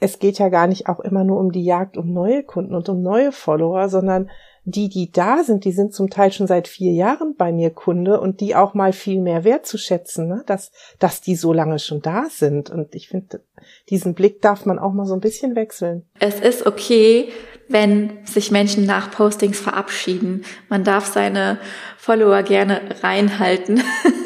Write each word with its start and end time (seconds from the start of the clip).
es 0.00 0.18
geht 0.18 0.38
ja 0.38 0.48
gar 0.48 0.66
nicht 0.66 0.88
auch 0.88 1.00
immer 1.00 1.24
nur 1.24 1.38
um 1.38 1.52
die 1.52 1.64
Jagd 1.64 1.96
um 1.96 2.12
neue 2.12 2.42
Kunden 2.42 2.74
und 2.74 2.88
um 2.88 3.02
neue 3.02 3.32
Follower, 3.32 3.88
sondern 3.88 4.30
die, 4.64 4.88
die 4.88 5.10
da 5.10 5.42
sind, 5.42 5.64
die 5.64 5.72
sind 5.72 5.94
zum 5.94 6.10
Teil 6.10 6.30
schon 6.30 6.46
seit 6.46 6.68
vier 6.68 6.92
Jahren 6.92 7.34
bei 7.36 7.52
mir 7.52 7.70
Kunde 7.70 8.20
und 8.20 8.40
die 8.40 8.54
auch 8.54 8.74
mal 8.74 8.92
viel 8.92 9.20
mehr 9.20 9.44
wertzuschätzen, 9.44 10.28
ne? 10.28 10.42
dass, 10.46 10.72
dass 10.98 11.20
die 11.20 11.36
so 11.36 11.52
lange 11.52 11.78
schon 11.78 12.02
da 12.02 12.26
sind. 12.30 12.68
Und 12.68 12.94
ich 12.94 13.08
finde, 13.08 13.42
diesen 13.88 14.14
Blick 14.14 14.42
darf 14.42 14.66
man 14.66 14.78
auch 14.78 14.92
mal 14.92 15.06
so 15.06 15.14
ein 15.14 15.20
bisschen 15.20 15.56
wechseln. 15.56 16.04
Es 16.20 16.40
ist 16.40 16.66
okay, 16.66 17.30
wenn 17.68 18.18
sich 18.24 18.50
Menschen 18.50 18.84
nach 18.84 19.10
Postings 19.10 19.58
verabschieden. 19.58 20.44
Man 20.68 20.84
darf 20.84 21.06
seine 21.06 21.58
Follower 21.96 22.42
gerne 22.42 22.80
reinhalten. 23.02 23.82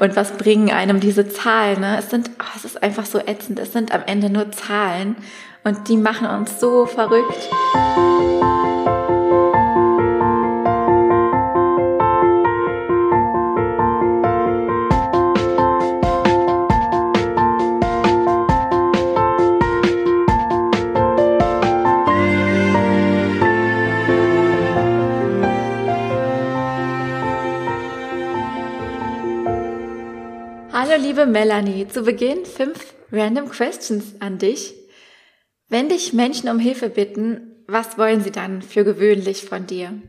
Und 0.00 0.16
was 0.16 0.32
bringen 0.32 0.70
einem 0.70 0.98
diese 0.98 1.28
Zahlen? 1.28 1.80
Ne? 1.80 1.98
Es 1.98 2.08
sind, 2.08 2.30
oh, 2.40 2.56
es 2.56 2.64
ist 2.64 2.82
einfach 2.82 3.04
so 3.04 3.18
ätzend. 3.18 3.58
Es 3.58 3.74
sind 3.74 3.92
am 3.92 4.02
Ende 4.06 4.30
nur 4.30 4.50
Zahlen 4.50 5.14
und 5.62 5.88
die 5.88 5.98
machen 5.98 6.26
uns 6.26 6.58
so 6.58 6.86
verrückt. 6.86 7.50
Melanie, 31.30 31.86
zu 31.86 32.02
Beginn 32.02 32.44
fünf 32.44 32.94
random 33.12 33.48
questions 33.48 34.20
an 34.20 34.38
dich. 34.38 34.74
Wenn 35.68 35.88
dich 35.88 36.12
Menschen 36.12 36.48
um 36.48 36.58
Hilfe 36.58 36.90
bitten, 36.90 37.64
was 37.66 37.96
wollen 37.96 38.20
sie 38.20 38.32
dann 38.32 38.62
für 38.62 38.84
gewöhnlich 38.84 39.44
von 39.44 39.66
dir? 39.66 40.00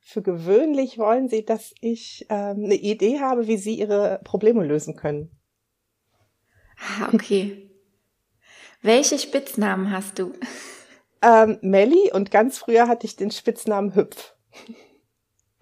Für 0.00 0.22
gewöhnlich 0.22 0.98
wollen 0.98 1.28
sie, 1.28 1.44
dass 1.44 1.74
ich 1.80 2.26
ähm, 2.28 2.64
eine 2.64 2.76
Idee 2.76 3.20
habe, 3.20 3.48
wie 3.48 3.56
sie 3.56 3.74
ihre 3.74 4.20
Probleme 4.22 4.64
lösen 4.64 4.94
können. 4.94 5.30
Ah, 6.78 7.08
okay. 7.12 7.70
Welche 8.82 9.18
Spitznamen 9.18 9.90
hast 9.90 10.18
du? 10.18 10.34
Ähm, 11.22 11.58
Melli 11.62 12.12
und 12.12 12.30
ganz 12.30 12.58
früher 12.58 12.86
hatte 12.86 13.06
ich 13.06 13.16
den 13.16 13.30
Spitznamen 13.30 13.94
Hüpf. 13.94 14.34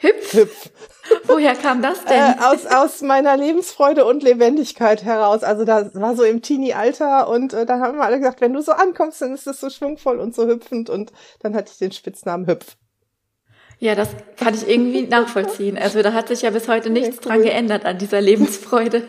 Hüpf? 0.02 0.34
Hüpf. 0.34 0.70
Woher 1.24 1.54
kam 1.54 1.80
das 1.80 2.04
denn? 2.04 2.18
Äh, 2.18 2.34
aus, 2.40 2.66
aus 2.66 3.02
meiner 3.02 3.36
Lebensfreude 3.36 4.04
und 4.04 4.22
Lebendigkeit 4.22 5.04
heraus. 5.04 5.42
Also 5.44 5.64
da 5.64 5.90
war 5.94 6.16
so 6.16 6.24
im 6.24 6.42
Teenie-Alter 6.42 7.28
und 7.28 7.52
äh, 7.52 7.66
da 7.66 7.78
haben 7.78 7.98
wir 7.98 8.04
alle 8.04 8.18
gesagt, 8.18 8.40
wenn 8.40 8.52
du 8.52 8.60
so 8.60 8.72
ankommst, 8.72 9.22
dann 9.22 9.32
ist 9.32 9.46
das 9.46 9.60
so 9.60 9.70
schwungvoll 9.70 10.18
und 10.18 10.34
so 10.34 10.46
hüpfend 10.46 10.90
und 10.90 11.12
dann 11.40 11.54
hatte 11.54 11.70
ich 11.72 11.78
den 11.78 11.92
Spitznamen 11.92 12.46
Hüpf. 12.46 12.76
Ja, 13.78 13.94
das 13.94 14.10
kann 14.36 14.54
ich 14.54 14.68
irgendwie 14.68 15.02
nachvollziehen. 15.02 15.76
Also 15.76 16.02
da 16.02 16.12
hat 16.12 16.28
sich 16.28 16.42
ja 16.42 16.50
bis 16.50 16.68
heute 16.68 16.90
nichts 16.90 17.18
okay, 17.18 17.26
cool. 17.26 17.32
dran 17.32 17.42
geändert 17.42 17.84
an 17.84 17.98
dieser 17.98 18.20
Lebensfreude. 18.20 19.02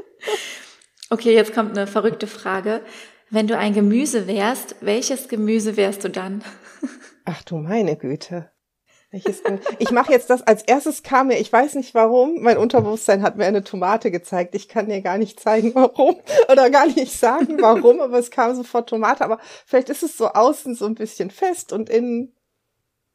okay, 1.10 1.34
jetzt 1.34 1.54
kommt 1.54 1.76
eine 1.76 1.86
verrückte 1.86 2.26
Frage. 2.26 2.82
Wenn 3.30 3.46
du 3.46 3.56
ein 3.56 3.72
Gemüse 3.72 4.26
wärst, 4.26 4.76
welches 4.80 5.28
Gemüse 5.28 5.76
wärst 5.76 6.04
du 6.04 6.10
dann? 6.10 6.44
Ach 7.24 7.42
du 7.44 7.56
meine 7.56 7.96
Güte. 7.96 8.50
Welches 9.12 9.42
ich 9.80 9.90
mache 9.90 10.12
jetzt 10.12 10.30
das, 10.30 10.42
als 10.42 10.62
erstes 10.62 11.02
kam 11.02 11.26
mir, 11.26 11.38
ich 11.40 11.52
weiß 11.52 11.74
nicht 11.74 11.94
warum, 11.94 12.42
mein 12.42 12.56
Unterbewusstsein 12.56 13.22
hat 13.22 13.36
mir 13.36 13.44
eine 13.44 13.64
Tomate 13.64 14.12
gezeigt. 14.12 14.54
Ich 14.54 14.68
kann 14.68 14.88
dir 14.88 15.00
gar 15.00 15.18
nicht 15.18 15.40
zeigen, 15.40 15.74
warum 15.74 16.16
oder 16.48 16.70
gar 16.70 16.86
nicht 16.86 17.12
sagen, 17.12 17.60
warum, 17.60 18.00
aber 18.00 18.18
es 18.18 18.30
kam 18.30 18.54
sofort 18.54 18.88
Tomate. 18.88 19.24
Aber 19.24 19.40
vielleicht 19.66 19.88
ist 19.88 20.04
es 20.04 20.16
so 20.16 20.28
außen 20.28 20.76
so 20.76 20.86
ein 20.86 20.94
bisschen 20.94 21.30
fest 21.32 21.72
und 21.72 21.90
innen 21.90 22.32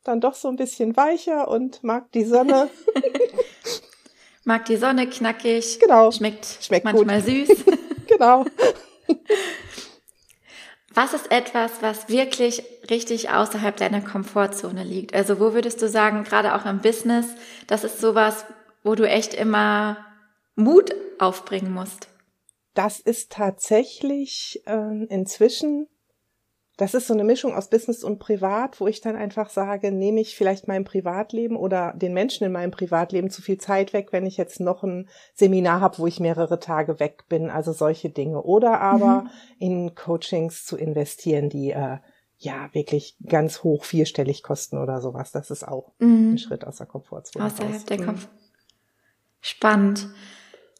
dann 0.03 0.19
doch 0.19 0.35
so 0.35 0.49
ein 0.49 0.57
bisschen 0.57 0.97
weicher 0.97 1.47
und 1.47 1.81
mag 1.81 2.11
die 2.11 2.25
Sonne. 2.25 2.69
mag 4.43 4.65
die 4.65 4.77
Sonne 4.77 5.07
knackig. 5.07 5.79
Genau. 5.79 6.11
Schmeckt, 6.11 6.57
Schmeckt 6.61 6.83
manchmal 6.83 7.21
gut. 7.21 7.47
süß. 7.47 7.65
genau. 8.07 8.45
Was 10.95 11.13
ist 11.13 11.29
etwas, 11.29 11.81
was 11.81 12.07
wirklich 12.07 12.63
richtig 12.89 13.29
außerhalb 13.29 13.75
deiner 13.75 13.99
Komfortzone 13.99 14.85
liegt? 14.85 15.13
Also 15.13 15.41
wo 15.41 15.53
würdest 15.53 15.81
du 15.81 15.89
sagen, 15.89 16.23
gerade 16.23 16.55
auch 16.55 16.65
im 16.65 16.79
Business, 16.79 17.27
das 17.67 17.83
ist 17.83 17.99
sowas, 17.99 18.45
wo 18.81 18.95
du 18.95 19.05
echt 19.07 19.33
immer 19.33 19.97
Mut 20.55 20.95
aufbringen 21.19 21.73
musst? 21.73 22.07
Das 22.75 23.01
ist 23.01 23.33
tatsächlich 23.33 24.61
äh, 24.65 25.05
inzwischen 25.09 25.87
das 26.77 26.93
ist 26.93 27.07
so 27.07 27.13
eine 27.13 27.23
Mischung 27.23 27.53
aus 27.53 27.69
Business 27.69 28.03
und 28.03 28.19
Privat, 28.19 28.81
wo 28.81 28.87
ich 28.87 28.99
dann 28.99 29.15
einfach 29.15 29.49
sage, 29.49 29.91
nehme 29.91 30.19
ich 30.19 30.35
vielleicht 30.35 30.67
meinem 30.67 30.83
Privatleben 30.83 31.55
oder 31.55 31.93
den 31.95 32.13
Menschen 32.13 32.45
in 32.45 32.51
meinem 32.51 32.71
Privatleben 32.71 33.29
zu 33.29 33.41
viel 33.41 33.57
Zeit 33.57 33.93
weg, 33.93 34.09
wenn 34.11 34.25
ich 34.25 34.35
jetzt 34.35 34.59
noch 34.59 34.83
ein 34.83 35.07
Seminar 35.33 35.79
habe, 35.79 35.99
wo 35.99 36.07
ich 36.07 36.19
mehrere 36.19 36.59
Tage 36.59 36.99
weg 36.99 37.25
bin, 37.29 37.49
also 37.49 37.71
solche 37.71 38.09
Dinge. 38.09 38.41
Oder 38.41 38.81
aber 38.81 39.21
mhm. 39.21 39.29
in 39.59 39.95
Coachings 39.95 40.65
zu 40.65 40.75
investieren, 40.75 41.49
die 41.49 41.71
äh, 41.71 41.99
ja 42.37 42.69
wirklich 42.73 43.15
ganz 43.25 43.63
hoch 43.63 43.85
vierstellig 43.85 44.43
kosten 44.43 44.77
oder 44.77 44.99
sowas. 44.99 45.31
Das 45.31 45.51
ist 45.51 45.65
auch 45.65 45.93
mhm. 45.99 46.33
ein 46.33 46.37
Schritt 46.37 46.67
aus 46.67 46.77
der 46.77 46.87
Komfortzone. 46.87 47.45
Außerhalb 47.45 47.73
raus. 47.73 47.85
der 47.85 48.01
mhm. 48.01 48.05
Komfort. 48.05 48.29
Spannend. 49.39 50.09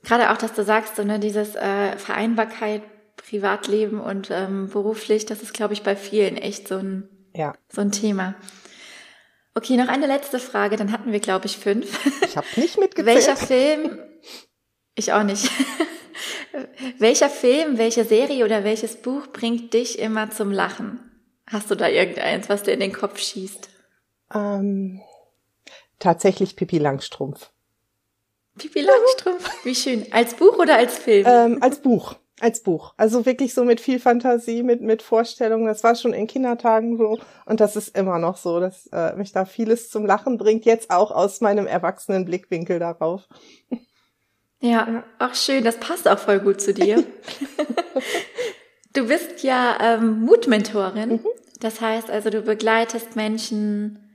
Gerade 0.04 0.32
auch, 0.32 0.38
dass 0.38 0.54
du 0.54 0.64
sagst, 0.64 0.98
so 0.98 1.04
ne, 1.04 1.20
dieses 1.20 1.56
äh, 1.56 1.98
Vereinbarkeit 1.98 2.82
Privatleben 3.16 4.00
und 4.00 4.30
ähm, 4.32 4.70
beruflich, 4.70 5.26
das 5.26 5.42
ist, 5.42 5.54
glaube 5.54 5.74
ich, 5.74 5.84
bei 5.84 5.96
vielen 5.96 6.38
echt 6.38 6.68
so 6.68 6.78
ein, 6.78 7.10
ja. 7.34 7.54
so 7.70 7.82
ein 7.82 7.92
Thema. 7.92 8.36
Okay, 9.54 9.78
noch 9.78 9.88
eine 9.88 10.08
letzte 10.08 10.40
Frage, 10.40 10.76
dann 10.76 10.92
hatten 10.92 11.12
wir, 11.12 11.22
glaube 11.22 11.46
ich, 11.46 11.58
fünf. 11.58 12.06
Ich 12.26 12.36
habe 12.36 12.48
nicht 12.58 12.78
mitgezählt. 12.78 13.16
Welcher 13.16 13.38
Film, 13.38 14.00
ich 14.96 15.14
auch 15.14 15.24
nicht. 15.24 15.50
welcher 17.00 17.30
Film, 17.30 17.78
welche 17.78 18.04
Serie 18.04 18.44
oder 18.44 18.64
welches 18.64 18.98
Buch 18.98 19.28
bringt 19.28 19.74
dich 19.74 20.00
immer 20.00 20.30
zum 20.30 20.52
Lachen? 20.52 21.00
Hast 21.48 21.72
du 21.72 21.76
da 21.76 21.88
irgendeins, 21.88 22.50
was 22.50 22.64
dir 22.64 22.74
in 22.74 22.80
den 22.80 22.94
Kopf 22.94 23.20
schießt? 23.20 23.70
Ähm, 24.34 25.02
tatsächlich 26.00 26.56
Pippi 26.56 26.78
Langstrumpf. 26.78 27.52
Pippi 28.58 28.82
Langstrumpf, 28.82 29.66
wie 29.66 29.76
schön. 29.76 30.06
Als 30.12 30.34
Buch 30.36 30.58
oder 30.58 30.76
als 30.76 30.98
Film? 30.98 31.26
Ähm, 31.28 31.58
als 31.62 31.82
Buch. 31.82 32.16
Als 32.42 32.62
Buch. 32.62 32.94
Also 32.98 33.26
wirklich 33.26 33.54
so 33.54 33.64
mit 33.64 33.80
viel 33.80 33.98
Fantasie, 33.98 34.62
mit, 34.62 34.82
mit 34.82 35.02
Vorstellungen. 35.02 35.66
Das 35.66 35.86
war 35.86 35.96
schon 35.96 36.12
in 36.12 36.28
Kindertagen 36.28 36.98
so. 36.98 37.18
Und 37.46 37.62
das 37.62 37.78
ist 37.78 37.98
immer 37.98 38.20
noch 38.20 38.36
so, 38.36 38.60
dass 38.60 38.88
äh, 38.88 39.16
mich 39.16 39.32
da 39.32 39.46
vieles 39.46 39.90
zum 39.90 40.06
Lachen 40.06 40.38
bringt. 40.38 40.66
Jetzt 40.66 40.92
auch 40.92 41.12
aus 41.12 41.40
meinem 41.40 41.66
erwachsenen 41.66 42.26
Blickwinkel 42.26 42.80
darauf. 42.80 43.30
Ja, 44.60 45.04
auch 45.20 45.34
schön. 45.34 45.64
Das 45.64 45.78
passt 45.80 46.08
auch 46.08 46.20
voll 46.20 46.40
gut 46.40 46.60
zu 46.60 46.74
dir. 46.74 47.06
du 48.94 49.08
bist 49.08 49.44
ja 49.44 49.78
ähm, 49.80 50.22
Mutmentorin. 50.22 51.12
Mhm. 51.12 51.26
Das 51.62 51.80
heißt 51.80 52.10
also, 52.10 52.30
du 52.30 52.42
begleitest 52.42 53.16
Menschen 53.16 54.06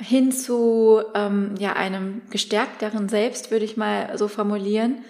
hin 0.00 0.32
zu 0.32 1.02
ähm, 1.14 1.54
ja 1.58 1.74
einem 1.74 2.22
gestärkteren 2.30 3.08
Selbst, 3.08 3.50
würde 3.50 3.64
ich 3.64 3.76
mal 3.76 4.18
so 4.18 4.28
formulieren. 4.28 5.04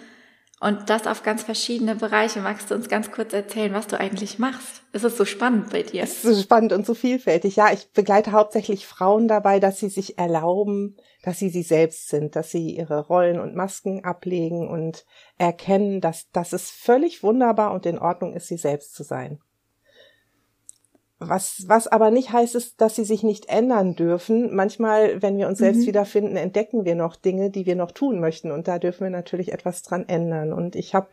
Und 0.65 0.89
das 0.89 1.05
auf 1.05 1.21
ganz 1.21 1.43
verschiedene 1.43 1.93
Bereiche. 1.93 2.39
Magst 2.39 2.71
du 2.71 2.73
uns 2.73 2.89
ganz 2.89 3.11
kurz 3.11 3.33
erzählen, 3.33 3.71
was 3.71 3.85
du 3.85 3.99
eigentlich 3.99 4.39
machst? 4.39 4.81
Es 4.93 5.03
ist 5.03 5.15
so 5.15 5.23
spannend 5.23 5.69
bei 5.69 5.83
dir. 5.83 6.01
Es 6.01 6.23
ist 6.23 6.35
so 6.37 6.41
spannend 6.41 6.73
und 6.73 6.87
so 6.87 6.95
vielfältig. 6.95 7.55
Ja, 7.55 7.71
ich 7.71 7.91
begleite 7.91 8.31
hauptsächlich 8.31 8.87
Frauen 8.87 9.27
dabei, 9.27 9.59
dass 9.59 9.79
sie 9.79 9.89
sich 9.89 10.17
erlauben, 10.17 10.97
dass 11.21 11.37
sie 11.37 11.49
sie 11.49 11.61
selbst 11.61 12.09
sind, 12.09 12.35
dass 12.35 12.49
sie 12.49 12.71
ihre 12.71 13.05
Rollen 13.05 13.39
und 13.39 13.53
Masken 13.53 14.03
ablegen 14.03 14.67
und 14.67 15.05
erkennen, 15.37 16.01
dass, 16.01 16.31
dass 16.31 16.51
es 16.51 16.71
völlig 16.71 17.21
wunderbar 17.21 17.71
und 17.71 17.85
in 17.85 17.99
Ordnung 17.99 18.33
ist, 18.33 18.47
sie 18.47 18.57
selbst 18.57 18.95
zu 18.95 19.03
sein. 19.03 19.39
Was, 21.27 21.65
was 21.67 21.87
aber 21.87 22.11
nicht 22.11 22.31
heißt, 22.31 22.55
ist, 22.55 22.81
dass 22.81 22.95
sie 22.95 23.05
sich 23.05 23.23
nicht 23.23 23.49
ändern 23.49 23.95
dürfen. 23.95 24.55
Manchmal, 24.55 25.21
wenn 25.21 25.37
wir 25.37 25.47
uns 25.47 25.59
selbst 25.59 25.81
mhm. 25.81 25.87
wiederfinden, 25.87 26.35
entdecken 26.35 26.85
wir 26.85 26.95
noch 26.95 27.15
Dinge, 27.15 27.49
die 27.49 27.65
wir 27.65 27.75
noch 27.75 27.91
tun 27.91 28.19
möchten. 28.19 28.51
Und 28.51 28.67
da 28.67 28.79
dürfen 28.79 29.03
wir 29.03 29.11
natürlich 29.11 29.51
etwas 29.51 29.83
dran 29.83 30.05
ändern. 30.07 30.53
Und 30.53 30.75
ich 30.75 30.95
habe 30.95 31.09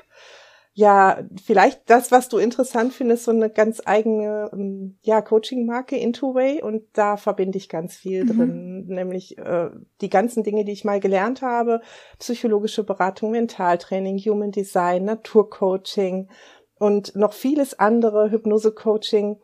ja 0.75 1.19
vielleicht 1.45 1.83
das, 1.91 2.11
was 2.11 2.29
du 2.29 2.39
interessant 2.39 2.95
findest, 2.95 3.25
so 3.25 3.31
eine 3.31 3.51
ganz 3.51 3.83
eigene 3.85 4.49
ähm, 4.53 4.97
ja, 5.03 5.21
Coaching-Marke 5.21 5.97
Intoway. 5.97 6.63
Und 6.63 6.85
da 6.95 7.17
verbinde 7.17 7.59
ich 7.59 7.69
ganz 7.69 7.95
viel 7.95 8.25
mhm. 8.25 8.29
drin. 8.29 8.87
Nämlich 8.89 9.39
äh, 9.39 9.71
die 10.01 10.11
ganzen 10.11 10.43
Dinge, 10.43 10.65
die 10.65 10.73
ich 10.73 10.85
mal 10.85 11.01
gelernt 11.01 11.43
habe. 11.43 11.81
Psychologische 12.19 12.85
Beratung, 12.85 13.31
Mentaltraining, 13.31 14.19
Human 14.19 14.51
Design, 14.51 15.05
Naturcoaching 15.05 16.29
und 16.83 17.15
noch 17.15 17.33
vieles 17.33 17.79
andere, 17.79 18.33
Hypnose-Coaching 18.33 19.39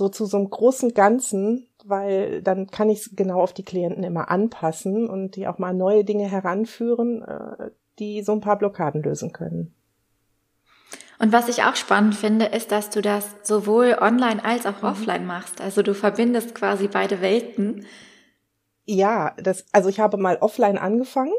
so 0.00 0.08
zu 0.08 0.24
so 0.24 0.38
einem 0.38 0.48
großen 0.48 0.94
Ganzen, 0.94 1.68
weil 1.84 2.40
dann 2.40 2.68
kann 2.68 2.88
ich 2.88 3.00
es 3.00 3.10
genau 3.14 3.42
auf 3.42 3.52
die 3.52 3.64
Klienten 3.64 4.02
immer 4.02 4.30
anpassen 4.30 5.10
und 5.10 5.36
die 5.36 5.46
auch 5.46 5.58
mal 5.58 5.74
neue 5.74 6.04
Dinge 6.04 6.26
heranführen, 6.26 7.22
äh, 7.22 7.70
die 7.98 8.22
so 8.22 8.32
ein 8.32 8.40
paar 8.40 8.56
Blockaden 8.56 9.02
lösen 9.02 9.32
können. 9.32 9.74
Und 11.18 11.34
was 11.34 11.50
ich 11.50 11.64
auch 11.64 11.76
spannend 11.76 12.14
finde, 12.14 12.46
ist, 12.46 12.72
dass 12.72 12.88
du 12.88 13.02
das 13.02 13.26
sowohl 13.42 13.98
online 14.00 14.42
als 14.42 14.64
auch 14.64 14.80
mhm. 14.80 14.88
offline 14.88 15.26
machst. 15.26 15.60
Also 15.60 15.82
du 15.82 15.92
verbindest 15.92 16.54
quasi 16.54 16.88
beide 16.88 17.20
Welten. 17.20 17.84
Ja, 18.86 19.36
das, 19.36 19.66
also 19.70 19.90
ich 19.90 20.00
habe 20.00 20.16
mal 20.16 20.38
offline 20.40 20.78
angefangen 20.78 21.34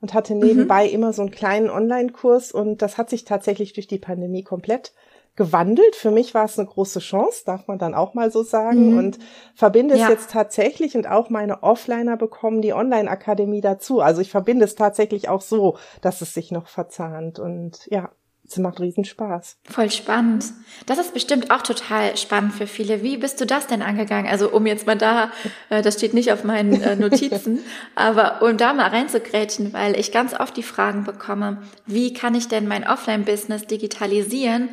und 0.00 0.14
hatte 0.14 0.34
nebenbei 0.34 0.86
mhm. 0.86 0.94
immer 0.94 1.12
so 1.12 1.20
einen 1.20 1.32
kleinen 1.32 1.68
Online-Kurs 1.68 2.50
und 2.50 2.80
das 2.80 2.96
hat 2.96 3.10
sich 3.10 3.26
tatsächlich 3.26 3.74
durch 3.74 3.88
die 3.88 3.98
Pandemie 3.98 4.42
komplett 4.42 4.94
gewandelt. 5.36 5.96
Für 5.96 6.10
mich 6.10 6.34
war 6.34 6.44
es 6.44 6.58
eine 6.58 6.68
große 6.68 7.00
Chance, 7.00 7.42
darf 7.44 7.66
man 7.66 7.78
dann 7.78 7.94
auch 7.94 8.14
mal 8.14 8.30
so 8.30 8.42
sagen. 8.42 8.92
Mhm. 8.92 8.98
Und 8.98 9.18
verbinde 9.54 9.96
ja. 9.96 10.04
es 10.04 10.10
jetzt 10.10 10.30
tatsächlich 10.30 10.96
und 10.96 11.08
auch 11.08 11.30
meine 11.30 11.62
Offliner 11.62 12.16
bekommen 12.16 12.62
die 12.62 12.72
Online-Akademie 12.72 13.60
dazu. 13.60 14.00
Also 14.00 14.20
ich 14.20 14.30
verbinde 14.30 14.64
es 14.64 14.74
tatsächlich 14.74 15.28
auch 15.28 15.40
so, 15.40 15.76
dass 16.00 16.20
es 16.20 16.34
sich 16.34 16.52
noch 16.52 16.68
verzahnt. 16.68 17.38
Und 17.38 17.86
ja, 17.90 18.10
es 18.46 18.58
macht 18.58 18.78
riesen 18.80 19.04
Spaß. 19.04 19.56
Voll 19.64 19.90
spannend. 19.90 20.44
Das 20.86 20.98
ist 20.98 21.14
bestimmt 21.14 21.50
auch 21.50 21.62
total 21.62 22.16
spannend 22.16 22.52
für 22.52 22.66
viele. 22.66 23.02
Wie 23.02 23.16
bist 23.16 23.40
du 23.40 23.46
das 23.46 23.66
denn 23.66 23.80
angegangen? 23.80 24.30
Also 24.30 24.50
um 24.50 24.66
jetzt 24.66 24.86
mal 24.86 24.98
da, 24.98 25.30
äh, 25.70 25.82
das 25.82 25.94
steht 25.94 26.14
nicht 26.14 26.30
auf 26.30 26.44
meinen 26.44 26.80
äh, 26.82 26.94
Notizen, 26.94 27.60
aber 27.94 28.42
um 28.42 28.56
da 28.56 28.74
mal 28.74 28.88
reinzugrätschen, 28.88 29.72
weil 29.72 29.98
ich 29.98 30.12
ganz 30.12 30.38
oft 30.38 30.56
die 30.56 30.62
Fragen 30.62 31.04
bekomme, 31.04 31.62
wie 31.86 32.12
kann 32.12 32.34
ich 32.34 32.48
denn 32.48 32.68
mein 32.68 32.86
Offline-Business 32.86 33.66
digitalisieren? 33.66 34.68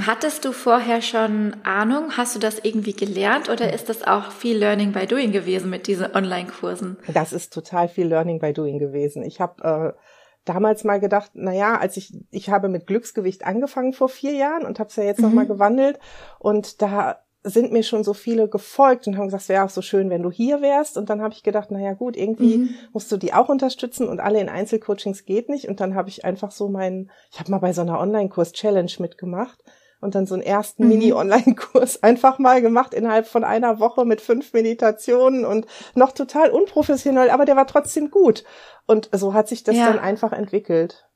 Hattest 0.00 0.46
du 0.46 0.52
vorher 0.52 1.02
schon 1.02 1.54
Ahnung? 1.64 2.16
Hast 2.16 2.34
du 2.34 2.38
das 2.38 2.58
irgendwie 2.60 2.94
gelernt 2.94 3.50
oder 3.50 3.74
ist 3.74 3.90
das 3.90 4.02
auch 4.02 4.30
viel 4.30 4.56
Learning 4.56 4.92
by 4.92 5.06
Doing 5.06 5.32
gewesen 5.32 5.68
mit 5.68 5.86
diesen 5.86 6.14
Online-Kursen? 6.14 6.96
Das 7.12 7.34
ist 7.34 7.52
total 7.52 7.88
viel 7.88 8.06
Learning 8.06 8.38
by 8.38 8.54
Doing 8.54 8.78
gewesen. 8.78 9.22
Ich 9.22 9.38
habe 9.38 9.94
äh, 9.94 10.00
damals 10.46 10.84
mal 10.84 10.98
gedacht, 10.98 11.32
na 11.34 11.52
ja, 11.52 11.76
als 11.76 11.98
ich 11.98 12.14
ich 12.30 12.48
habe 12.48 12.70
mit 12.70 12.86
Glücksgewicht 12.86 13.44
angefangen 13.44 13.92
vor 13.92 14.08
vier 14.08 14.32
Jahren 14.32 14.64
und 14.64 14.78
habe 14.78 14.88
es 14.88 14.96
ja 14.96 15.04
jetzt 15.04 15.18
mhm. 15.18 15.26
noch 15.26 15.32
mal 15.34 15.46
gewandelt 15.46 15.98
und 16.38 16.80
da 16.80 17.18
sind 17.44 17.72
mir 17.72 17.82
schon 17.82 18.04
so 18.04 18.14
viele 18.14 18.48
gefolgt 18.48 19.06
und 19.06 19.18
haben 19.18 19.26
gesagt, 19.26 19.42
es 19.42 19.48
wäre 19.48 19.64
auch 19.64 19.70
so 19.70 19.82
schön, 19.82 20.10
wenn 20.10 20.22
du 20.22 20.30
hier 20.30 20.62
wärst. 20.62 20.96
Und 20.96 21.10
dann 21.10 21.20
habe 21.20 21.34
ich 21.34 21.42
gedacht, 21.42 21.72
na 21.72 21.80
ja 21.80 21.92
gut, 21.92 22.16
irgendwie 22.16 22.58
mhm. 22.58 22.74
musst 22.92 23.10
du 23.10 23.16
die 23.16 23.34
auch 23.34 23.48
unterstützen 23.48 24.08
und 24.08 24.20
alle 24.20 24.40
in 24.40 24.48
Einzelcoachings 24.48 25.24
geht 25.24 25.48
nicht. 25.48 25.68
Und 25.68 25.80
dann 25.80 25.96
habe 25.96 26.08
ich 26.08 26.24
einfach 26.24 26.52
so 26.52 26.68
meinen, 26.68 27.10
ich 27.32 27.40
habe 27.40 27.50
mal 27.50 27.58
bei 27.58 27.72
so 27.72 27.82
einer 27.82 27.98
Online-Kurs-Challenge 27.98 28.92
mitgemacht 29.00 29.58
und 30.02 30.16
dann 30.16 30.26
so 30.26 30.34
einen 30.34 30.42
ersten 30.42 30.82
mhm. 30.82 30.88
Mini-Online-Kurs 30.90 32.02
einfach 32.02 32.38
mal 32.38 32.60
gemacht 32.60 32.92
innerhalb 32.92 33.26
von 33.26 33.44
einer 33.44 33.78
Woche 33.78 34.04
mit 34.04 34.20
fünf 34.20 34.52
Meditationen 34.52 35.44
und 35.46 35.66
noch 35.94 36.12
total 36.12 36.50
unprofessionell, 36.50 37.30
aber 37.30 37.44
der 37.44 37.56
war 37.56 37.66
trotzdem 37.66 38.10
gut. 38.10 38.44
Und 38.86 39.08
so 39.12 39.32
hat 39.32 39.48
sich 39.48 39.62
das 39.62 39.76
ja. 39.76 39.86
dann 39.86 40.00
einfach 40.00 40.32
entwickelt. 40.32 41.06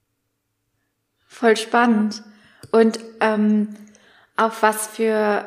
Voll 1.27 1.56
spannend. 1.56 2.23
Und 2.71 3.00
ähm, 3.21 3.75
auf 4.37 4.62
was 4.62 4.87
für 4.87 5.44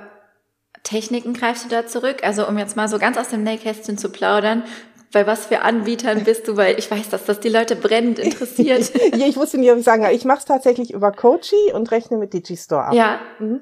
Techniken 0.84 1.34
greifst 1.34 1.66
du 1.66 1.70
da 1.70 1.88
zurück? 1.88 2.24
Also 2.24 2.48
um 2.48 2.58
jetzt 2.58 2.76
mal 2.76 2.90
so 2.90 3.00
ganz 3.00 3.18
aus 3.18 3.30
dem 3.30 3.44
Nähkästchen 3.44 3.98
zu 3.98 4.10
plaudern, 4.10 4.64
bei 5.12 5.26
was 5.26 5.48
für 5.48 5.62
Anbietern 5.62 6.24
bist 6.24 6.48
du? 6.48 6.58
Weil 6.58 6.78
ich 6.78 6.90
weiß, 6.90 7.10
dass 7.10 7.26
das 7.26 7.40
die 7.40 7.50
Leute 7.50 7.76
brennend 7.76 8.20
interessiert. 8.20 8.92
ja, 9.16 9.28
ich 9.28 9.38
wusste 9.38 9.58
nicht, 9.58 9.72
ob 9.72 9.78
ich 9.78 9.86
sagen 9.86 10.06
Ich 10.12 10.26
mache 10.26 10.40
es 10.40 10.46
tatsächlich 10.46 10.94
über 10.94 11.12
Coachy 11.12 11.74
und 11.74 11.92
rechne 11.92 12.18
mit 12.18 12.34
Digistore 12.34 12.86
ab. 12.86 12.94
Ja. 12.94 13.20
Mhm. 13.40 13.62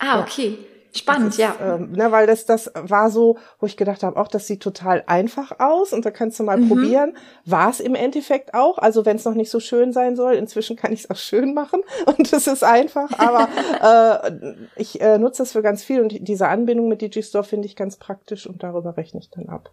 Ah, 0.00 0.20
okay. 0.20 0.58
Spannend, 0.96 1.30
ist, 1.30 1.38
ja. 1.38 1.56
Ähm, 1.60 1.90
ne, 1.90 2.12
weil 2.12 2.28
das, 2.28 2.46
das 2.46 2.70
war 2.74 3.10
so, 3.10 3.36
wo 3.58 3.66
ich 3.66 3.76
gedacht 3.76 4.04
habe, 4.04 4.16
auch 4.16 4.28
das 4.28 4.46
sieht 4.46 4.62
total 4.62 5.02
einfach 5.08 5.58
aus 5.58 5.92
und 5.92 6.04
da 6.04 6.12
kannst 6.12 6.38
du 6.38 6.44
mal 6.44 6.56
mhm. 6.56 6.68
probieren. 6.68 7.16
War 7.44 7.68
es 7.68 7.80
im 7.80 7.96
Endeffekt 7.96 8.54
auch. 8.54 8.78
Also 8.78 9.04
wenn 9.04 9.16
es 9.16 9.24
noch 9.24 9.34
nicht 9.34 9.50
so 9.50 9.58
schön 9.58 9.92
sein 9.92 10.14
soll, 10.14 10.34
inzwischen 10.34 10.76
kann 10.76 10.92
ich 10.92 11.00
es 11.00 11.10
auch 11.10 11.16
schön 11.16 11.52
machen 11.52 11.82
und 12.06 12.32
es 12.32 12.46
ist 12.46 12.62
einfach. 12.62 13.10
Aber 13.18 13.48
äh, 13.82 14.54
ich 14.76 15.00
äh, 15.00 15.18
nutze 15.18 15.42
das 15.42 15.52
für 15.52 15.62
ganz 15.62 15.82
viel 15.82 16.00
und 16.00 16.28
diese 16.28 16.46
Anbindung 16.46 16.86
mit 16.86 17.02
Digistore 17.02 17.42
finde 17.42 17.66
ich 17.66 17.74
ganz 17.74 17.96
praktisch 17.96 18.46
und 18.46 18.62
darüber 18.62 18.96
rechne 18.96 19.18
ich 19.18 19.30
dann 19.30 19.48
ab. 19.48 19.72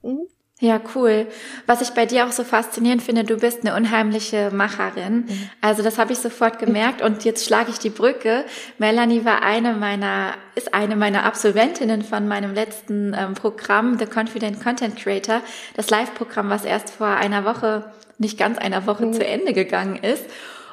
Mhm. 0.00 0.26
Ja, 0.62 0.80
cool. 0.94 1.26
Was 1.66 1.80
ich 1.80 1.90
bei 1.90 2.06
dir 2.06 2.24
auch 2.24 2.30
so 2.30 2.44
faszinierend 2.44 3.02
finde, 3.02 3.24
du 3.24 3.36
bist 3.36 3.66
eine 3.66 3.74
unheimliche 3.74 4.52
Macherin. 4.52 5.24
Mhm. 5.26 5.50
Also 5.60 5.82
das 5.82 5.98
habe 5.98 6.12
ich 6.12 6.20
sofort 6.20 6.60
gemerkt 6.60 7.02
und 7.02 7.24
jetzt 7.24 7.44
schlage 7.44 7.72
ich 7.72 7.80
die 7.80 7.90
Brücke. 7.90 8.44
Melanie 8.78 9.24
war 9.24 9.42
eine 9.42 9.72
meiner, 9.72 10.34
ist 10.54 10.72
eine 10.72 10.94
meiner 10.94 11.24
Absolventinnen 11.24 12.02
von 12.02 12.28
meinem 12.28 12.54
letzten 12.54 13.12
ähm, 13.12 13.34
Programm, 13.34 13.98
The 13.98 14.06
Confident 14.06 14.62
Content 14.62 14.94
Creator, 14.94 15.40
das 15.74 15.90
Live-Programm, 15.90 16.48
was 16.48 16.64
erst 16.64 16.90
vor 16.90 17.08
einer 17.08 17.44
Woche, 17.44 17.90
nicht 18.18 18.38
ganz 18.38 18.56
einer 18.58 18.86
Woche 18.86 19.06
mhm. 19.06 19.14
zu 19.14 19.26
Ende 19.26 19.54
gegangen 19.54 19.96
ist. 19.96 20.24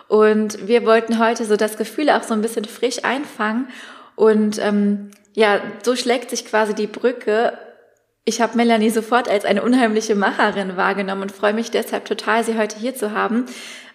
Und 0.07 0.67
wir 0.67 0.85
wollten 0.85 1.17
heute 1.17 1.45
so 1.45 1.55
das 1.55 1.77
Gefühl 1.77 2.11
auch 2.11 2.21
so 2.21 2.35
ein 2.35 2.43
bisschen 2.43 2.65
frisch 2.65 3.03
einfangen. 3.05 3.67
Und 4.15 4.59
ähm, 4.59 5.09
ja, 5.33 5.59
so 5.81 5.95
schlägt 5.95 6.29
sich 6.29 6.45
quasi 6.45 6.75
die 6.75 6.85
Brücke 6.85 7.57
ich 8.29 8.41
habe 8.41 8.55
Melanie 8.55 8.91
sofort 8.91 9.27
als 9.27 9.43
eine 9.43 9.63
unheimliche 9.63 10.13
Macherin 10.13 10.77
wahrgenommen 10.77 11.23
und 11.23 11.31
freue 11.31 11.53
mich 11.53 11.71
deshalb 11.71 12.05
total, 12.05 12.43
sie 12.43 12.59
heute 12.59 12.77
hier 12.77 12.93
zu 12.93 13.11
haben, 13.11 13.47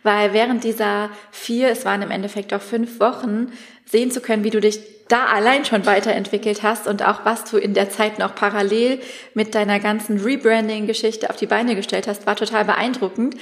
weil 0.02 0.32
während 0.32 0.64
dieser 0.64 1.08
vier, 1.30 1.68
es 1.68 1.84
waren 1.84 2.02
im 2.02 2.10
Endeffekt 2.10 2.52
auch 2.52 2.60
fünf 2.60 2.98
Wochen, 2.98 3.52
sehen 3.86 4.10
zu 4.10 4.20
können, 4.20 4.42
wie 4.42 4.50
du 4.50 4.60
dich 4.60 4.80
da 5.06 5.26
allein 5.26 5.64
schon 5.64 5.86
weiterentwickelt 5.86 6.64
hast 6.64 6.88
und 6.88 7.06
auch 7.06 7.24
was 7.24 7.44
du 7.44 7.58
in 7.58 7.74
der 7.74 7.90
Zeit 7.90 8.18
noch 8.18 8.34
parallel 8.34 9.00
mit 9.34 9.54
deiner 9.54 9.78
ganzen 9.78 10.18
Rebranding-Geschichte 10.18 11.30
auf 11.30 11.36
die 11.36 11.46
Beine 11.46 11.76
gestellt 11.76 12.08
hast, 12.08 12.26
war 12.26 12.34
total 12.34 12.64
beeindruckend. 12.64 13.36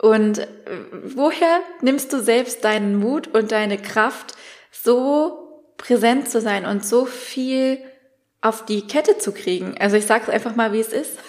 Und 0.00 0.38
äh, 0.38 0.46
woher 1.02 1.60
nimmst 1.80 2.12
du 2.12 2.22
selbst 2.22 2.62
deinen 2.62 2.96
Mut 2.96 3.26
und 3.26 3.50
deine 3.50 3.76
Kraft, 3.76 4.34
so 4.70 5.64
präsent 5.78 6.28
zu 6.28 6.40
sein 6.40 6.64
und 6.64 6.86
so 6.86 7.06
viel 7.06 7.78
auf 8.40 8.64
die 8.64 8.86
Kette 8.86 9.18
zu 9.18 9.32
kriegen. 9.32 9.76
Also 9.78 9.96
ich 9.96 10.06
sage 10.06 10.24
es 10.24 10.30
einfach 10.30 10.54
mal, 10.56 10.72
wie 10.72 10.80
es 10.80 10.92
ist. 10.92 11.18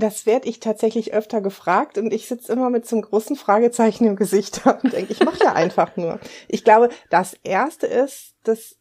Das 0.00 0.26
werde 0.26 0.48
ich 0.48 0.60
tatsächlich 0.60 1.12
öfter 1.12 1.40
gefragt 1.40 1.98
und 1.98 2.12
ich 2.12 2.28
sitze 2.28 2.52
immer 2.52 2.70
mit 2.70 2.86
so 2.86 2.94
einem 2.94 3.02
großen 3.02 3.34
Fragezeichen 3.34 4.04
im 4.04 4.14
Gesicht 4.14 4.64
und 4.82 4.92
denke, 4.92 5.12
ich 5.12 5.24
mache 5.24 5.42
ja 5.42 5.54
einfach 5.54 5.96
nur. 5.96 6.20
Ich 6.46 6.62
glaube, 6.62 6.90
das 7.10 7.34
Erste 7.42 7.88
ist, 7.88 8.36
dass 8.44 8.76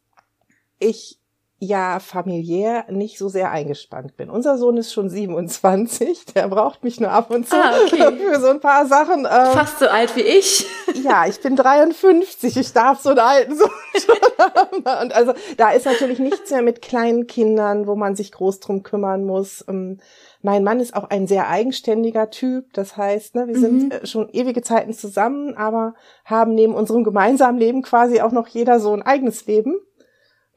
ich 0.77 1.18
ja 1.59 2.00
familiär 2.00 2.86
nicht 2.89 3.18
so 3.18 3.30
sehr 3.30 3.50
eingespannt 3.50 4.15
bin. 4.15 4.30
Unser 4.30 4.59
Sohn 4.59 4.77
ist 4.77 4.94
schon 4.94 5.09
27, 5.09 6.25
der 6.36 6.48
braucht 6.50 6.83
mich 6.83 7.00
nur 7.00 7.09
ab 7.09 7.31
und 7.31 7.50
zu 7.50 7.56
ah, 7.56 7.74
okay. 7.83 8.15
für 8.31 8.39
so 8.39 8.48
ein 8.50 8.59
paar 8.59 8.86
Sachen. 8.86 9.21
Ähm, 9.21 9.54
Fast 9.54 9.80
so 9.80 9.88
alt 9.88 10.15
wie 10.15 10.21
ich. 10.21 10.65
Ja, 11.04 11.27
ich 11.27 11.39
bin 11.42 11.56
53, 11.56 12.57
ich 12.57 12.74
darf 12.74 13.01
so 13.01 13.09
einen 13.09 13.19
alten 13.19 13.56
Sohn 13.56 13.69
schon 13.95 14.15
haben. 14.39 15.04
Und 15.04 15.15
also 15.15 15.33
da 15.56 15.71
ist 15.71 15.86
natürlich 15.86 16.18
nichts 16.18 16.50
mehr 16.50 16.62
mit 16.62 16.81
kleinen 16.81 17.27
Kindern, 17.27 17.88
wo 17.88 17.96
man 17.96 18.15
sich 18.15 18.31
groß 18.31 18.60
drum 18.60 18.84
kümmern 18.84 19.24
muss. 19.24 19.63
Ähm, 19.67 20.00
mein 20.41 20.63
Mann 20.63 20.79
ist 20.79 20.96
auch 20.96 21.10
ein 21.10 21.27
sehr 21.27 21.50
eigenständiger 21.50 22.29
Typ. 22.29 22.74
Das 22.74 22.98
heißt, 22.98 23.36
ne, 23.36 23.48
wir 23.48 23.58
mhm. 23.58 23.62
sind 23.62 23.93
äh, 23.93 24.05
schon 24.08 24.29
ewige 24.29 24.62
Zeiten 24.63 24.93
zusammen, 24.93 25.55
aber 25.55 25.93
haben 26.25 26.55
neben 26.55 26.74
unserem 26.74 27.03
gemeinsamen 27.03 27.60
Leben 27.60 27.84
quasi 27.84 28.22
auch 28.22 28.31
noch 28.31 28.48
jeder 28.48 28.79
so 28.79 28.93
ein 28.93 29.03
eigenes 29.03 29.46
Leben. 29.46 29.79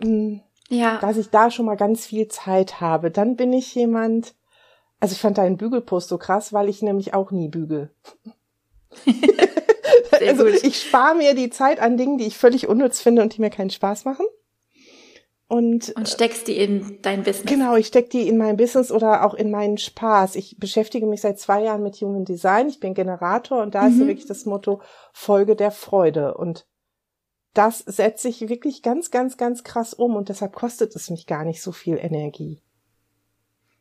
Mm, 0.03 0.39
ja. 0.71 0.99
dass 0.99 1.19
ich 1.19 1.29
da 1.29 1.51
schon 1.51 1.67
mal 1.67 1.77
ganz 1.77 2.07
viel 2.07 2.29
Zeit 2.29 2.81
habe. 2.81 3.11
Dann 3.11 3.37
bin 3.37 3.53
ich 3.53 3.75
jemand, 3.75 4.35
also 5.01 5.13
ich 5.13 5.21
fand 5.21 5.37
deinen 5.37 5.57
Bügelpost 5.57 6.09
so 6.09 6.17
krass, 6.17 6.53
weil 6.53 6.69
ich 6.69 6.81
nämlich 6.81 7.13
auch 7.13 7.31
nie 7.31 7.49
bügel. 7.49 7.91
also 10.27 10.45
gut. 10.45 10.63
ich 10.63 10.81
spare 10.81 11.15
mir 11.15 11.35
die 11.35 11.51
Zeit 11.51 11.81
an 11.81 11.97
Dingen, 11.97 12.19
die 12.19 12.27
ich 12.27 12.39
völlig 12.39 12.69
unnütz 12.69 13.01
finde 13.01 13.23
und 13.23 13.37
die 13.37 13.41
mir 13.41 13.51
keinen 13.51 13.71
Spaß 13.71 14.05
machen. 14.05 14.27
Und, 15.49 15.93
und 15.97 16.09
steckst 16.09 16.47
die 16.47 16.57
in 16.57 17.01
dein 17.03 17.25
Business. 17.25 17.45
Genau, 17.47 17.75
ich 17.75 17.89
steck 17.89 18.09
die 18.11 18.29
in 18.29 18.39
mein 18.39 18.57
Business 18.57 18.93
oder 18.93 19.27
auch 19.27 19.35
in 19.35 19.51
meinen 19.51 19.79
Spaß. 19.79 20.37
Ich 20.37 20.59
beschäftige 20.61 21.07
mich 21.07 21.23
seit 21.23 21.41
zwei 21.41 21.65
Jahren 21.65 21.83
mit 21.83 21.97
Human 21.97 22.25
Design. 22.25 22.69
Ich 22.69 22.79
bin 22.79 22.95
Generator 22.95 23.61
und 23.61 23.75
da 23.75 23.83
mhm. 23.83 23.89
ist 23.89 24.07
wirklich 24.07 24.27
das 24.27 24.47
Motto 24.47 24.81
Folge 25.13 25.57
der 25.57 25.73
Freude. 25.73 26.35
Und 26.35 26.67
das 27.55 27.79
setze 27.79 28.29
ich 28.29 28.49
wirklich 28.49 28.83
ganz, 28.83 29.11
ganz, 29.11 29.37
ganz 29.37 29.65
krass 29.65 29.95
um 29.95 30.17
und 30.17 30.29
deshalb 30.29 30.55
kostet 30.55 30.95
es 30.95 31.11
mich 31.11 31.27
gar 31.27 31.45
nicht 31.45 31.63
so 31.63 31.73
viel 31.73 31.99
Energie. 31.99 32.61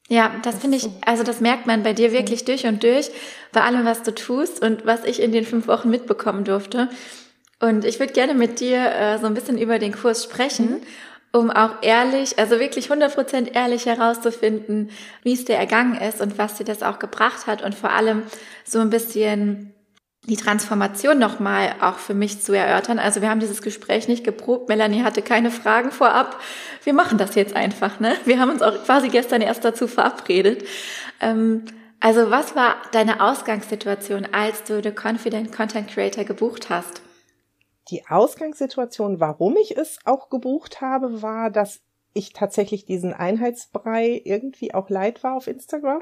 Ja, 0.07 0.31
das, 0.41 0.57
finde 0.57 0.77
ich, 0.77 0.89
also 1.05 1.21
das 1.21 1.39
merkt 1.39 1.67
man 1.67 1.83
bei 1.83 1.93
dir 1.93 2.11
wirklich 2.11 2.43
durch 2.43 2.65
und 2.65 2.81
durch, 2.81 3.11
bei 3.51 3.61
allem, 3.61 3.85
was 3.85 4.01
du 4.01 4.13
tust 4.13 4.59
und 4.63 4.85
was 4.85 5.03
ich 5.03 5.21
in 5.21 5.31
den 5.31 5.45
fünf 5.45 5.67
Wochen 5.67 5.89
mitbekommen 5.89 6.43
durfte. 6.43 6.89
Und 7.59 7.85
ich 7.85 7.99
würde 7.99 8.13
gerne 8.13 8.33
mit 8.33 8.59
dir 8.59 8.91
äh, 8.91 9.19
so 9.19 9.27
ein 9.27 9.35
bisschen 9.35 9.59
über 9.59 9.77
den 9.77 9.93
Kurs 9.93 10.23
sprechen, 10.23 10.71
mhm. 10.71 10.81
um 11.31 11.51
auch 11.51 11.83
ehrlich, 11.83 12.39
also 12.39 12.59
wirklich 12.59 12.89
100% 12.89 13.53
ehrlich 13.53 13.85
herauszufinden, 13.85 14.89
wie 15.21 15.33
es 15.33 15.45
dir 15.45 15.55
ergangen 15.55 16.01
ist 16.01 16.21
und 16.21 16.39
was 16.39 16.55
dir 16.55 16.63
das 16.63 16.81
auch 16.81 16.97
gebracht 16.97 17.45
hat 17.45 17.61
und 17.61 17.75
vor 17.75 17.91
allem 17.91 18.23
so 18.65 18.79
ein 18.79 18.89
bisschen 18.89 19.75
die 20.29 20.37
Transformation 20.37 21.19
nochmal 21.19 21.75
auch 21.81 21.97
für 21.97 22.13
mich 22.13 22.41
zu 22.41 22.53
erörtern. 22.53 22.99
Also 22.99 23.21
wir 23.21 23.29
haben 23.29 23.39
dieses 23.39 23.61
Gespräch 23.61 24.07
nicht 24.07 24.23
geprobt. 24.23 24.69
Melanie 24.69 25.03
hatte 25.03 25.21
keine 25.21 25.51
Fragen 25.51 25.91
vorab. 25.91 26.39
Wir 26.83 26.93
machen 26.93 27.17
das 27.17 27.35
jetzt 27.35 27.55
einfach. 27.55 27.99
Ne? 27.99 28.15
Wir 28.25 28.39
haben 28.39 28.51
uns 28.51 28.61
auch 28.61 28.83
quasi 28.85 29.09
gestern 29.09 29.41
erst 29.41 29.65
dazu 29.65 29.87
verabredet. 29.87 30.63
Ähm, 31.19 31.65
also 31.99 32.31
was 32.31 32.55
war 32.55 32.75
deine 32.93 33.21
Ausgangssituation, 33.21 34.27
als 34.31 34.63
du 34.63 34.81
The 34.81 34.91
Confident 34.91 35.51
Content 35.51 35.89
Creator 35.89 36.23
gebucht 36.23 36.69
hast? 36.69 37.01
die 37.89 38.05
Ausgangssituation, 38.07 39.19
warum 39.19 39.57
ich 39.57 39.75
es 39.75 39.99
auch 40.05 40.29
gebucht 40.29 40.81
habe, 40.81 41.21
war, 41.21 41.49
dass 41.49 41.81
ich 42.13 42.33
tatsächlich 42.33 42.85
diesen 42.85 43.13
Einheitsbrei 43.13 44.21
irgendwie 44.23 44.73
auch 44.73 44.89
leid 44.89 45.23
war 45.23 45.35
auf 45.35 45.47
Instagram 45.47 46.01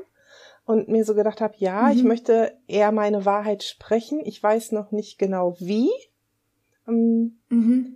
und 0.67 0.89
mir 0.89 1.05
so 1.05 1.15
gedacht 1.15 1.39
habe, 1.39 1.55
ja, 1.57 1.83
mhm. 1.83 1.91
ich 1.93 2.03
möchte 2.03 2.51
eher 2.67 2.91
meine 2.91 3.25
Wahrheit 3.25 3.63
sprechen. 3.63 4.19
Ich 4.23 4.43
weiß 4.43 4.73
noch 4.73 4.91
nicht 4.91 5.17
genau 5.17 5.55
wie. 5.59 5.89
Ähm, 6.87 7.39
mhm. 7.49 7.95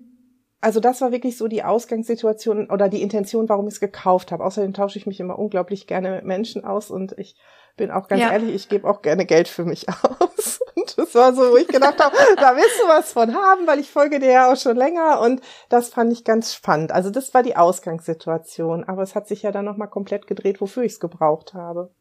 Also 0.61 0.79
das 0.79 1.01
war 1.01 1.11
wirklich 1.11 1.37
so 1.37 1.49
die 1.49 1.63
Ausgangssituation 1.63 2.69
oder 2.69 2.87
die 2.87 3.01
Intention, 3.01 3.49
warum 3.49 3.67
ich 3.67 3.73
es 3.73 3.79
gekauft 3.81 4.31
habe. 4.31 4.45
Außerdem 4.45 4.73
tausche 4.73 4.97
ich 4.97 5.05
mich 5.05 5.19
immer 5.19 5.37
unglaublich 5.37 5.85
gerne 5.85 6.11
mit 6.11 6.25
Menschen 6.25 6.63
aus 6.63 6.89
und 6.91 7.11
ich 7.17 7.35
bin 7.75 7.91
auch 7.91 8.07
ganz 8.07 8.21
ja. 8.21 8.31
ehrlich, 8.31 8.55
ich 8.55 8.69
gebe 8.69 8.87
auch 8.89 9.01
gerne 9.01 9.25
Geld 9.25 9.49
für 9.49 9.65
mich 9.65 9.89
aus. 9.89 10.59
Und 10.75 10.97
das 10.97 11.13
war 11.13 11.33
so, 11.33 11.51
wo 11.51 11.57
ich 11.57 11.67
gedacht 11.67 12.01
habe, 12.01 12.15
da 12.37 12.55
willst 12.55 12.79
du 12.79 12.87
was 12.87 13.11
von 13.11 13.35
haben, 13.35 13.67
weil 13.67 13.79
ich 13.79 13.91
folge 13.91 14.19
dir 14.19 14.31
ja 14.31 14.51
auch 14.51 14.57
schon 14.57 14.77
länger 14.77 15.19
und 15.19 15.41
das 15.67 15.89
fand 15.89 16.13
ich 16.13 16.23
ganz 16.23 16.53
spannend. 16.53 16.93
Also 16.93 17.09
das 17.09 17.33
war 17.33 17.43
die 17.43 17.57
Ausgangssituation, 17.57 18.85
aber 18.85 19.01
es 19.01 19.13
hat 19.13 19.27
sich 19.27 19.41
ja 19.41 19.51
dann 19.51 19.65
nochmal 19.65 19.89
komplett 19.89 20.25
gedreht, 20.25 20.61
wofür 20.61 20.83
ich 20.83 20.93
es 20.93 20.99
gebraucht 21.01 21.53
habe. 21.53 21.91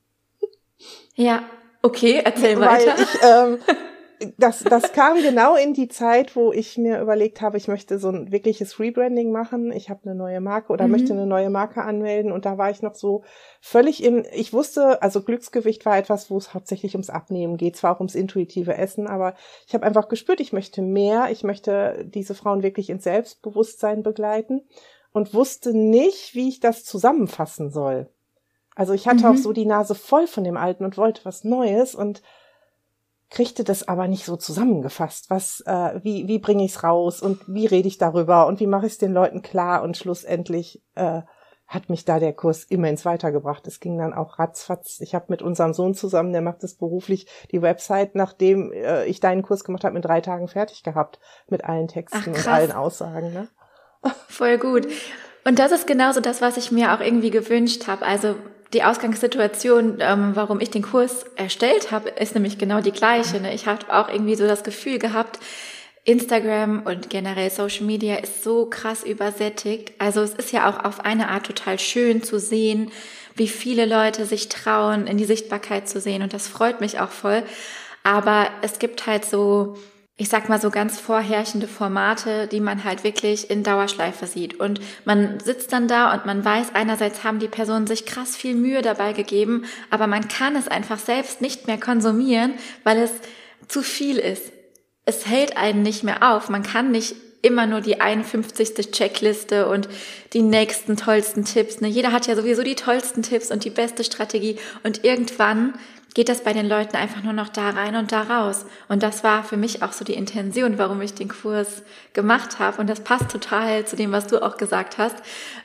Ja, 1.14 1.42
okay, 1.82 2.22
erzähl 2.24 2.58
weil 2.58 2.68
weiter. 2.68 2.94
Ich, 2.98 3.18
ähm, 3.22 3.58
das, 4.36 4.62
das 4.62 4.92
kam 4.92 5.16
genau 5.22 5.56
in 5.56 5.72
die 5.72 5.88
Zeit, 5.88 6.36
wo 6.36 6.52
ich 6.52 6.76
mir 6.76 7.00
überlegt 7.00 7.40
habe, 7.40 7.56
ich 7.56 7.68
möchte 7.68 7.98
so 7.98 8.10
ein 8.10 8.30
wirkliches 8.30 8.78
Rebranding 8.78 9.32
machen. 9.32 9.72
Ich 9.72 9.88
habe 9.88 10.00
eine 10.04 10.14
neue 10.14 10.40
Marke 10.40 10.72
oder 10.72 10.86
mhm. 10.86 10.92
möchte 10.92 11.12
eine 11.14 11.26
neue 11.26 11.48
Marke 11.48 11.82
anmelden. 11.82 12.30
Und 12.30 12.44
da 12.44 12.58
war 12.58 12.70
ich 12.70 12.82
noch 12.82 12.94
so 12.94 13.22
völlig 13.60 14.04
im, 14.04 14.24
ich 14.32 14.52
wusste, 14.52 15.00
also 15.02 15.22
Glücksgewicht 15.22 15.86
war 15.86 15.96
etwas, 15.96 16.30
wo 16.30 16.36
es 16.36 16.52
hauptsächlich 16.52 16.94
ums 16.94 17.08
Abnehmen 17.08 17.56
geht, 17.56 17.76
zwar 17.76 17.94
auch 17.96 18.00
ums 18.00 18.14
intuitive 18.14 18.76
Essen, 18.76 19.06
aber 19.06 19.34
ich 19.66 19.74
habe 19.74 19.86
einfach 19.86 20.08
gespürt, 20.08 20.40
ich 20.40 20.52
möchte 20.52 20.82
mehr, 20.82 21.28
ich 21.30 21.42
möchte 21.42 22.04
diese 22.06 22.34
Frauen 22.34 22.62
wirklich 22.62 22.90
ins 22.90 23.04
Selbstbewusstsein 23.04 24.02
begleiten 24.02 24.62
und 25.12 25.32
wusste 25.32 25.76
nicht, 25.76 26.34
wie 26.34 26.48
ich 26.48 26.60
das 26.60 26.84
zusammenfassen 26.84 27.70
soll. 27.70 28.10
Also 28.80 28.94
ich 28.94 29.06
hatte 29.06 29.26
mhm. 29.26 29.32
auch 29.32 29.36
so 29.36 29.52
die 29.52 29.66
Nase 29.66 29.94
voll 29.94 30.26
von 30.26 30.42
dem 30.42 30.56
Alten 30.56 30.86
und 30.86 30.96
wollte 30.96 31.26
was 31.26 31.44
Neues 31.44 31.94
und 31.94 32.22
kriegte 33.28 33.62
das 33.62 33.86
aber 33.86 34.08
nicht 34.08 34.24
so 34.24 34.38
zusammengefasst. 34.38 35.28
Was, 35.28 35.60
äh, 35.66 36.00
wie, 36.02 36.28
wie 36.28 36.38
bringe 36.38 36.64
ich 36.64 36.76
es 36.76 36.82
raus 36.82 37.20
und 37.20 37.42
wie 37.46 37.66
rede 37.66 37.88
ich 37.88 37.98
darüber 37.98 38.46
und 38.46 38.58
wie 38.58 38.66
mache 38.66 38.86
ich 38.86 38.92
es 38.92 38.98
den 38.98 39.12
Leuten 39.12 39.42
klar 39.42 39.82
und 39.82 39.98
schlussendlich 39.98 40.82
äh, 40.94 41.20
hat 41.66 41.90
mich 41.90 42.06
da 42.06 42.18
der 42.18 42.32
Kurs 42.32 42.64
immens 42.64 43.04
weitergebracht. 43.04 43.66
Es 43.66 43.80
ging 43.80 43.98
dann 43.98 44.14
auch 44.14 44.38
ratzfatz. 44.38 44.98
Ich 45.02 45.14
habe 45.14 45.26
mit 45.28 45.42
unserem 45.42 45.74
Sohn 45.74 45.92
zusammen, 45.92 46.32
der 46.32 46.40
macht 46.40 46.62
das 46.62 46.72
beruflich, 46.72 47.26
die 47.50 47.60
Website, 47.60 48.14
nachdem 48.14 48.72
äh, 48.72 49.04
ich 49.04 49.20
deinen 49.20 49.42
Kurs 49.42 49.62
gemacht 49.62 49.84
habe, 49.84 49.96
in 49.96 50.02
drei 50.02 50.22
Tagen 50.22 50.48
fertig 50.48 50.84
gehabt 50.84 51.18
mit 51.48 51.66
allen 51.66 51.86
Texten 51.86 52.22
Ach, 52.22 52.26
und 52.28 52.48
allen 52.48 52.72
Aussagen. 52.72 53.34
Ne? 53.34 53.48
Voll 54.28 54.56
gut. 54.56 54.88
Und 55.44 55.58
das 55.58 55.70
ist 55.70 55.86
genauso 55.86 56.20
das, 56.20 56.40
was 56.40 56.56
ich 56.56 56.72
mir 56.72 56.94
auch 56.94 57.00
irgendwie 57.00 57.30
gewünscht 57.30 57.86
habe. 57.86 58.06
Also 58.06 58.36
die 58.72 58.84
Ausgangssituation, 58.84 59.98
ähm, 60.00 60.32
warum 60.34 60.60
ich 60.60 60.70
den 60.70 60.82
Kurs 60.82 61.24
erstellt 61.36 61.90
habe, 61.90 62.10
ist 62.10 62.34
nämlich 62.34 62.58
genau 62.58 62.80
die 62.80 62.92
gleiche. 62.92 63.40
Ne? 63.40 63.52
Ich 63.52 63.66
habe 63.66 63.92
auch 63.92 64.08
irgendwie 64.08 64.36
so 64.36 64.46
das 64.46 64.62
Gefühl 64.62 64.98
gehabt, 64.98 65.40
Instagram 66.04 66.82
und 66.84 67.10
generell 67.10 67.50
Social 67.50 67.84
Media 67.84 68.16
ist 68.16 68.42
so 68.42 68.66
krass 68.66 69.04
übersättigt. 69.04 69.92
Also 69.98 70.22
es 70.22 70.34
ist 70.34 70.52
ja 70.52 70.70
auch 70.70 70.84
auf 70.84 71.04
eine 71.04 71.28
Art 71.28 71.46
total 71.46 71.78
schön 71.78 72.22
zu 72.22 72.38
sehen, 72.38 72.90
wie 73.34 73.48
viele 73.48 73.86
Leute 73.86 74.24
sich 74.24 74.48
trauen, 74.48 75.06
in 75.06 75.18
die 75.18 75.24
Sichtbarkeit 75.24 75.88
zu 75.88 76.00
sehen. 76.00 76.22
Und 76.22 76.32
das 76.32 76.48
freut 76.48 76.80
mich 76.80 77.00
auch 77.00 77.10
voll. 77.10 77.42
Aber 78.02 78.48
es 78.62 78.78
gibt 78.78 79.06
halt 79.06 79.24
so 79.24 79.76
ich 80.20 80.28
sag 80.28 80.50
mal 80.50 80.60
so 80.60 80.68
ganz 80.68 81.00
vorherrschende 81.00 81.66
Formate, 81.66 82.46
die 82.46 82.60
man 82.60 82.84
halt 82.84 83.04
wirklich 83.04 83.48
in 83.48 83.62
Dauerschleife 83.62 84.26
sieht. 84.26 84.60
Und 84.60 84.78
man 85.06 85.40
sitzt 85.40 85.72
dann 85.72 85.88
da 85.88 86.12
und 86.12 86.26
man 86.26 86.44
weiß, 86.44 86.74
einerseits 86.74 87.24
haben 87.24 87.38
die 87.38 87.48
Personen 87.48 87.86
sich 87.86 88.04
krass 88.04 88.36
viel 88.36 88.54
Mühe 88.54 88.82
dabei 88.82 89.14
gegeben, 89.14 89.64
aber 89.88 90.06
man 90.06 90.28
kann 90.28 90.56
es 90.56 90.68
einfach 90.68 90.98
selbst 90.98 91.40
nicht 91.40 91.66
mehr 91.66 91.80
konsumieren, 91.80 92.52
weil 92.84 92.98
es 92.98 93.12
zu 93.66 93.80
viel 93.80 94.18
ist. 94.18 94.52
Es 95.06 95.26
hält 95.26 95.56
einen 95.56 95.80
nicht 95.80 96.04
mehr 96.04 96.34
auf. 96.34 96.50
Man 96.50 96.64
kann 96.64 96.90
nicht 96.90 97.16
immer 97.40 97.64
nur 97.64 97.80
die 97.80 98.02
51. 98.02 98.90
Checkliste 98.90 99.70
und 99.70 99.88
die 100.34 100.42
nächsten 100.42 100.98
tollsten 100.98 101.46
Tipps. 101.46 101.80
Ne? 101.80 101.88
Jeder 101.88 102.12
hat 102.12 102.26
ja 102.26 102.36
sowieso 102.36 102.62
die 102.62 102.74
tollsten 102.74 103.22
Tipps 103.22 103.50
und 103.50 103.64
die 103.64 103.70
beste 103.70 104.04
Strategie. 104.04 104.58
Und 104.82 105.02
irgendwann 105.02 105.72
geht 106.14 106.28
das 106.28 106.42
bei 106.42 106.52
den 106.52 106.68
Leuten 106.68 106.96
einfach 106.96 107.22
nur 107.22 107.32
noch 107.32 107.48
da 107.48 107.70
rein 107.70 107.94
und 107.94 108.12
da 108.12 108.22
raus. 108.22 108.66
Und 108.88 109.02
das 109.02 109.22
war 109.22 109.44
für 109.44 109.56
mich 109.56 109.82
auch 109.82 109.92
so 109.92 110.04
die 110.04 110.14
Intention, 110.14 110.78
warum 110.78 111.00
ich 111.02 111.14
den 111.14 111.28
Kurs 111.28 111.82
gemacht 112.12 112.58
habe. 112.58 112.80
Und 112.80 112.90
das 112.90 113.00
passt 113.00 113.30
total 113.30 113.86
zu 113.86 113.96
dem, 113.96 114.10
was 114.10 114.26
du 114.26 114.42
auch 114.42 114.56
gesagt 114.56 114.98
hast. 114.98 115.16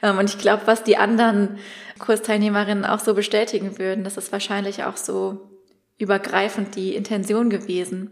Ähm, 0.02 0.18
und 0.18 0.30
ich 0.30 0.38
glaube, 0.38 0.64
was 0.66 0.84
die 0.84 0.98
anderen 0.98 1.58
Kursteilnehmerinnen 2.00 2.86
auch 2.86 3.00
so 3.00 3.14
bestätigen 3.14 3.80
würden, 3.80 4.04
das 4.04 4.18
ist 4.18 4.32
wahrscheinlich 4.32 4.84
auch 4.84 4.98
so 4.98 5.50
übergreifend 5.98 6.76
die 6.76 6.96
Intention 6.96 7.50
gewesen. 7.50 8.12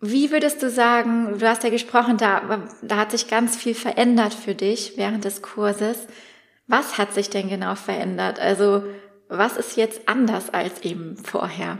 Wie 0.00 0.30
würdest 0.30 0.62
du 0.62 0.70
sagen, 0.70 1.38
du 1.38 1.48
hast 1.48 1.64
ja 1.64 1.70
gesprochen, 1.70 2.18
da, 2.18 2.68
da 2.82 2.96
hat 2.96 3.10
sich 3.10 3.26
ganz 3.26 3.56
viel 3.56 3.74
verändert 3.74 4.32
für 4.32 4.54
dich 4.54 4.92
während 4.96 5.24
des 5.24 5.42
Kurses. 5.42 6.06
Was 6.68 6.98
hat 6.98 7.14
sich 7.14 7.30
denn 7.30 7.48
genau 7.48 7.74
verändert? 7.74 8.38
Also 8.38 8.84
was 9.28 9.56
ist 9.56 9.76
jetzt 9.76 10.08
anders 10.08 10.50
als 10.50 10.82
eben 10.82 11.16
vorher? 11.16 11.78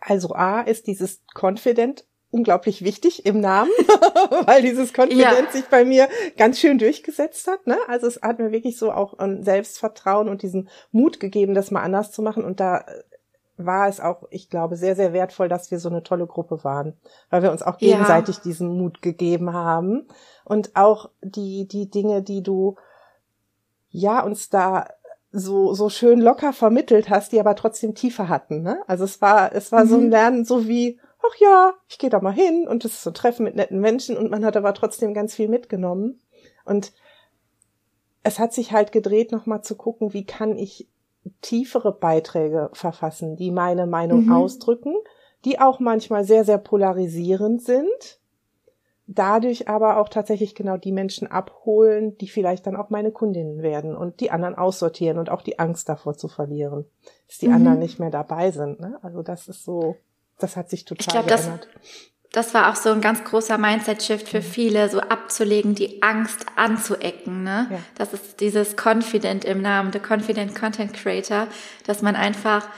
Also 0.00 0.34
A 0.34 0.60
ist 0.60 0.86
dieses 0.86 1.22
Confident 1.34 2.04
unglaublich 2.30 2.82
wichtig 2.82 3.26
im 3.26 3.40
Namen, 3.40 3.70
weil 4.46 4.62
dieses 4.62 4.92
Confident 4.92 5.46
ja. 5.46 5.50
sich 5.52 5.66
bei 5.66 5.84
mir 5.84 6.08
ganz 6.36 6.58
schön 6.58 6.78
durchgesetzt 6.78 7.46
hat. 7.46 7.66
Ne? 7.66 7.76
Also 7.88 8.06
es 8.06 8.20
hat 8.22 8.38
mir 8.38 8.50
wirklich 8.50 8.78
so 8.78 8.90
auch 8.90 9.18
ein 9.18 9.44
Selbstvertrauen 9.44 10.28
und 10.28 10.42
diesen 10.42 10.68
Mut 10.90 11.20
gegeben, 11.20 11.54
das 11.54 11.70
mal 11.70 11.82
anders 11.82 12.10
zu 12.10 12.22
machen. 12.22 12.42
Und 12.42 12.58
da 12.58 12.84
war 13.58 13.86
es 13.86 14.00
auch, 14.00 14.24
ich 14.30 14.48
glaube, 14.48 14.76
sehr, 14.76 14.96
sehr 14.96 15.12
wertvoll, 15.12 15.48
dass 15.48 15.70
wir 15.70 15.78
so 15.78 15.90
eine 15.90 16.02
tolle 16.02 16.26
Gruppe 16.26 16.64
waren, 16.64 16.94
weil 17.30 17.42
wir 17.42 17.52
uns 17.52 17.62
auch 17.62 17.76
gegenseitig 17.76 18.36
ja. 18.36 18.42
diesen 18.44 18.76
Mut 18.76 19.02
gegeben 19.02 19.52
haben 19.52 20.08
und 20.44 20.74
auch 20.74 21.10
die, 21.20 21.68
die 21.68 21.90
Dinge, 21.90 22.22
die 22.22 22.42
du 22.42 22.76
ja 23.90 24.22
uns 24.22 24.48
da 24.48 24.88
so, 25.32 25.72
so 25.72 25.88
schön 25.88 26.20
locker 26.20 26.52
vermittelt 26.52 27.08
hast, 27.08 27.32
die 27.32 27.40
aber 27.40 27.56
trotzdem 27.56 27.94
tiefer 27.94 28.28
hatten. 28.28 28.62
Ne? 28.62 28.82
Also 28.86 29.04
es 29.04 29.20
war, 29.22 29.52
es 29.54 29.72
war 29.72 29.84
mhm. 29.84 29.88
so 29.88 29.96
ein 29.96 30.04
mhm. 30.04 30.10
Lernen, 30.10 30.44
so 30.44 30.68
wie, 30.68 31.00
ach 31.18 31.36
ja, 31.38 31.72
ich 31.88 31.98
gehe 31.98 32.10
da 32.10 32.20
mal 32.20 32.32
hin 32.32 32.68
und 32.68 32.84
es 32.84 32.92
ist 32.92 33.02
so 33.02 33.10
ein 33.10 33.14
Treffen 33.14 33.44
mit 33.44 33.56
netten 33.56 33.80
Menschen 33.80 34.16
und 34.16 34.30
man 34.30 34.44
hat 34.44 34.56
aber 34.56 34.74
trotzdem 34.74 35.14
ganz 35.14 35.34
viel 35.34 35.48
mitgenommen. 35.48 36.20
Und 36.64 36.92
es 38.22 38.38
hat 38.38 38.52
sich 38.52 38.72
halt 38.72 38.92
gedreht, 38.92 39.32
nochmal 39.32 39.62
zu 39.62 39.74
gucken, 39.74 40.12
wie 40.12 40.24
kann 40.24 40.56
ich 40.56 40.88
tiefere 41.40 41.92
Beiträge 41.92 42.70
verfassen, 42.72 43.36
die 43.36 43.50
meine 43.50 43.86
Meinung 43.86 44.26
mhm. 44.26 44.32
ausdrücken, 44.32 44.94
die 45.44 45.58
auch 45.58 45.80
manchmal 45.80 46.24
sehr, 46.24 46.44
sehr 46.44 46.58
polarisierend 46.58 47.62
sind 47.62 48.20
dadurch 49.18 49.68
aber 49.68 49.96
auch 49.96 50.08
tatsächlich 50.08 50.54
genau 50.54 50.76
die 50.76 50.92
Menschen 50.92 51.26
abholen, 51.26 52.16
die 52.18 52.28
vielleicht 52.28 52.66
dann 52.66 52.76
auch 52.76 52.90
meine 52.90 53.10
Kundinnen 53.10 53.62
werden 53.62 53.96
und 53.96 54.20
die 54.20 54.30
anderen 54.30 54.54
aussortieren 54.54 55.18
und 55.18 55.30
auch 55.30 55.42
die 55.42 55.58
Angst 55.58 55.88
davor 55.88 56.16
zu 56.16 56.28
verlieren, 56.28 56.84
dass 57.26 57.38
die 57.38 57.48
mhm. 57.48 57.54
anderen 57.54 57.78
nicht 57.78 57.98
mehr 57.98 58.10
dabei 58.10 58.50
sind. 58.50 58.80
Ne? 58.80 58.98
Also 59.02 59.22
das 59.22 59.48
ist 59.48 59.64
so, 59.64 59.96
das 60.38 60.56
hat 60.56 60.70
sich 60.70 60.84
total 60.84 61.00
ich 61.00 61.06
glaub, 61.08 61.26
geändert. 61.26 61.68
Das, 61.72 62.46
das 62.46 62.54
war 62.54 62.70
auch 62.70 62.76
so 62.76 62.90
ein 62.90 63.00
ganz 63.00 63.24
großer 63.24 63.58
Mindset-Shift 63.58 64.28
für 64.28 64.38
mhm. 64.38 64.44
viele, 64.44 64.88
so 64.88 65.00
abzulegen, 65.00 65.74
die 65.74 66.02
Angst 66.02 66.46
anzuecken. 66.56 67.42
Ne? 67.42 67.68
Ja. 67.70 67.78
Das 67.96 68.12
ist 68.14 68.40
dieses 68.40 68.76
Confident 68.76 69.44
im 69.44 69.62
Namen, 69.62 69.92
the 69.92 70.00
Confident 70.00 70.54
Content 70.54 70.94
Creator, 70.94 71.48
dass 71.86 72.02
man 72.02 72.16
einfach 72.16 72.68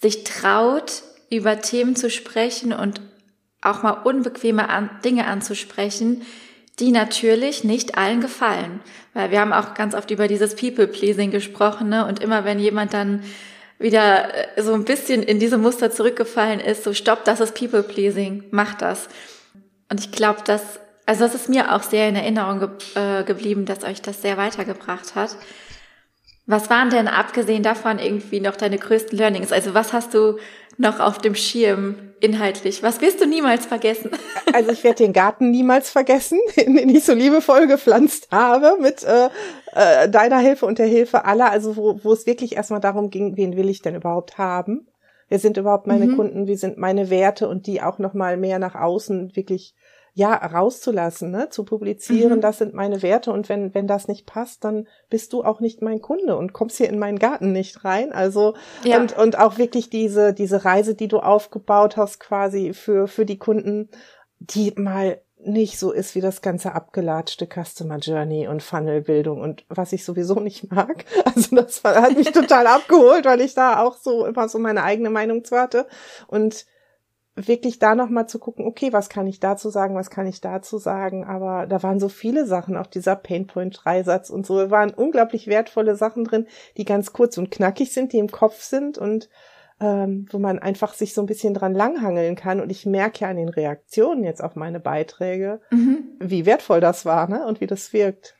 sich 0.00 0.24
traut, 0.24 1.02
über 1.30 1.60
Themen 1.60 1.94
zu 1.94 2.10
sprechen 2.10 2.72
und 2.72 3.00
auch 3.62 3.82
mal 3.82 3.92
unbequeme 4.04 4.66
Dinge 5.04 5.26
anzusprechen, 5.26 6.22
die 6.78 6.92
natürlich 6.92 7.62
nicht 7.62 7.98
allen 7.98 8.20
gefallen. 8.20 8.80
Weil 9.12 9.30
wir 9.30 9.40
haben 9.40 9.52
auch 9.52 9.74
ganz 9.74 9.94
oft 9.94 10.10
über 10.10 10.28
dieses 10.28 10.56
People-Pleasing 10.56 11.30
gesprochen, 11.30 11.88
ne? 11.88 12.06
Und 12.06 12.20
immer 12.22 12.44
wenn 12.44 12.58
jemand 12.58 12.94
dann 12.94 13.22
wieder 13.78 14.56
äh, 14.56 14.62
so 14.62 14.72
ein 14.74 14.84
bisschen 14.84 15.22
in 15.22 15.38
diese 15.38 15.58
Muster 15.58 15.90
zurückgefallen 15.90 16.60
ist, 16.60 16.84
so 16.84 16.94
stopp, 16.94 17.24
das 17.24 17.40
ist 17.40 17.54
People-Pleasing, 17.54 18.44
mach 18.50 18.74
das. 18.74 19.08
Und 19.90 20.00
ich 20.00 20.12
glaube, 20.12 20.40
dass, 20.44 20.80
also 21.06 21.24
das 21.24 21.34
ist 21.34 21.48
mir 21.48 21.74
auch 21.74 21.82
sehr 21.82 22.08
in 22.08 22.16
Erinnerung 22.16 22.60
ge 22.60 22.68
äh, 22.94 23.24
geblieben, 23.24 23.66
dass 23.66 23.84
euch 23.84 24.00
das 24.00 24.22
sehr 24.22 24.36
weitergebracht 24.36 25.14
hat. 25.14 25.36
Was 26.46 26.70
waren 26.70 26.90
denn 26.90 27.08
abgesehen 27.08 27.62
davon 27.62 27.98
irgendwie 27.98 28.40
noch 28.40 28.56
deine 28.56 28.78
größten 28.78 29.16
Learnings? 29.16 29.52
Also 29.52 29.74
was 29.74 29.92
hast 29.92 30.14
du 30.14 30.38
noch 30.80 30.98
auf 30.98 31.18
dem 31.18 31.34
Schirm 31.34 31.94
inhaltlich? 32.20 32.82
Was 32.82 33.00
wirst 33.00 33.20
du 33.20 33.26
niemals 33.26 33.66
vergessen? 33.66 34.10
Also 34.52 34.72
ich 34.72 34.82
werde 34.82 35.04
den 35.04 35.12
Garten 35.12 35.52
niemals 35.52 35.90
vergessen, 35.90 36.40
den 36.56 36.88
ich 36.88 37.04
so 37.04 37.12
liebevoll 37.12 37.68
gepflanzt 37.68 38.28
habe 38.32 38.78
mit 38.80 39.04
äh, 39.04 39.28
äh, 39.72 40.08
deiner 40.08 40.38
Hilfe 40.38 40.66
und 40.66 40.80
der 40.80 40.88
Hilfe 40.88 41.24
aller. 41.24 41.52
Also 41.52 41.76
wo, 41.76 42.00
wo 42.02 42.12
es 42.12 42.26
wirklich 42.26 42.56
erstmal 42.56 42.80
darum 42.80 43.10
ging, 43.10 43.36
wen 43.36 43.56
will 43.56 43.68
ich 43.68 43.80
denn 43.80 43.94
überhaupt 43.94 44.38
haben? 44.38 44.88
Wer 45.28 45.38
sind 45.38 45.56
überhaupt 45.56 45.86
meine 45.86 46.06
mhm. 46.06 46.16
Kunden? 46.16 46.46
Wie 46.48 46.56
sind 46.56 46.78
meine 46.78 47.10
Werte 47.10 47.48
und 47.48 47.68
die 47.68 47.80
auch 47.80 48.00
noch 48.00 48.12
mal 48.12 48.36
mehr 48.36 48.58
nach 48.58 48.74
außen 48.74 49.36
wirklich 49.36 49.76
ja, 50.14 50.34
rauszulassen, 50.34 51.30
ne? 51.30 51.48
zu 51.50 51.64
publizieren, 51.64 52.36
mhm. 52.36 52.40
das 52.40 52.58
sind 52.58 52.74
meine 52.74 53.02
Werte 53.02 53.32
und 53.32 53.48
wenn, 53.48 53.74
wenn 53.74 53.86
das 53.86 54.08
nicht 54.08 54.26
passt, 54.26 54.64
dann 54.64 54.88
bist 55.08 55.32
du 55.32 55.42
auch 55.44 55.60
nicht 55.60 55.82
mein 55.82 56.00
Kunde 56.00 56.36
und 56.36 56.52
kommst 56.52 56.78
hier 56.78 56.88
in 56.88 56.98
meinen 56.98 57.18
Garten 57.18 57.52
nicht 57.52 57.84
rein. 57.84 58.12
Also, 58.12 58.54
ja. 58.84 58.98
und, 58.98 59.16
und 59.16 59.38
auch 59.38 59.58
wirklich 59.58 59.90
diese, 59.90 60.32
diese 60.32 60.64
Reise, 60.64 60.94
die 60.94 61.08
du 61.08 61.20
aufgebaut 61.20 61.96
hast, 61.96 62.20
quasi 62.20 62.72
für, 62.74 63.08
für 63.08 63.24
die 63.24 63.38
Kunden, 63.38 63.88
die 64.38 64.72
mal 64.76 65.20
nicht 65.42 65.78
so 65.78 65.90
ist 65.92 66.14
wie 66.14 66.20
das 66.20 66.42
ganze 66.42 66.74
abgelatschte 66.74 67.46
Customer 67.46 67.96
Journey 67.96 68.46
und 68.46 68.62
Funnelbildung 68.62 69.40
und 69.40 69.64
was 69.68 69.92
ich 69.92 70.04
sowieso 70.04 70.40
nicht 70.40 70.70
mag. 70.70 71.04
Also 71.24 71.56
das 71.56 71.82
hat 71.84 72.16
mich 72.16 72.32
total 72.32 72.66
abgeholt, 72.66 73.24
weil 73.24 73.40
ich 73.40 73.54
da 73.54 73.82
auch 73.82 73.96
so 73.96 74.26
immer 74.26 74.48
so 74.48 74.58
meine 74.58 74.82
eigene 74.82 75.10
Meinung 75.10 75.44
zu 75.44 75.56
hatte 75.56 75.86
und 76.26 76.66
wirklich 77.36 77.78
da 77.78 77.94
nochmal 77.94 78.28
zu 78.28 78.38
gucken, 78.38 78.66
okay, 78.66 78.92
was 78.92 79.08
kann 79.08 79.26
ich 79.26 79.40
dazu 79.40 79.70
sagen, 79.70 79.94
was 79.94 80.10
kann 80.10 80.26
ich 80.26 80.40
dazu 80.40 80.78
sagen, 80.78 81.24
aber 81.24 81.66
da 81.66 81.82
waren 81.82 82.00
so 82.00 82.08
viele 82.08 82.46
Sachen, 82.46 82.76
auch 82.76 82.86
dieser 82.86 83.16
Painpoint-Dreisatz 83.16 84.30
und 84.30 84.46
so, 84.46 84.58
da 84.58 84.70
waren 84.70 84.92
unglaublich 84.92 85.46
wertvolle 85.46 85.96
Sachen 85.96 86.24
drin, 86.24 86.46
die 86.76 86.84
ganz 86.84 87.12
kurz 87.12 87.38
und 87.38 87.50
knackig 87.50 87.92
sind, 87.92 88.12
die 88.12 88.18
im 88.18 88.30
Kopf 88.30 88.62
sind 88.62 88.98
und 88.98 89.28
ähm, 89.80 90.26
wo 90.30 90.38
man 90.38 90.58
einfach 90.58 90.92
sich 90.92 91.14
so 91.14 91.22
ein 91.22 91.26
bisschen 91.26 91.54
dran 91.54 91.74
langhangeln 91.74 92.36
kann 92.36 92.60
und 92.60 92.70
ich 92.70 92.84
merke 92.84 93.20
ja 93.20 93.30
an 93.30 93.36
den 93.36 93.48
Reaktionen 93.48 94.24
jetzt 94.24 94.42
auf 94.44 94.54
meine 94.54 94.80
Beiträge, 94.80 95.60
mhm. 95.70 96.04
wie 96.20 96.44
wertvoll 96.44 96.80
das 96.80 97.06
war 97.06 97.28
ne? 97.28 97.46
und 97.46 97.60
wie 97.60 97.66
das 97.66 97.92
wirkt. 97.92 98.36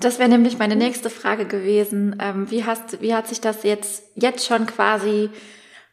Das 0.00 0.18
wäre 0.18 0.28
nämlich 0.28 0.58
meine 0.58 0.76
nächste 0.76 1.10
Frage 1.10 1.44
gewesen. 1.44 2.16
Ähm, 2.20 2.50
wie 2.50 2.64
hast, 2.64 3.00
wie 3.02 3.14
hat 3.14 3.28
sich 3.28 3.40
das 3.40 3.64
jetzt, 3.64 4.04
jetzt 4.14 4.46
schon 4.46 4.66
quasi 4.66 5.30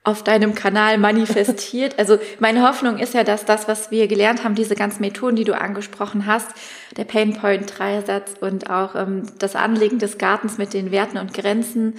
auf 0.03 0.23
deinem 0.23 0.55
Kanal 0.55 0.97
manifestiert. 0.97 1.99
Also 1.99 2.17
meine 2.39 2.67
Hoffnung 2.67 2.97
ist 2.97 3.13
ja, 3.13 3.23
dass 3.23 3.45
das, 3.45 3.67
was 3.67 3.91
wir 3.91 4.07
gelernt 4.07 4.43
haben, 4.43 4.55
diese 4.55 4.75
ganzen 4.75 5.01
Methoden, 5.01 5.35
die 5.35 5.43
du 5.43 5.55
angesprochen 5.55 6.25
hast, 6.25 6.49
der 6.97 7.03
Painpoint-Dreiersatz 7.03 8.33
und 8.41 8.69
auch 8.69 8.95
ähm, 8.95 9.23
das 9.37 9.55
Anlegen 9.55 9.99
des 9.99 10.17
Gartens 10.17 10.57
mit 10.57 10.73
den 10.73 10.91
Werten 10.91 11.17
und 11.17 11.33
Grenzen 11.33 11.95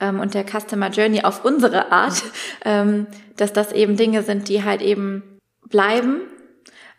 ähm, 0.00 0.20
und 0.20 0.34
der 0.34 0.44
Customer 0.44 0.90
Journey 0.90 1.22
auf 1.22 1.44
unsere 1.44 1.90
Art, 1.90 2.22
ähm, 2.64 3.08
dass 3.36 3.52
das 3.52 3.72
eben 3.72 3.96
Dinge 3.96 4.22
sind, 4.22 4.48
die 4.48 4.62
halt 4.62 4.80
eben 4.80 5.38
bleiben. 5.68 6.20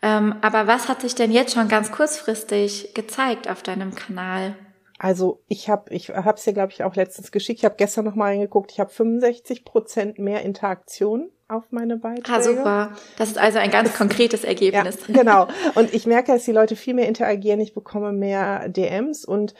Ähm, 0.02 0.34
aber 0.42 0.66
was 0.66 0.88
hat 0.88 1.00
sich 1.00 1.14
denn 1.14 1.32
jetzt 1.32 1.54
schon 1.54 1.68
ganz 1.68 1.92
kurzfristig 1.92 2.92
gezeigt 2.92 3.48
auf 3.48 3.62
deinem 3.62 3.94
Kanal? 3.94 4.54
Also 5.02 5.42
ich 5.48 5.68
habe, 5.68 5.92
ich 5.92 6.10
habe 6.10 6.36
es 6.36 6.44
dir 6.44 6.52
glaube 6.52 6.70
ich 6.70 6.84
auch 6.84 6.94
letztens 6.94 7.32
geschickt. 7.32 7.58
Ich 7.58 7.64
habe 7.64 7.74
gestern 7.76 8.04
noch 8.04 8.14
mal 8.14 8.26
reingeguckt. 8.26 8.70
Ich 8.70 8.78
habe 8.78 8.88
65 8.88 9.64
Prozent 9.64 10.20
mehr 10.20 10.42
Interaktion 10.42 11.28
auf 11.48 11.64
meine 11.72 11.96
Beiträge. 11.96 12.32
Ah, 12.32 12.40
super. 12.40 12.92
Das 13.18 13.28
ist 13.30 13.36
also 13.36 13.58
ein 13.58 13.72
ganz 13.72 13.94
konkretes 13.94 14.44
Ergebnis. 14.44 14.98
Ja, 15.08 15.14
genau. 15.14 15.48
Und 15.74 15.92
ich 15.92 16.06
merke, 16.06 16.30
dass 16.30 16.44
die 16.44 16.52
Leute 16.52 16.76
viel 16.76 16.94
mehr 16.94 17.08
interagieren. 17.08 17.58
Ich 17.58 17.74
bekomme 17.74 18.12
mehr 18.12 18.68
DMs 18.68 19.24
und 19.24 19.54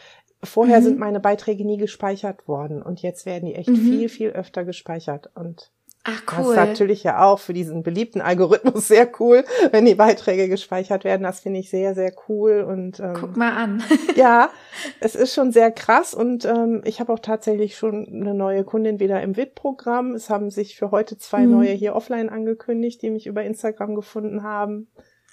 vorher 0.44 0.78
mhm. 0.78 0.84
sind 0.84 0.98
meine 1.00 1.18
Beiträge 1.18 1.66
nie 1.66 1.76
gespeichert 1.76 2.46
worden 2.46 2.80
und 2.80 3.02
jetzt 3.02 3.26
werden 3.26 3.46
die 3.46 3.56
echt 3.56 3.68
mhm. 3.68 3.76
viel, 3.76 4.08
viel 4.08 4.30
öfter 4.30 4.64
gespeichert 4.64 5.28
und 5.34 5.72
Ach 6.04 6.22
cool. 6.32 6.38
Das 6.38 6.48
ist 6.48 6.56
natürlich 6.56 7.02
ja 7.04 7.22
auch 7.22 7.38
für 7.38 7.52
diesen 7.52 7.84
beliebten 7.84 8.20
Algorithmus 8.20 8.88
sehr 8.88 9.08
cool, 9.20 9.44
wenn 9.70 9.84
die 9.84 9.94
Beiträge 9.94 10.48
gespeichert 10.48 11.04
werden. 11.04 11.22
Das 11.22 11.40
finde 11.40 11.60
ich 11.60 11.70
sehr, 11.70 11.94
sehr 11.94 12.12
cool. 12.28 12.62
Und 12.62 12.98
ähm, 12.98 13.14
guck 13.14 13.36
mal 13.36 13.52
an. 13.52 13.84
ja, 14.16 14.50
es 14.98 15.14
ist 15.14 15.32
schon 15.32 15.52
sehr 15.52 15.70
krass 15.70 16.12
und 16.12 16.44
ähm, 16.44 16.82
ich 16.84 16.98
habe 16.98 17.12
auch 17.12 17.20
tatsächlich 17.20 17.76
schon 17.76 18.08
eine 18.08 18.34
neue 18.34 18.64
Kundin 18.64 18.98
wieder 18.98 19.22
im 19.22 19.36
WIT-Programm. 19.36 20.14
Es 20.14 20.28
haben 20.28 20.50
sich 20.50 20.76
für 20.76 20.90
heute 20.90 21.18
zwei 21.18 21.46
mhm. 21.46 21.52
neue 21.52 21.70
hier 21.70 21.94
offline 21.94 22.30
angekündigt, 22.30 23.00
die 23.02 23.10
mich 23.10 23.28
über 23.28 23.44
Instagram 23.44 23.94
gefunden 23.94 24.42
haben. 24.42 24.88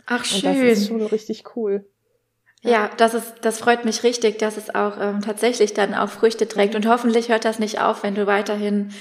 Ach 0.06 0.24
schön. 0.24 0.52
Und 0.52 0.68
das 0.70 0.78
ist 0.78 0.88
schon 0.88 1.02
richtig 1.02 1.56
cool. 1.56 1.86
Ja, 2.62 2.72
ja 2.72 2.90
das 2.98 3.16
ist, 3.16 3.34
das 3.42 3.58
freut 3.58 3.86
mich 3.86 4.04
richtig, 4.04 4.38
dass 4.38 4.58
es 4.58 4.74
auch 4.76 4.98
ähm, 5.00 5.22
tatsächlich 5.22 5.74
dann 5.74 5.96
auch 5.96 6.10
Früchte 6.10 6.48
trägt. 6.48 6.76
Und 6.76 6.88
hoffentlich 6.88 7.30
hört 7.30 7.46
das 7.46 7.58
nicht 7.58 7.82
auf, 7.82 8.04
wenn 8.04 8.14
du 8.14 8.28
weiterhin 8.28 8.92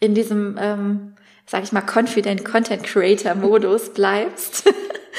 in 0.00 0.14
diesem, 0.14 0.56
ähm, 0.60 1.14
sag 1.46 1.62
ich 1.62 1.72
mal, 1.72 1.82
Confident 1.82 2.44
Content 2.44 2.84
Creator 2.84 3.34
Modus 3.34 3.90
bleibst. 3.94 4.70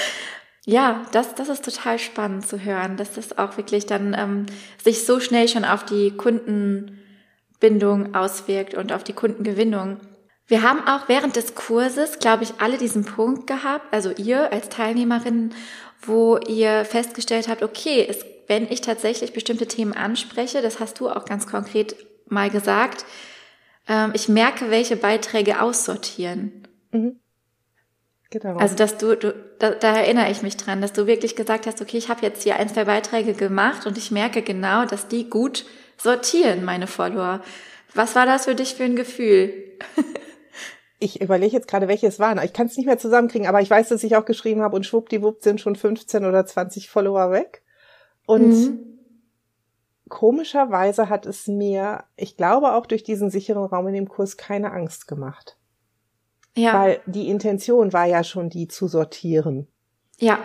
ja, 0.66 1.06
das, 1.12 1.36
das 1.36 1.50
ist 1.50 1.66
total 1.66 2.00
spannend 2.00 2.48
zu 2.48 2.64
hören, 2.64 2.98
dass 2.98 3.14
das 3.14 3.38
auch 3.38 3.58
wirklich 3.58 3.86
dann 3.86 4.16
ähm, 4.18 4.46
sich 4.84 5.06
so 5.06 5.20
schnell 5.20 5.48
schon 5.48 5.66
auf 5.66 5.86
die 5.86 6.12
Kundenbindung 6.12 8.16
auswirkt 8.16 8.74
und 8.74 8.94
auf 8.94 9.04
die 9.04 9.14
Kundengewinnung. 9.14 10.00
Wir 10.50 10.62
haben 10.62 10.88
auch 10.88 11.10
während 11.10 11.36
des 11.36 11.56
Kurses, 11.56 12.20
glaube 12.20 12.44
ich, 12.44 12.54
alle 12.60 12.78
diesen 12.78 13.04
Punkt 13.04 13.48
gehabt, 13.48 13.94
also 13.94 14.12
ihr 14.12 14.54
als 14.54 14.70
Teilnehmerinnen, 14.70 15.54
wo 16.02 16.38
ihr 16.38 16.86
festgestellt 16.86 17.50
habt, 17.50 17.64
okay, 17.64 18.06
es, 18.08 18.26
wenn 18.48 18.72
ich 18.72 18.80
tatsächlich 18.80 19.34
bestimmte 19.34 19.68
Themen 19.68 19.94
anspreche, 19.94 20.62
das 20.62 20.80
hast 20.80 21.02
du 21.02 21.10
auch 21.10 21.26
ganz 21.26 21.48
konkret 21.48 21.98
mal 22.30 22.50
gesagt, 22.50 23.04
ähm, 23.88 24.12
ich 24.14 24.30
merke, 24.30 24.70
welche 24.70 24.98
Beiträge 24.98 25.62
aussortieren. 25.62 26.68
Mhm. 26.92 27.20
Genau. 28.30 28.58
Also, 28.58 28.76
dass 28.76 28.98
du, 28.98 29.16
du 29.16 29.34
da, 29.60 29.72
da 29.72 29.96
erinnere 29.96 30.30
ich 30.30 30.42
mich 30.42 30.58
dran, 30.58 30.82
dass 30.82 30.92
du 30.92 31.08
wirklich 31.08 31.36
gesagt 31.36 31.66
hast, 31.66 31.82
okay, 31.82 31.98
ich 31.98 32.10
habe 32.10 32.26
jetzt 32.26 32.44
hier 32.44 32.58
ein, 32.58 32.68
zwei 32.68 32.84
Beiträge 32.84 33.34
gemacht 33.34 33.86
und 33.86 33.98
ich 33.98 34.12
merke 34.12 34.42
genau, 34.42 34.86
dass 34.86 35.08
die 35.08 35.30
gut 35.30 35.66
sortieren, 35.98 36.66
meine 36.66 36.88
Follower. 36.88 37.42
Was 37.94 38.16
war 38.16 38.26
das 38.26 38.46
für 38.46 38.56
dich 38.56 38.76
für 38.76 38.84
ein 38.84 38.98
Gefühl? 38.98 39.54
ich 41.00 41.22
überlege 41.22 41.54
jetzt 41.54 41.70
gerade, 41.70 41.88
welche 41.88 42.08
es 42.08 42.20
waren. 42.20 42.44
Ich 42.44 42.52
kann 42.52 42.68
es 42.68 42.76
nicht 42.76 42.86
mehr 42.86 43.00
zusammenkriegen, 43.00 43.48
aber 43.48 43.62
ich 43.62 43.70
weiß, 43.70 43.88
dass 43.90 44.04
ich 44.04 44.18
auch 44.18 44.26
geschrieben 44.26 44.62
habe 44.62 44.76
und 44.76 44.86
schwuppdiwupp 44.86 45.42
sind 45.42 45.62
schon 45.62 45.78
15 45.78 46.26
oder 46.26 46.46
20 46.46 46.90
Follower 46.90 47.32
weg. 47.32 47.64
Und 48.26 48.50
mhm 48.50 48.87
komischerweise 50.10 51.10
hat 51.10 51.26
es 51.26 51.48
mir, 51.48 52.04
ich 52.16 52.38
glaube 52.38 52.74
auch 52.74 52.86
durch 52.86 53.04
diesen 53.04 53.30
sicheren 53.30 53.66
Raum 53.66 53.88
in 53.88 53.94
dem 53.94 54.10
Kurs, 54.10 54.38
keine 54.38 54.72
Angst 54.72 55.08
gemacht. 55.08 55.58
Ja. 56.56 56.74
Weil 56.74 57.00
die 57.06 57.30
Intention 57.30 57.94
war 57.94 58.06
ja 58.06 58.24
schon 58.24 58.50
die 58.50 58.68
zu 58.68 58.88
sortieren. 58.88 59.68
Ja. 60.20 60.40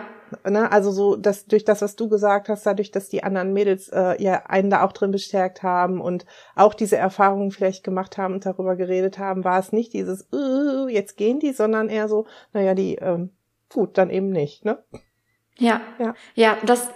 Ne, 0.49 0.73
also 0.73 0.91
so, 0.91 1.17
dass 1.17 1.45
durch 1.45 1.65
das, 1.65 1.83
was 1.83 1.95
du 1.95 2.09
gesagt 2.09 2.49
hast, 2.49 2.65
dadurch, 2.65 2.91
dass 2.91 3.11
die 3.11 3.23
anderen 3.23 3.53
Mädels 3.53 3.89
äh, 3.89 4.23
ja 4.23 4.45
einen 4.47 4.71
da 4.71 4.83
auch 4.83 4.93
drin 4.93 5.11
bestärkt 5.11 5.63
haben 5.63 6.01
und 6.01 6.25
auch 6.57 6.73
diese 6.73 6.97
Erfahrungen 6.97 7.51
vielleicht 7.51 7.85
gemacht 7.85 8.17
haben 8.17 8.33
und 8.33 8.47
darüber 8.47 8.77
geredet 8.77 9.19
haben, 9.19 9.45
war 9.45 9.59
es 9.59 9.73
nicht 9.73 9.93
dieses, 9.93 10.27
uh, 10.33 10.89
jetzt 10.89 11.19
gehen 11.19 11.39
die, 11.39 11.53
sondern 11.53 11.91
eher 11.91 12.09
so, 12.09 12.27
naja, 12.55 12.75
die, 12.75 12.95
ähm, 12.95 13.31
gut, 13.71 13.99
dann 13.99 14.09
eben 14.09 14.31
nicht, 14.31 14.65
ne? 14.65 14.83
Ja. 15.59 15.83
Ja, 15.99 16.15
ja 16.35 16.57
das, 16.65 16.89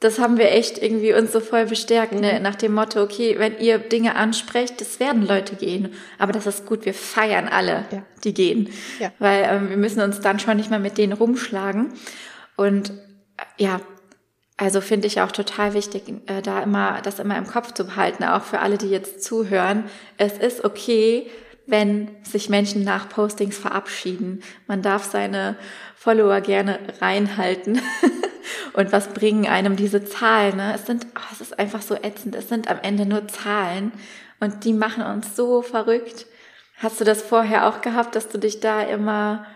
das 0.00 0.20
haben 0.20 0.38
wir 0.38 0.52
echt 0.52 0.80
irgendwie 0.80 1.12
uns 1.12 1.32
so 1.32 1.40
voll 1.40 1.66
bestärkt, 1.66 2.12
ne? 2.12 2.34
Mhm. 2.34 2.42
nach 2.42 2.54
dem 2.54 2.72
Motto, 2.72 3.02
okay, 3.02 3.36
wenn 3.38 3.58
ihr 3.58 3.78
Dinge 3.78 4.14
ansprecht, 4.14 4.80
es 4.80 5.00
werden 5.00 5.26
Leute 5.26 5.56
gehen, 5.56 5.92
aber 6.18 6.32
das 6.32 6.46
ist 6.46 6.66
gut, 6.66 6.84
wir 6.84 6.94
feiern 6.94 7.48
alle, 7.48 7.84
ja. 7.90 8.02
die 8.22 8.34
gehen, 8.34 8.70
ja. 9.00 9.12
weil 9.18 9.44
ähm, 9.48 9.70
wir 9.70 9.76
müssen 9.76 10.00
uns 10.00 10.20
dann 10.20 10.38
schon 10.38 10.56
nicht 10.56 10.70
mehr 10.70 10.78
mit 10.78 10.98
denen 10.98 11.12
rumschlagen 11.12 11.92
und 12.56 12.90
äh, 12.90 13.62
ja, 13.62 13.80
also 14.56 14.80
finde 14.80 15.06
ich 15.06 15.20
auch 15.20 15.32
total 15.32 15.74
wichtig, 15.74 16.02
äh, 16.26 16.42
da 16.42 16.62
immer 16.62 17.00
das 17.02 17.18
immer 17.18 17.36
im 17.36 17.46
Kopf 17.46 17.72
zu 17.74 17.84
behalten, 17.84 18.24
auch 18.24 18.42
für 18.42 18.60
alle, 18.60 18.76
die 18.76 18.90
jetzt 18.90 19.22
zuhören. 19.22 19.84
Es 20.16 20.36
ist 20.36 20.64
okay, 20.64 21.28
wenn 21.66 22.08
sich 22.24 22.48
Menschen 22.48 22.82
nach 22.82 23.08
Postings 23.08 23.56
verabschieden. 23.56 24.42
Man 24.66 24.82
darf 24.82 25.04
seine 25.04 25.56
Follower 25.94 26.40
gerne 26.40 26.78
reinhalten. 27.00 27.80
Und 28.74 28.92
was 28.92 29.08
bringen 29.08 29.46
einem 29.46 29.76
diese 29.76 30.04
Zahlen? 30.04 30.56
Ne? 30.56 30.72
Es 30.74 30.86
sind, 30.86 31.06
oh, 31.16 31.32
es 31.32 31.40
ist 31.40 31.58
einfach 31.58 31.82
so 31.82 31.94
ätzend. 31.94 32.34
Es 32.34 32.48
sind 32.48 32.70
am 32.70 32.78
Ende 32.82 33.06
nur 33.06 33.26
Zahlen 33.28 33.92
und 34.40 34.64
die 34.64 34.72
machen 34.72 35.04
uns 35.04 35.36
so 35.36 35.62
verrückt. 35.62 36.26
Hast 36.76 37.00
du 37.00 37.04
das 37.04 37.22
vorher 37.22 37.68
auch 37.68 37.80
gehabt, 37.80 38.14
dass 38.14 38.28
du 38.28 38.38
dich 38.38 38.60
da 38.60 38.82
immer 38.82 39.46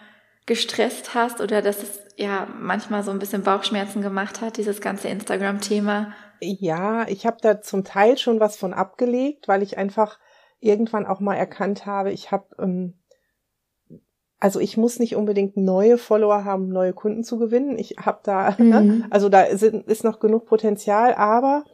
gestresst 0.47 1.15
hast 1.15 1.41
oder 1.41 1.63
dass 1.63 1.83
es 1.83 2.01
ja 2.17 2.49
manchmal 2.59 3.03
so 3.05 3.11
ein 3.11 3.19
bisschen 3.19 3.43
Bauchschmerzen 3.43 4.03
gemacht 4.03 4.41
hat, 4.41 4.57
dieses 4.57 4.81
ganze 4.81 5.09
Instagram-Thema? 5.09 6.15
Ja, 6.41 7.07
ich 7.07 7.25
habe 7.25 7.37
da 7.41 7.61
zum 7.61 7.85
Teil 7.85 8.19
schon 8.19 8.41
was 8.41 8.57
von 8.57 8.75
abgelegt, 8.75 9.47
weil 9.47 9.63
ich 9.63 9.79
einfach 9.79 10.19
irgendwann 10.59 11.07
auch 11.07 11.21
mal 11.21 11.37
erkannt 11.37 11.87
habe, 11.87 12.13
ich 12.13 12.33
habe 12.33 12.47
ähm, 12.59 12.95
also 14.43 14.59
ich 14.59 14.77
muss 14.77 14.99
nicht 14.99 15.15
unbedingt 15.15 15.57
neue 15.57 15.97
Follower 15.97 16.45
haben, 16.45 16.69
neue 16.69 16.93
Kunden 16.93 17.23
zu 17.23 17.39
gewinnen. 17.39 17.79
Ich 17.79 17.95
habe 18.01 18.19
da, 18.25 18.51
ne, 18.59 18.81
mhm. 18.81 18.87
ne? 18.87 19.07
also 19.09 19.29
da 19.29 19.57
sind, 19.57 19.87
ist 19.87 20.03
noch 20.03 20.19
genug 20.19 20.47
Potenzial, 20.47 21.15
aber 21.15 21.65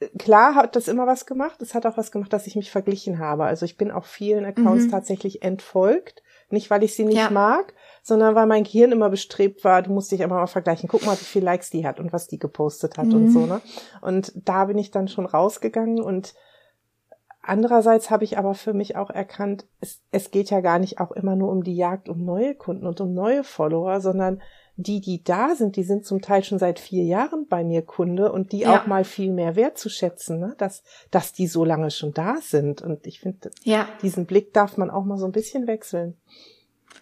äh, 0.00 0.08
klar 0.18 0.54
hat 0.54 0.76
das 0.76 0.86
immer 0.86 1.06
was 1.06 1.24
gemacht. 1.24 1.62
Es 1.62 1.72
hat 1.72 1.86
auch 1.86 1.96
was 1.96 2.12
gemacht, 2.12 2.30
dass 2.30 2.46
ich 2.46 2.56
mich 2.56 2.70
verglichen 2.70 3.20
habe. 3.20 3.44
Also 3.44 3.64
ich 3.64 3.78
bin 3.78 3.90
auch 3.90 4.04
vielen 4.04 4.44
Accounts 4.44 4.84
mhm. 4.84 4.90
tatsächlich 4.90 5.42
entfolgt. 5.42 6.22
Nicht, 6.50 6.68
weil 6.68 6.82
ich 6.82 6.94
sie 6.94 7.06
nicht 7.06 7.16
ja. 7.16 7.30
mag, 7.30 7.72
sondern 8.02 8.34
weil 8.34 8.46
mein 8.46 8.64
Gehirn 8.64 8.92
immer 8.92 9.08
bestrebt 9.08 9.64
war, 9.64 9.80
du 9.80 9.90
musst 9.90 10.12
dich 10.12 10.20
immer 10.20 10.34
mal 10.34 10.46
vergleichen. 10.46 10.90
Guck 10.90 11.06
mal, 11.06 11.18
wie 11.18 11.24
viele 11.24 11.46
Likes 11.46 11.70
die 11.70 11.86
hat 11.86 12.00
und 12.00 12.12
was 12.12 12.26
die 12.26 12.38
gepostet 12.38 12.98
hat 12.98 13.06
mhm. 13.06 13.14
und 13.14 13.30
so, 13.30 13.46
ne? 13.46 13.62
Und 14.02 14.32
da 14.34 14.66
bin 14.66 14.76
ich 14.76 14.90
dann 14.90 15.08
schon 15.08 15.24
rausgegangen 15.24 16.02
und 16.02 16.34
Andererseits 17.42 18.10
habe 18.10 18.24
ich 18.24 18.36
aber 18.36 18.54
für 18.54 18.74
mich 18.74 18.96
auch 18.96 19.10
erkannt, 19.10 19.66
es, 19.80 20.00
es 20.10 20.30
geht 20.30 20.50
ja 20.50 20.60
gar 20.60 20.78
nicht 20.78 21.00
auch 21.00 21.10
immer 21.10 21.36
nur 21.36 21.50
um 21.50 21.64
die 21.64 21.76
Jagd 21.76 22.08
um 22.08 22.24
neue 22.24 22.54
Kunden 22.54 22.86
und 22.86 23.00
um 23.00 23.14
neue 23.14 23.44
Follower, 23.44 24.00
sondern 24.00 24.42
die, 24.76 25.00
die 25.00 25.22
da 25.22 25.54
sind, 25.54 25.76
die 25.76 25.82
sind 25.82 26.04
zum 26.04 26.20
Teil 26.22 26.42
schon 26.44 26.58
seit 26.58 26.78
vier 26.78 27.04
Jahren 27.04 27.46
bei 27.48 27.64
mir 27.64 27.82
Kunde 27.82 28.32
und 28.32 28.52
die 28.52 28.60
ja. 28.60 28.80
auch 28.80 28.86
mal 28.86 29.04
viel 29.04 29.32
mehr 29.32 29.56
wertzuschätzen, 29.56 30.38
ne? 30.38 30.54
dass, 30.58 30.82
dass 31.10 31.32
die 31.32 31.46
so 31.46 31.64
lange 31.64 31.90
schon 31.90 32.12
da 32.12 32.36
sind. 32.40 32.82
Und 32.82 33.06
ich 33.06 33.20
finde, 33.20 33.50
ja. 33.62 33.88
diesen 34.02 34.26
Blick 34.26 34.52
darf 34.52 34.76
man 34.76 34.90
auch 34.90 35.04
mal 35.04 35.18
so 35.18 35.26
ein 35.26 35.32
bisschen 35.32 35.66
wechseln. 35.66 36.16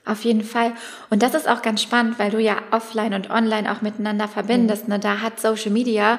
Auf 0.05 0.25
jeden 0.25 0.43
Fall. 0.43 0.73
Und 1.11 1.23
das 1.23 1.35
ist 1.35 1.49
auch 1.49 1.63
ganz 1.63 1.83
spannend, 1.83 2.19
weil 2.19 2.31
du 2.31 2.39
ja 2.41 2.57
offline 2.71 3.15
und 3.15 3.31
online 3.31 3.71
auch 3.71 3.83
miteinander 3.83 4.27
verbindest. 4.27 4.85
Mhm. 4.85 4.95
Ne? 4.95 5.01
Da 5.01 5.21
hat 5.21 5.39
Social 5.39 5.71
Media 5.71 6.19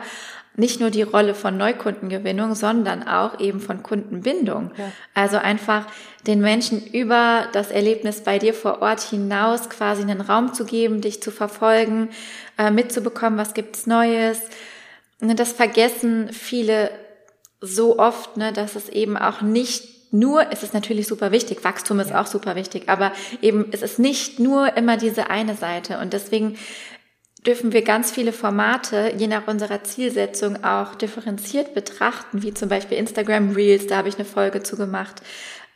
nicht 0.55 0.79
nur 0.79 0.89
die 0.89 1.03
Rolle 1.03 1.35
von 1.35 1.57
Neukundengewinnung, 1.57 2.53
sondern 2.53 3.07
auch 3.07 3.39
eben 3.39 3.59
von 3.59 3.81
Kundenbindung. 3.81 4.71
Ja. 4.77 4.91
Also 5.13 5.37
einfach 5.37 5.85
den 6.27 6.41
Menschen 6.41 6.85
über 6.85 7.47
das 7.53 7.71
Erlebnis 7.71 8.21
bei 8.21 8.39
dir 8.39 8.53
vor 8.53 8.81
Ort 8.81 9.01
hinaus 9.01 9.69
quasi 9.69 10.01
einen 10.01 10.21
Raum 10.21 10.53
zu 10.53 10.65
geben, 10.65 11.01
dich 11.01 11.21
zu 11.21 11.31
verfolgen, 11.31 12.09
äh, 12.57 12.71
mitzubekommen, 12.71 13.39
was 13.39 13.53
gibt's 13.53 13.87
Neues. 13.87 14.41
Ne, 15.21 15.35
das 15.35 15.53
vergessen 15.53 16.31
viele 16.33 16.91
so 17.61 17.97
oft, 17.99 18.37
ne, 18.37 18.53
dass 18.53 18.75
es 18.75 18.89
eben 18.89 19.17
auch 19.17 19.41
nicht 19.41 20.11
nur, 20.11 20.51
es 20.51 20.63
ist 20.63 20.73
natürlich 20.73 21.07
super 21.07 21.31
wichtig, 21.31 21.63
Wachstum 21.63 21.99
ist 21.99 22.09
ja. 22.09 22.21
auch 22.21 22.25
super 22.25 22.55
wichtig, 22.55 22.89
aber 22.89 23.11
eben 23.41 23.67
es 23.71 23.81
ist 23.81 23.99
nicht 23.99 24.39
nur 24.39 24.75
immer 24.75 24.97
diese 24.97 25.29
eine 25.29 25.55
Seite 25.55 25.99
und 25.99 26.13
deswegen 26.13 26.57
dürfen 27.45 27.71
wir 27.71 27.83
ganz 27.83 28.11
viele 28.11 28.33
Formate, 28.33 29.13
je 29.17 29.27
nach 29.27 29.47
unserer 29.47 29.83
Zielsetzung, 29.83 30.63
auch 30.63 30.95
differenziert 30.95 31.73
betrachten, 31.73 32.43
wie 32.43 32.53
zum 32.53 32.69
Beispiel 32.69 32.97
Instagram 32.97 33.51
Reels, 33.51 33.87
da 33.87 33.97
habe 33.97 34.09
ich 34.09 34.15
eine 34.15 34.25
Folge 34.25 34.61
zu 34.61 34.75
gemacht, 34.75 35.21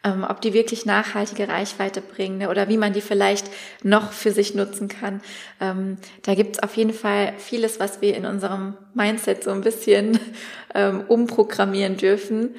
ähm, 0.03 0.25
ob 0.27 0.41
die 0.41 0.53
wirklich 0.53 0.85
nachhaltige 0.85 1.47
Reichweite 1.47 2.01
bringen 2.01 2.39
ne, 2.39 2.49
oder 2.49 2.67
wie 2.67 2.77
man 2.77 2.91
die 2.91 3.01
vielleicht 3.01 3.49
noch 3.83 4.11
für 4.11 4.31
sich 4.31 4.53
nutzen 4.53 4.89
kann. 4.89 5.21
Ähm, 5.61 5.97
da 6.23 6.35
gibt 6.35 6.57
es 6.57 6.63
auf 6.63 6.75
jeden 6.75 6.93
Fall 6.93 7.33
vieles, 7.37 7.79
was 7.79 8.01
wir 8.01 8.15
in 8.15 8.25
unserem 8.25 8.75
Mindset 8.93 9.45
so 9.45 9.51
ein 9.51 9.61
bisschen 9.61 10.19
ähm, 10.75 11.05
umprogrammieren 11.07 11.95
dürfen, 11.95 12.55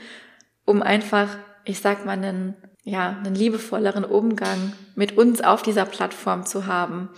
um 0.64 0.80
einfach, 0.80 1.28
ich 1.66 1.80
sag 1.80 2.06
mal, 2.06 2.12
einen, 2.12 2.54
ja, 2.84 3.18
einen 3.22 3.34
liebevolleren 3.34 4.04
Umgang 4.04 4.72
mit 4.94 5.18
uns 5.18 5.42
auf 5.42 5.60
dieser 5.60 5.84
Plattform 5.84 6.46
zu 6.46 6.66
haben 6.66 7.10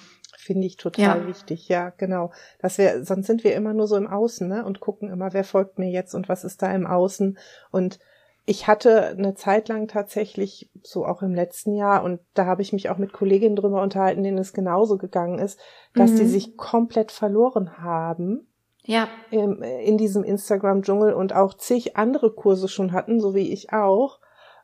finde 0.46 0.66
ich 0.66 0.76
total 0.76 1.22
ja. 1.22 1.26
wichtig. 1.26 1.68
Ja, 1.68 1.90
genau. 1.90 2.30
Dass 2.60 2.78
wir, 2.78 3.04
sonst 3.04 3.26
sind 3.26 3.42
wir 3.42 3.54
immer 3.54 3.74
nur 3.74 3.88
so 3.88 3.96
im 3.96 4.06
Außen, 4.06 4.46
ne? 4.48 4.64
Und 4.64 4.80
gucken 4.80 5.10
immer, 5.10 5.32
wer 5.32 5.44
folgt 5.44 5.78
mir 5.78 5.90
jetzt 5.90 6.14
und 6.14 6.28
was 6.28 6.44
ist 6.44 6.62
da 6.62 6.72
im 6.72 6.86
Außen. 6.86 7.36
Und 7.72 7.98
ich 8.46 8.68
hatte 8.68 9.08
eine 9.08 9.34
Zeit 9.34 9.68
lang 9.68 9.88
tatsächlich, 9.88 10.70
so 10.82 11.04
auch 11.04 11.22
im 11.22 11.34
letzten 11.34 11.74
Jahr, 11.74 12.04
und 12.04 12.20
da 12.34 12.46
habe 12.46 12.62
ich 12.62 12.72
mich 12.72 12.88
auch 12.90 12.98
mit 12.98 13.12
Kolleginnen 13.12 13.56
drüber 13.56 13.82
unterhalten, 13.82 14.22
denen 14.22 14.38
es 14.38 14.52
genauso 14.52 14.98
gegangen 14.98 15.40
ist, 15.40 15.58
dass 15.94 16.12
mhm. 16.12 16.16
die 16.18 16.26
sich 16.26 16.56
komplett 16.56 17.10
verloren 17.10 17.78
haben. 17.78 18.46
Ja. 18.84 19.08
In, 19.32 19.62
in 19.62 19.98
diesem 19.98 20.22
Instagram-Dschungel 20.22 21.12
und 21.12 21.34
auch 21.34 21.54
zig 21.54 21.96
andere 21.96 22.32
Kurse 22.32 22.68
schon 22.68 22.92
hatten, 22.92 23.20
so 23.20 23.34
wie 23.34 23.52
ich 23.52 23.72
auch, 23.72 24.20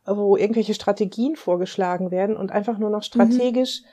wo 0.07 0.37
irgendwelche 0.37 0.75
Strategien 0.75 1.35
vorgeschlagen 1.35 2.13
werden 2.13 2.37
und 2.37 2.53
einfach 2.53 2.79
nur 2.79 2.91
noch 2.91 3.01
mhm. 3.01 3.03
strategisch 3.03 3.83
mhm 3.83 3.87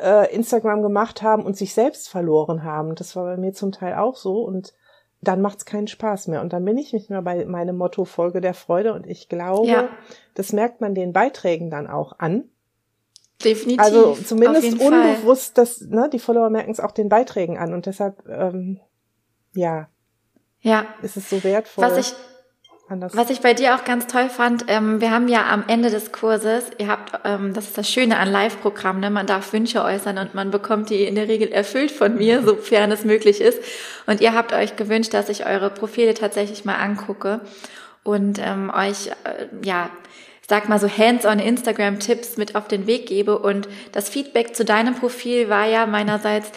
äh, 0.00 0.34
Instagram 0.34 0.82
gemacht 0.82 1.22
haben 1.22 1.44
und 1.44 1.56
sich 1.56 1.74
selbst 1.74 2.08
verloren 2.08 2.64
haben. 2.64 2.94
Das 2.94 3.16
war 3.16 3.24
bei 3.24 3.36
mir 3.36 3.52
zum 3.52 3.72
Teil 3.72 3.94
auch 3.94 4.16
so 4.16 4.42
und 4.42 4.74
dann 5.22 5.42
macht's 5.42 5.66
keinen 5.66 5.86
Spaß 5.86 6.28
mehr. 6.28 6.40
Und 6.40 6.52
dann 6.52 6.64
bin 6.64 6.78
ich 6.78 6.92
nicht 6.92 7.10
mehr 7.10 7.22
bei 7.22 7.44
meinem 7.44 7.76
Motto 7.76 8.04
Folge 8.04 8.40
der 8.40 8.54
Freude 8.54 8.94
und 8.94 9.06
ich 9.06 9.28
glaube, 9.28 9.68
ja. 9.68 9.88
das 10.34 10.52
merkt 10.52 10.80
man 10.80 10.94
den 10.94 11.12
Beiträgen 11.12 11.70
dann 11.70 11.86
auch 11.86 12.18
an. 12.18 12.44
Definitiv. 13.44 13.80
Also 13.80 14.14
zumindest 14.14 14.80
unbewusst, 14.80 15.56
dass 15.58 15.80
ne, 15.80 16.08
die 16.12 16.18
Follower 16.18 16.50
merken 16.50 16.70
es 16.70 16.80
auch 16.80 16.92
den 16.92 17.08
Beiträgen 17.08 17.58
an 17.58 17.72
und 17.72 17.86
deshalb 17.86 18.26
ähm, 18.28 18.80
ja, 19.54 19.88
ja, 20.60 20.86
ist 21.02 21.16
es 21.16 21.30
so 21.30 21.42
wertvoll. 21.42 21.84
Was 21.84 21.96
ich 21.96 22.14
anders. 22.90 23.16
Was 23.16 23.30
ich 23.30 23.40
bei 23.40 23.54
dir 23.54 23.74
auch 23.74 23.84
ganz 23.84 24.06
toll 24.06 24.28
fand, 24.28 24.64
ähm, 24.68 25.00
wir 25.00 25.10
haben 25.10 25.28
ja 25.28 25.46
am 25.50 25.64
Ende 25.66 25.90
des 25.90 26.12
Kurses, 26.12 26.64
ihr 26.78 26.88
habt, 26.88 27.12
ähm, 27.24 27.54
das 27.54 27.66
ist 27.66 27.78
das 27.78 27.90
Schöne 27.90 28.18
an 28.18 28.30
Live-Programmen, 28.30 29.00
ne? 29.00 29.10
man 29.10 29.26
darf 29.26 29.52
Wünsche 29.52 29.82
äußern 29.82 30.18
und 30.18 30.34
man 30.34 30.50
bekommt 30.50 30.90
die 30.90 31.04
in 31.04 31.14
der 31.14 31.28
Regel 31.28 31.48
erfüllt 31.48 31.90
von 31.90 32.16
mir, 32.16 32.42
sofern 32.42 32.90
es 32.92 33.04
möglich 33.04 33.40
ist. 33.40 33.62
Und 34.06 34.20
ihr 34.20 34.34
habt 34.34 34.52
euch 34.52 34.76
gewünscht, 34.76 35.14
dass 35.14 35.28
ich 35.28 35.46
eure 35.46 35.70
Profile 35.70 36.14
tatsächlich 36.14 36.64
mal 36.64 36.76
angucke 36.76 37.40
und 38.02 38.38
ähm, 38.38 38.72
euch, 38.74 39.08
äh, 39.24 39.46
ja, 39.62 39.90
sag 40.48 40.68
mal 40.68 40.80
so 40.80 40.88
hands-on 40.88 41.38
Instagram-Tipps 41.38 42.36
mit 42.36 42.56
auf 42.56 42.66
den 42.66 42.88
Weg 42.88 43.06
gebe. 43.06 43.38
Und 43.38 43.68
das 43.92 44.08
Feedback 44.08 44.56
zu 44.56 44.64
deinem 44.64 44.96
Profil 44.96 45.48
war 45.48 45.66
ja 45.66 45.86
meinerseits, 45.86 46.50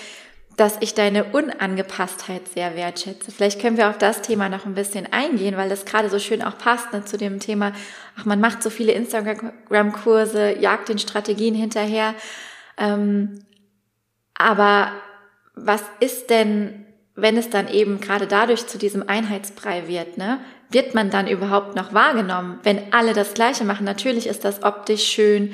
dass 0.55 0.77
ich 0.81 0.93
deine 0.93 1.25
Unangepasstheit 1.25 2.47
sehr 2.47 2.75
wertschätze. 2.75 3.31
Vielleicht 3.31 3.59
können 3.59 3.77
wir 3.77 3.89
auf 3.89 3.97
das 3.97 4.21
Thema 4.21 4.49
noch 4.49 4.65
ein 4.65 4.75
bisschen 4.75 5.11
eingehen, 5.11 5.57
weil 5.57 5.69
das 5.69 5.85
gerade 5.85 6.09
so 6.09 6.19
schön 6.19 6.43
auch 6.43 6.57
passt 6.57 6.93
ne, 6.93 7.03
zu 7.05 7.17
dem 7.17 7.39
Thema, 7.39 7.73
ach, 8.17 8.25
man 8.25 8.39
macht 8.39 8.61
so 8.61 8.69
viele 8.69 8.91
Instagram-Kurse, 8.91 10.59
jagt 10.59 10.89
den 10.89 10.99
Strategien 10.99 11.55
hinterher. 11.55 12.13
Ähm, 12.77 13.39
aber 14.35 14.91
was 15.55 15.83
ist 15.99 16.29
denn, 16.29 16.85
wenn 17.15 17.37
es 17.37 17.49
dann 17.49 17.67
eben 17.67 17.99
gerade 17.99 18.27
dadurch 18.27 18.67
zu 18.67 18.77
diesem 18.77 19.07
Einheitsbrei 19.07 19.87
wird, 19.87 20.17
ne? 20.17 20.39
Wird 20.69 20.95
man 20.95 21.11
dann 21.11 21.27
überhaupt 21.27 21.75
noch 21.75 21.93
wahrgenommen, 21.93 22.59
wenn 22.63 22.91
alle 22.93 23.13
das 23.13 23.35
Gleiche 23.35 23.63
machen? 23.63 23.85
Natürlich 23.85 24.25
ist 24.25 24.43
das 24.43 24.63
optisch 24.63 25.03
schön, 25.03 25.53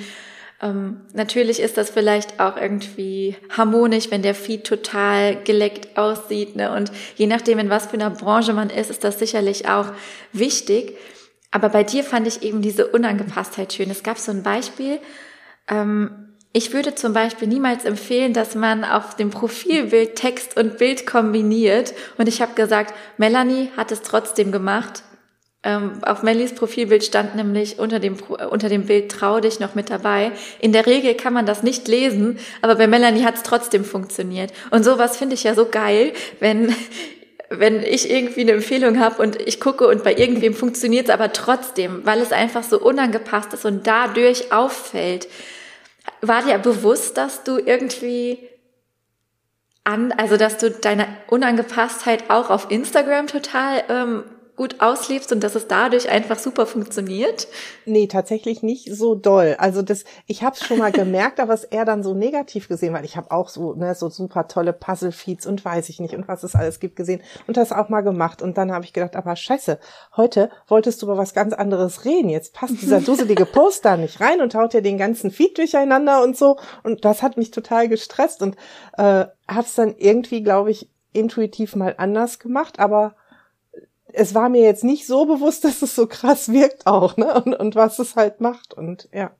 ähm, 0.61 1.01
natürlich 1.13 1.61
ist 1.61 1.77
das 1.77 1.89
vielleicht 1.89 2.39
auch 2.39 2.57
irgendwie 2.57 3.37
harmonisch, 3.55 4.11
wenn 4.11 4.21
der 4.21 4.35
Feed 4.35 4.65
total 4.65 5.41
geleckt 5.43 5.97
aussieht. 5.97 6.55
Ne? 6.55 6.71
Und 6.75 6.91
je 7.15 7.27
nachdem, 7.27 7.59
in 7.59 7.69
was 7.69 7.87
für 7.87 7.93
einer 7.93 8.09
Branche 8.09 8.53
man 8.53 8.69
ist, 8.69 8.89
ist 8.89 9.03
das 9.03 9.19
sicherlich 9.19 9.69
auch 9.69 9.91
wichtig. 10.33 10.97
Aber 11.51 11.69
bei 11.69 11.83
dir 11.83 12.03
fand 12.03 12.27
ich 12.27 12.43
eben 12.43 12.61
diese 12.61 12.87
Unangepasstheit 12.87 13.73
schön. 13.73 13.89
Es 13.89 14.03
gab 14.03 14.17
so 14.17 14.31
ein 14.31 14.43
Beispiel. 14.43 14.99
Ähm, 15.69 16.35
ich 16.51 16.73
würde 16.73 16.95
zum 16.95 17.13
Beispiel 17.13 17.47
niemals 17.47 17.85
empfehlen, 17.85 18.33
dass 18.33 18.55
man 18.55 18.83
auf 18.83 19.15
dem 19.15 19.29
Profilbild 19.29 20.15
Text 20.15 20.57
und 20.57 20.77
Bild 20.77 21.05
kombiniert. 21.05 21.93
Und 22.17 22.27
ich 22.27 22.41
habe 22.41 22.53
gesagt, 22.55 22.93
Melanie 23.17 23.71
hat 23.77 23.91
es 23.91 24.01
trotzdem 24.01 24.51
gemacht. 24.51 25.03
Ähm, 25.61 26.01
auf 26.03 26.23
Mellys 26.23 26.55
Profilbild 26.55 27.03
stand 27.03 27.35
nämlich 27.35 27.79
unter 27.79 27.99
dem, 27.99 28.15
unter 28.49 28.69
dem 28.69 28.85
Bild 28.85 29.11
Trau 29.11 29.41
dich 29.41 29.59
noch 29.59 29.75
mit 29.75 29.89
dabei. 29.89 30.31
In 30.59 30.71
der 30.71 30.85
Regel 30.85 31.15
kann 31.15 31.33
man 31.33 31.45
das 31.45 31.63
nicht 31.63 31.87
lesen, 31.89 32.39
aber 32.61 32.75
bei 32.75 32.87
Melanie 32.87 33.25
hat 33.25 33.35
es 33.35 33.43
trotzdem 33.43 33.83
funktioniert. 33.83 34.53
Und 34.71 34.83
sowas 34.83 35.17
finde 35.17 35.35
ich 35.35 35.43
ja 35.43 35.55
so 35.55 35.65
geil, 35.65 36.13
wenn 36.39 36.73
wenn 37.49 37.81
ich 37.81 38.09
irgendwie 38.09 38.41
eine 38.41 38.51
Empfehlung 38.51 38.99
habe 38.99 39.21
und 39.21 39.41
ich 39.41 39.59
gucke 39.59 39.87
und 39.87 40.03
bei 40.03 40.13
irgendwem 40.13 40.53
funktioniert 40.53 41.07
es 41.07 41.13
aber 41.13 41.33
trotzdem, 41.33 42.05
weil 42.05 42.21
es 42.21 42.31
einfach 42.31 42.61
so 42.61 42.79
unangepasst 42.79 43.53
ist 43.53 43.65
und 43.65 43.87
dadurch 43.87 44.53
auffällt. 44.53 45.27
War 46.21 46.43
dir 46.43 46.59
bewusst, 46.59 47.17
dass 47.17 47.43
du 47.43 47.57
irgendwie 47.57 48.37
an, 49.83 50.11
also 50.11 50.37
dass 50.37 50.57
du 50.57 50.69
deine 50.69 51.07
Unangepasstheit 51.27 52.29
auch 52.29 52.51
auf 52.51 52.69
Instagram 52.69 53.25
total 53.25 53.83
ähm, 53.89 54.23
gut 54.59 54.81
auslebst 54.81 55.31
und 55.31 55.41
dass 55.41 55.55
es 55.55 55.67
dadurch 55.67 56.09
einfach 56.09 56.37
super 56.37 56.65
funktioniert? 56.65 57.47
Nee, 57.85 58.07
tatsächlich 58.07 58.61
nicht 58.61 58.93
so 58.93 59.15
doll. 59.15 59.55
Also 59.57 59.81
das, 59.81 60.03
ich 60.27 60.43
habe 60.43 60.53
es 60.53 60.65
schon 60.65 60.79
mal 60.79 60.91
gemerkt, 60.91 61.39
aber 61.39 61.53
es 61.53 61.63
eher 61.63 61.85
dann 61.85 62.03
so 62.03 62.13
negativ 62.13 62.67
gesehen, 62.67 62.93
weil 62.93 63.05
ich 63.05 63.15
habe 63.15 63.31
auch 63.31 63.47
so, 63.47 63.73
ne, 63.73 63.95
so 63.95 64.09
super 64.09 64.49
tolle 64.49 64.73
Puzzle-Feeds 64.73 65.45
und 65.45 65.63
weiß 65.63 65.87
ich 65.87 66.01
nicht 66.01 66.13
und 66.13 66.27
was 66.27 66.43
es 66.43 66.55
alles 66.55 66.81
gibt 66.81 66.97
gesehen 66.97 67.21
und 67.47 67.55
das 67.55 67.71
auch 67.71 67.87
mal 67.87 68.01
gemacht. 68.01 68.41
Und 68.41 68.57
dann 68.57 68.73
habe 68.73 68.83
ich 68.83 68.91
gedacht, 68.91 69.15
aber 69.15 69.37
scheiße, 69.37 69.79
heute 70.17 70.49
wolltest 70.67 71.01
du 71.01 71.05
über 71.05 71.15
was 71.15 71.33
ganz 71.33 71.53
anderes 71.53 72.03
reden. 72.03 72.27
Jetzt 72.27 72.53
passt 72.53 72.81
dieser 72.81 72.99
dusselige 72.99 73.45
Post 73.45 73.85
da 73.85 73.95
nicht 73.95 74.19
rein 74.19 74.41
und 74.41 74.55
haut 74.55 74.73
ja 74.73 74.81
den 74.81 74.97
ganzen 74.97 75.31
Feed 75.31 75.57
durcheinander 75.57 76.21
und 76.21 76.35
so. 76.35 76.57
Und 76.83 77.05
das 77.05 77.23
hat 77.23 77.37
mich 77.37 77.51
total 77.51 77.87
gestresst 77.87 78.41
und 78.41 78.57
äh, 78.97 79.23
habe 79.47 79.61
es 79.61 79.75
dann 79.75 79.95
irgendwie, 79.95 80.43
glaube 80.43 80.71
ich, 80.71 80.89
intuitiv 81.13 81.77
mal 81.77 81.95
anders 81.97 82.39
gemacht, 82.39 82.77
aber 82.79 83.15
es 84.13 84.35
war 84.35 84.49
mir 84.49 84.61
jetzt 84.61 84.83
nicht 84.83 85.05
so 85.05 85.25
bewusst, 85.25 85.63
dass 85.63 85.81
es 85.81 85.95
so 85.95 86.07
krass 86.07 86.51
wirkt 86.51 86.87
auch, 86.87 87.17
ne? 87.17 87.41
Und, 87.43 87.53
und 87.53 87.75
was 87.75 87.99
es 87.99 88.15
halt 88.15 88.41
macht 88.41 88.73
und 88.73 89.07
ja. 89.13 89.31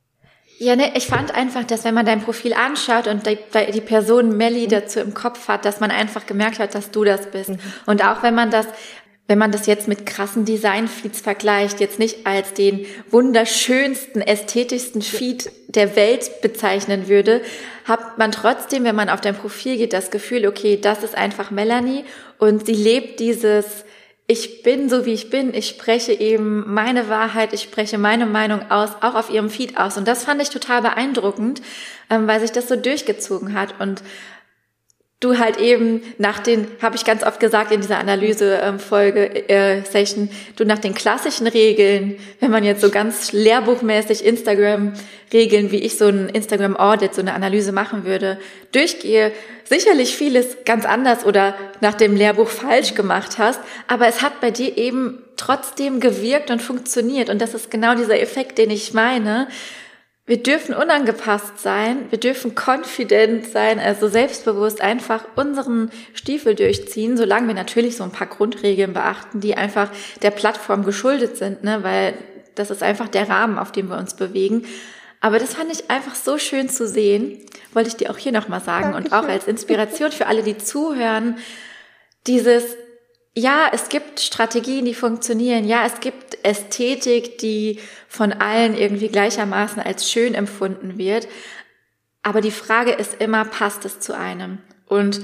Ja, 0.60 0.76
ne, 0.76 0.92
ich 0.96 1.08
fand 1.08 1.34
einfach, 1.34 1.64
dass 1.64 1.86
wenn 1.86 1.94
man 1.94 2.06
dein 2.06 2.22
Profil 2.22 2.54
anschaut 2.54 3.08
und 3.08 3.26
die, 3.26 3.38
die 3.74 3.82
Person 3.82 4.36
Melly 4.36 4.66
mhm. 4.66 4.70
dazu 4.70 5.00
im 5.00 5.14
Kopf 5.14 5.48
hat, 5.48 5.64
dass 5.64 5.80
man 5.80 5.90
einfach 5.90 6.26
gemerkt 6.26 6.60
hat, 6.60 6.76
dass 6.76 6.92
du 6.92 7.06
das 7.06 7.32
bist. 7.32 7.52
Mhm. 7.52 7.60
Und 7.86 8.04
auch 8.04 8.24
wenn 8.24 8.36
man 8.36 8.52
das, 8.52 8.68
wenn 9.28 9.38
man 9.38 9.54
das 9.54 9.68
jetzt 9.68 9.88
mit 9.88 10.06
krassen 10.06 10.44
Design-Feeds 10.44 11.22
vergleicht, 11.22 11.80
jetzt 11.80 11.98
nicht 11.98 12.28
als 12.28 12.54
den 12.54 12.86
wunderschönsten, 13.10 14.22
ästhetischsten 14.22 15.02
Feed 15.02 15.50
der 15.70 15.96
Welt 15.96 16.42
bezeichnen 16.42 17.08
würde, 17.08 17.42
hat 17.86 18.18
man 18.18 18.34
trotzdem, 18.34 18.84
wenn 18.84 18.96
man 18.96 19.10
auf 19.10 19.22
dein 19.22 19.36
Profil 19.36 19.78
geht, 19.78 19.94
das 19.94 20.12
Gefühl, 20.12 20.46
okay, 20.46 20.78
das 20.82 21.04
ist 21.04 21.16
einfach 21.16 21.52
Melanie 21.52 22.04
und 22.38 22.66
sie 22.66 22.74
lebt 22.74 23.22
dieses 23.22 23.86
ich 24.32 24.62
bin 24.62 24.90
so 24.90 25.08
wie 25.08 25.14
ich 25.14 25.32
bin, 25.32 25.56
ich 25.56 25.68
spreche 25.68 26.14
eben 26.14 26.72
meine 26.72 27.10
Wahrheit, 27.10 27.52
ich 27.52 27.64
spreche 27.64 27.98
meine 27.98 28.28
Meinung 28.28 28.70
aus, 28.70 28.92
auch 29.02 29.16
auf 29.16 29.32
ihrem 29.32 29.50
Feed 29.50 29.76
aus. 29.76 29.98
Und 29.98 30.08
das 30.08 30.24
fand 30.24 30.40
ich 30.40 30.52
total 30.52 30.84
beeindruckend, 30.84 31.64
ähm, 32.12 32.28
weil 32.28 32.40
sich 32.40 32.52
das 32.52 32.68
so 32.68 32.76
durchgezogen 32.76 33.56
hat. 33.56 33.82
Und 33.82 34.04
du 35.20 35.38
halt 35.38 35.58
eben 35.58 36.02
nach 36.18 36.40
den, 36.40 36.68
habe 36.82 36.96
ich 36.96 37.04
ganz 37.04 37.24
oft 37.24 37.42
gesagt 37.42 37.72
in 37.72 37.82
dieser 37.82 37.98
Analyse-Folge, 38.00 39.50
äh, 39.50 39.84
Session, 39.84 40.30
du 40.56 40.64
nach 40.64 40.80
den 40.80 40.94
klassischen 40.94 41.48
Regeln, 41.48 42.18
wenn 42.40 42.52
man 42.52 42.64
jetzt 42.64 42.82
so 42.82 42.90
ganz 42.90 43.34
lehrbuchmäßig 43.34 44.24
Instagram-Regeln, 44.24 45.72
wie 45.72 45.80
ich 45.80 45.98
so 45.98 46.08
ein 46.08 46.30
Instagram-Audit, 46.30 47.16
so 47.16 47.22
eine 47.22 47.34
Analyse 47.34 47.74
machen 47.74 48.06
würde, 48.06 48.40
durchgehe, 48.72 49.34
sicherlich 49.66 50.16
vieles 50.16 50.58
ganz 50.64 50.86
anders 50.86 51.26
oder 51.26 51.54
nach 51.82 51.96
dem 51.96 52.16
Lehrbuch 52.16 52.48
falsch 52.48 52.94
gemacht 52.94 53.38
hast, 53.38 53.60
aber 53.88 54.08
es 54.08 54.22
hat 54.22 54.40
bei 54.40 54.52
dir 54.52 54.78
eben 54.78 55.22
trotzdem 55.36 56.00
gewirkt 56.00 56.50
und 56.50 56.62
funktioniert. 56.62 57.30
Und 57.30 57.42
das 57.42 57.54
ist 57.54 57.70
genau 57.70 57.94
dieser 57.94 58.20
Effekt, 58.20 58.58
den 58.58 58.70
ich 58.70 58.94
meine 58.94 59.48
wir 60.30 60.44
dürfen 60.44 60.76
unangepasst 60.76 61.58
sein, 61.58 62.06
wir 62.12 62.20
dürfen 62.20 62.54
confident 62.54 63.48
sein, 63.48 63.80
also 63.80 64.08
selbstbewusst 64.08 64.80
einfach 64.80 65.26
unseren 65.36 65.90
Stiefel 66.14 66.54
durchziehen, 66.54 67.18
solange 67.18 67.48
wir 67.48 67.56
natürlich 67.56 67.98
so 67.98 68.04
ein 68.04 68.12
paar 68.12 68.28
Grundregeln 68.28 68.94
beachten, 68.94 69.40
die 69.40 69.58
einfach 69.58 69.90
der 70.22 70.30
Plattform 70.30 70.86
geschuldet 70.86 71.38
sind, 71.38 71.64
ne, 71.64 71.80
weil 71.82 72.14
das 72.54 72.70
ist 72.70 72.84
einfach 72.84 73.08
der 73.08 73.28
Rahmen, 73.28 73.58
auf 73.58 73.72
dem 73.72 73.90
wir 73.90 73.98
uns 73.98 74.14
bewegen. 74.14 74.68
Aber 75.20 75.40
das 75.40 75.56
fand 75.56 75.72
ich 75.72 75.90
einfach 75.90 76.14
so 76.14 76.38
schön 76.38 76.70
zu 76.70 76.88
sehen, 76.88 77.44
wollte 77.74 77.90
ich 77.90 77.98
dir 77.98 78.12
auch 78.12 78.18
hier 78.20 78.32
nochmal 78.32 78.62
sagen 78.62 78.92
Dankeschön. 78.94 79.12
und 79.12 79.14
auch 79.14 79.28
als 79.28 79.48
Inspiration 79.48 80.12
für 80.12 80.28
alle, 80.28 80.44
die 80.44 80.60
zuhören, 80.60 81.40
dieses 82.28 82.78
ja, 83.36 83.70
es 83.72 83.90
gibt 83.90 84.20
Strategien, 84.20 84.86
die 84.86 84.94
funktionieren. 84.94 85.66
Ja, 85.66 85.86
es 85.86 86.00
gibt 86.00 86.44
Ästhetik, 86.44 87.38
die 87.38 87.80
von 88.08 88.34
allen 88.34 88.76
irgendwie 88.76 89.10
gleichermaßen 89.10 89.82
als 89.82 90.12
schön 90.12 90.34
empfunden 90.34 90.98
wird. 90.98 91.28
Aber 92.22 92.42
die 92.42 92.52
Frage 92.52 92.92
ist 92.92 93.22
immer, 93.22 93.46
passt 93.46 93.86
es 93.86 94.00
zu 94.00 94.18
einem? 94.18 94.60
Und 94.86 95.22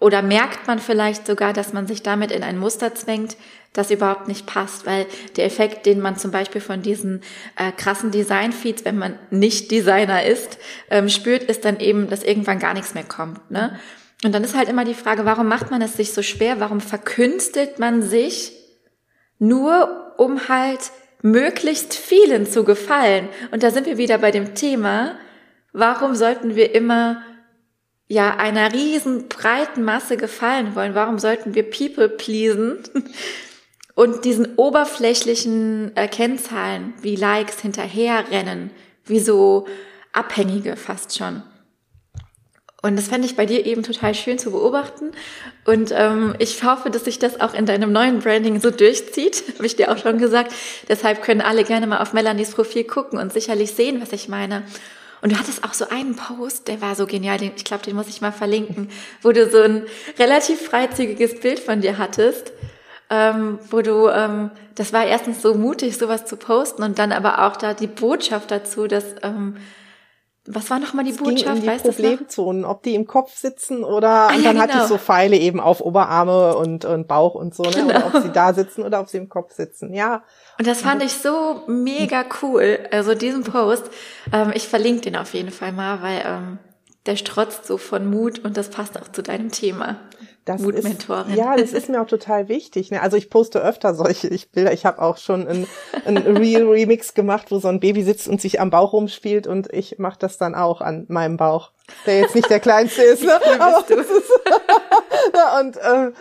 oder 0.00 0.22
merkt 0.22 0.66
man 0.66 0.80
vielleicht 0.80 1.26
sogar, 1.26 1.52
dass 1.52 1.72
man 1.72 1.86
sich 1.86 2.02
damit 2.02 2.32
in 2.32 2.42
ein 2.42 2.58
Muster 2.58 2.94
zwängt, 2.94 3.36
das 3.72 3.90
überhaupt 3.90 4.28
nicht 4.28 4.44
passt, 4.44 4.86
weil 4.86 5.06
der 5.36 5.46
Effekt, 5.46 5.86
den 5.86 6.00
man 6.00 6.16
zum 6.16 6.30
Beispiel 6.30 6.60
von 6.60 6.82
diesen 6.82 7.22
äh, 7.56 7.72
krassen 7.72 8.10
Design-Feeds, 8.10 8.84
wenn 8.84 8.98
man 8.98 9.18
nicht 9.30 9.70
Designer 9.70 10.24
ist, 10.24 10.58
ähm, 10.90 11.08
spürt, 11.08 11.44
ist 11.44 11.64
dann 11.64 11.80
eben, 11.80 12.08
dass 12.08 12.22
irgendwann 12.22 12.58
gar 12.58 12.74
nichts 12.74 12.94
mehr 12.94 13.04
kommt. 13.04 13.50
Ne? 13.50 13.78
Und 14.24 14.32
dann 14.32 14.42
ist 14.42 14.56
halt 14.56 14.70
immer 14.70 14.86
die 14.86 14.94
Frage, 14.94 15.26
warum 15.26 15.48
macht 15.48 15.70
man 15.70 15.82
es 15.82 15.98
sich 15.98 16.14
so 16.14 16.22
schwer? 16.22 16.58
Warum 16.58 16.80
verkünstelt 16.80 17.78
man 17.78 18.02
sich 18.02 18.52
nur, 19.38 20.14
um 20.16 20.48
halt 20.48 20.92
möglichst 21.20 21.92
vielen 21.92 22.46
zu 22.46 22.64
gefallen? 22.64 23.28
Und 23.50 23.62
da 23.62 23.70
sind 23.70 23.86
wir 23.86 23.98
wieder 23.98 24.16
bei 24.16 24.30
dem 24.30 24.54
Thema, 24.54 25.16
warum 25.74 26.14
sollten 26.14 26.56
wir 26.56 26.74
immer 26.74 27.22
ja 28.08 28.34
einer 28.36 28.72
riesen 28.72 29.28
breiten 29.28 29.82
Masse 29.82 30.16
gefallen 30.16 30.74
wollen? 30.74 30.94
Warum 30.94 31.18
sollten 31.18 31.54
wir 31.54 31.68
People 31.68 32.08
pleasen 32.08 32.78
und 33.94 34.24
diesen 34.24 34.54
oberflächlichen 34.56 35.94
äh, 35.96 36.08
Kennzahlen 36.08 36.94
wie 37.02 37.16
Likes 37.16 37.60
hinterherrennen, 37.60 38.70
wie 39.04 39.20
so 39.20 39.66
Abhängige 40.14 40.76
fast 40.76 41.14
schon? 41.14 41.42
Und 42.84 42.96
das 42.96 43.08
fände 43.08 43.26
ich 43.26 43.34
bei 43.34 43.46
dir 43.46 43.64
eben 43.64 43.82
total 43.82 44.14
schön 44.14 44.38
zu 44.38 44.50
beobachten. 44.50 45.12
Und 45.64 45.90
ähm, 45.96 46.34
ich 46.38 46.62
hoffe, 46.62 46.90
dass 46.90 47.06
sich 47.06 47.18
das 47.18 47.40
auch 47.40 47.54
in 47.54 47.64
deinem 47.64 47.90
neuen 47.92 48.18
Branding 48.18 48.60
so 48.60 48.70
durchzieht, 48.70 49.42
habe 49.54 49.64
ich 49.64 49.74
dir 49.74 49.90
auch 49.90 49.96
schon 49.96 50.18
gesagt. 50.18 50.52
Deshalb 50.86 51.22
können 51.22 51.40
alle 51.40 51.64
gerne 51.64 51.86
mal 51.86 52.02
auf 52.02 52.12
Melanies 52.12 52.50
Profil 52.50 52.84
gucken 52.84 53.18
und 53.18 53.32
sicherlich 53.32 53.72
sehen, 53.72 54.02
was 54.02 54.12
ich 54.12 54.28
meine. 54.28 54.64
Und 55.22 55.32
du 55.32 55.38
hattest 55.38 55.64
auch 55.64 55.72
so 55.72 55.88
einen 55.88 56.14
Post, 56.14 56.68
der 56.68 56.82
war 56.82 56.94
so 56.94 57.06
genial, 57.06 57.38
den, 57.38 57.52
ich 57.56 57.64
glaube, 57.64 57.82
den 57.82 57.96
muss 57.96 58.08
ich 58.08 58.20
mal 58.20 58.32
verlinken, 58.32 58.90
wo 59.22 59.32
du 59.32 59.48
so 59.48 59.62
ein 59.62 59.86
relativ 60.18 60.60
freizügiges 60.60 61.40
Bild 61.40 61.60
von 61.60 61.80
dir 61.80 61.96
hattest, 61.96 62.52
ähm, 63.08 63.60
wo 63.70 63.80
du, 63.80 64.10
ähm, 64.10 64.50
das 64.74 64.92
war 64.92 65.06
erstens 65.06 65.40
so 65.40 65.54
mutig, 65.54 65.96
sowas 65.96 66.26
zu 66.26 66.36
posten 66.36 66.82
und 66.82 66.98
dann 66.98 67.12
aber 67.12 67.46
auch 67.46 67.56
da 67.56 67.72
die 67.72 67.86
Botschaft 67.86 68.50
dazu, 68.50 68.86
dass 68.86 69.06
ähm, 69.22 69.56
was 70.46 70.68
war 70.68 70.78
nochmal 70.78 71.04
die 71.04 71.12
es 71.12 71.16
Botschaft? 71.16 71.62
Ging 71.62 71.70
um 71.70 71.78
die 71.78 71.88
Problemzonen, 71.88 72.64
ob 72.64 72.82
die 72.82 72.94
im 72.94 73.06
Kopf 73.06 73.34
sitzen 73.34 73.82
oder 73.82 74.08
ah, 74.08 74.26
und 74.28 74.44
dann 74.44 74.44
ja, 74.44 74.50
genau. 74.52 74.62
hatte 74.62 74.78
ich 74.82 74.88
so 74.88 74.98
Pfeile 74.98 75.36
eben 75.36 75.58
auf 75.58 75.80
Oberarme 75.80 76.56
und, 76.56 76.84
und 76.84 77.08
Bauch 77.08 77.34
und 77.34 77.54
so, 77.54 77.62
ne? 77.62 77.70
Genau. 77.70 77.88
Oder 77.88 78.06
ob 78.06 78.22
sie 78.22 78.30
da 78.30 78.52
sitzen 78.52 78.82
oder 78.82 79.00
ob 79.00 79.08
sie 79.08 79.16
im 79.16 79.28
Kopf 79.28 79.52
sitzen. 79.52 79.94
Ja. 79.94 80.22
Und 80.58 80.66
das 80.66 80.82
fand 80.82 81.02
ich 81.02 81.14
so 81.14 81.62
mega 81.66 82.24
cool. 82.42 82.78
Also 82.90 83.14
diesen 83.14 83.42
Post, 83.42 83.90
ähm, 84.32 84.52
ich 84.54 84.68
verlinke 84.68 85.02
den 85.02 85.16
auf 85.16 85.32
jeden 85.32 85.50
Fall 85.50 85.72
mal, 85.72 86.02
weil 86.02 86.22
ähm, 86.26 86.58
der 87.06 87.16
strotzt 87.16 87.66
so 87.66 87.78
von 87.78 88.08
Mut 88.08 88.40
und 88.40 88.56
das 88.56 88.68
passt 88.68 89.00
auch 89.00 89.08
zu 89.08 89.22
deinem 89.22 89.50
Thema. 89.50 89.96
Das 90.44 90.60
ist, 90.60 91.06
ja, 91.34 91.56
das 91.56 91.72
ist 91.72 91.88
mir 91.88 92.02
auch 92.02 92.06
total 92.06 92.48
wichtig. 92.48 92.90
Ne? 92.90 93.00
Also 93.00 93.16
ich 93.16 93.30
poste 93.30 93.62
öfter 93.62 93.94
solche 93.94 94.28
ich 94.28 94.50
Bilder. 94.50 94.72
Ich 94.74 94.84
habe 94.84 95.00
auch 95.00 95.16
schon 95.16 95.48
ein, 95.48 95.66
ein 96.04 96.18
Real 96.36 96.64
Remix 96.64 97.14
gemacht, 97.14 97.50
wo 97.50 97.58
so 97.58 97.68
ein 97.68 97.80
Baby 97.80 98.02
sitzt 98.02 98.28
und 98.28 98.42
sich 98.42 98.60
am 98.60 98.68
Bauch 98.68 98.92
rumspielt 98.92 99.46
und 99.46 99.72
ich 99.72 99.98
mache 99.98 100.18
das 100.18 100.36
dann 100.36 100.54
auch 100.54 100.82
an 100.82 101.06
meinem 101.08 101.38
Bauch, 101.38 101.72
der 102.04 102.20
jetzt 102.20 102.34
nicht 102.34 102.50
der 102.50 102.60
kleinste 102.60 103.02
ist. 103.02 103.22
Ne? 103.22 103.40
Aber 103.58 103.78
ist, 103.88 103.90
und 105.60 105.76
äh, 105.78 106.12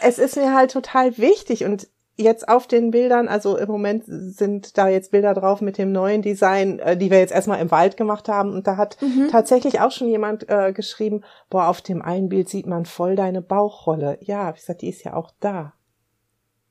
es 0.00 0.18
ist 0.18 0.36
mir 0.36 0.54
halt 0.54 0.70
total 0.70 1.18
wichtig 1.18 1.64
und 1.64 1.88
jetzt 2.16 2.48
auf 2.48 2.66
den 2.66 2.90
Bildern, 2.90 3.28
also 3.28 3.56
im 3.56 3.68
Moment 3.68 4.04
sind 4.06 4.76
da 4.78 4.88
jetzt 4.88 5.10
Bilder 5.10 5.34
drauf 5.34 5.60
mit 5.60 5.78
dem 5.78 5.92
neuen 5.92 6.22
Design, 6.22 6.78
äh, 6.78 6.96
die 6.96 7.10
wir 7.10 7.18
jetzt 7.18 7.32
erstmal 7.32 7.60
im 7.60 7.70
Wald 7.70 7.96
gemacht 7.96 8.28
haben. 8.28 8.52
Und 8.52 8.66
da 8.66 8.76
hat 8.76 8.96
mhm. 9.00 9.28
tatsächlich 9.30 9.80
auch 9.80 9.90
schon 9.90 10.08
jemand 10.08 10.48
äh, 10.48 10.72
geschrieben, 10.72 11.22
boah, 11.50 11.68
auf 11.68 11.82
dem 11.82 12.02
einen 12.02 12.28
Bild 12.28 12.48
sieht 12.48 12.66
man 12.66 12.86
voll 12.86 13.16
deine 13.16 13.42
Bauchrolle. 13.42 14.18
Ja, 14.20 14.50
ich 14.50 14.56
gesagt, 14.56 14.82
die 14.82 14.88
ist 14.88 15.04
ja 15.04 15.14
auch 15.14 15.30
da. 15.40 15.74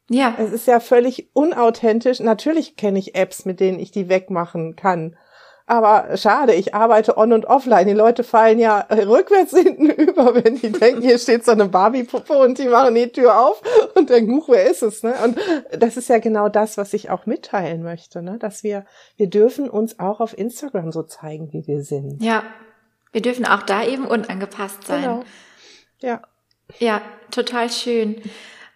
Ja. 0.09 0.35
Es 0.37 0.51
ist 0.51 0.67
ja 0.67 0.79
völlig 0.79 1.29
unauthentisch. 1.33 2.19
Natürlich 2.19 2.75
kenne 2.75 2.99
ich 2.99 3.15
Apps, 3.15 3.45
mit 3.45 3.59
denen 3.59 3.79
ich 3.79 3.91
die 3.91 4.09
wegmachen 4.09 4.75
kann. 4.75 5.15
Aber 5.67 6.15
schade, 6.15 6.53
ich 6.53 6.75
arbeite 6.75 7.17
on 7.17 7.33
und 7.33 7.45
offline. 7.45 7.87
Die 7.87 7.93
Leute 7.93 8.23
fallen 8.23 8.59
ja 8.59 8.81
rückwärts 8.91 9.51
hinten 9.57 9.89
über, 9.89 10.35
wenn 10.35 10.57
die 10.57 10.71
denken, 10.71 11.01
hier 11.01 11.17
steht 11.17 11.43
so 11.43 11.51
eine 11.51 11.65
Barbie-Puppe 11.65 12.37
und 12.37 12.59
die 12.59 12.67
machen 12.67 12.93
die 12.93 13.11
Tür 13.11 13.39
auf 13.39 13.61
und 13.95 14.11
denken, 14.11 14.35
huch, 14.35 14.49
wer 14.49 14.69
ist 14.69 14.83
es? 14.83 15.01
Ne? 15.01 15.15
Und 15.23 15.39
das 15.71 15.97
ist 15.97 16.07
ja 16.09 16.19
genau 16.19 16.49
das, 16.49 16.77
was 16.77 16.93
ich 16.93 17.09
auch 17.09 17.25
mitteilen 17.25 17.81
möchte, 17.81 18.21
ne? 18.21 18.37
dass 18.37 18.63
wir, 18.63 18.85
wir 19.17 19.27
dürfen 19.27 19.67
uns 19.67 19.99
auch 19.99 20.19
auf 20.19 20.37
Instagram 20.37 20.91
so 20.91 21.01
zeigen, 21.01 21.51
wie 21.51 21.65
wir 21.65 21.81
sind. 21.81 22.21
Ja, 22.21 22.43
wir 23.11 23.21
dürfen 23.21 23.45
auch 23.47 23.63
da 23.63 23.83
eben 23.83 24.05
unangepasst 24.05 24.85
sein. 24.85 25.01
Genau. 25.01 25.23
Ja. 26.01 26.21
Ja, 26.79 27.01
total 27.31 27.71
schön. 27.71 28.21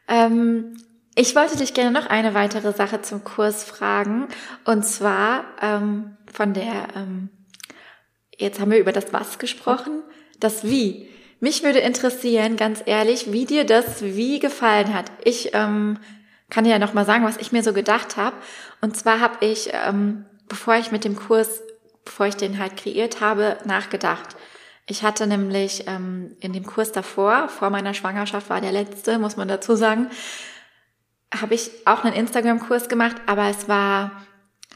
Ähm, 0.08 0.76
ich 1.16 1.36
wollte 1.36 1.58
dich 1.58 1.74
gerne 1.74 1.92
noch 1.92 2.08
eine 2.08 2.34
weitere 2.34 2.72
Sache 2.72 3.02
zum 3.02 3.24
Kurs 3.24 3.64
fragen. 3.64 4.28
Und 4.64 4.86
zwar 4.86 5.44
ähm, 5.62 6.16
von 6.32 6.54
der, 6.54 6.88
ähm, 6.96 7.30
jetzt 8.38 8.60
haben 8.60 8.72
wir 8.72 8.80
über 8.80 8.92
das 8.92 9.14
Was 9.14 9.40
gesprochen, 9.40 10.04
das 10.40 10.64
Wie. 10.64 11.10
Mich 11.40 11.64
würde 11.64 11.80
interessieren, 11.80 12.58
ganz 12.58 12.84
ehrlich, 12.86 13.32
wie 13.32 13.46
dir 13.46 13.66
das 13.66 14.02
Wie 14.02 14.40
gefallen 14.40 14.94
hat. 14.94 15.12
Ich 15.24 15.54
ähm, 15.54 15.98
kann 16.50 16.64
dir 16.64 16.72
ja 16.72 16.80
noch 16.80 16.94
mal 16.94 17.06
sagen, 17.06 17.24
was 17.24 17.38
ich 17.38 17.52
mir 17.52 17.64
so 17.64 17.74
gedacht 17.74 18.18
habe. 18.18 18.36
Und 18.82 18.98
zwar 18.98 19.20
habe 19.20 19.46
ich, 19.46 19.70
ähm, 19.74 20.26
bevor 20.48 20.76
ich 20.76 20.92
mit 20.92 21.06
dem 21.06 21.16
Kurs, 21.16 21.62
bevor 22.04 22.26
ich 22.26 22.36
den 22.36 22.60
halt 22.60 22.76
kreiert 22.76 23.22
habe, 23.22 23.58
nachgedacht. 23.66 24.36
Ich 24.88 25.04
hatte 25.04 25.28
nämlich 25.28 25.86
ähm, 25.88 26.36
in 26.40 26.52
dem 26.52 26.66
Kurs 26.66 26.92
davor, 26.92 27.48
vor 27.48 27.70
meiner 27.70 27.94
Schwangerschaft 27.94 28.50
war 28.50 28.60
der 28.60 28.72
letzte, 28.72 29.20
muss 29.20 29.38
man 29.38 29.48
dazu 29.48 29.76
sagen, 29.76 30.10
habe 31.32 31.54
ich 31.54 31.70
auch 31.86 32.04
einen 32.04 32.16
Instagram-Kurs 32.16 32.90
gemacht, 32.90 33.18
aber 33.28 33.50
es 33.50 33.68
war 33.68 34.24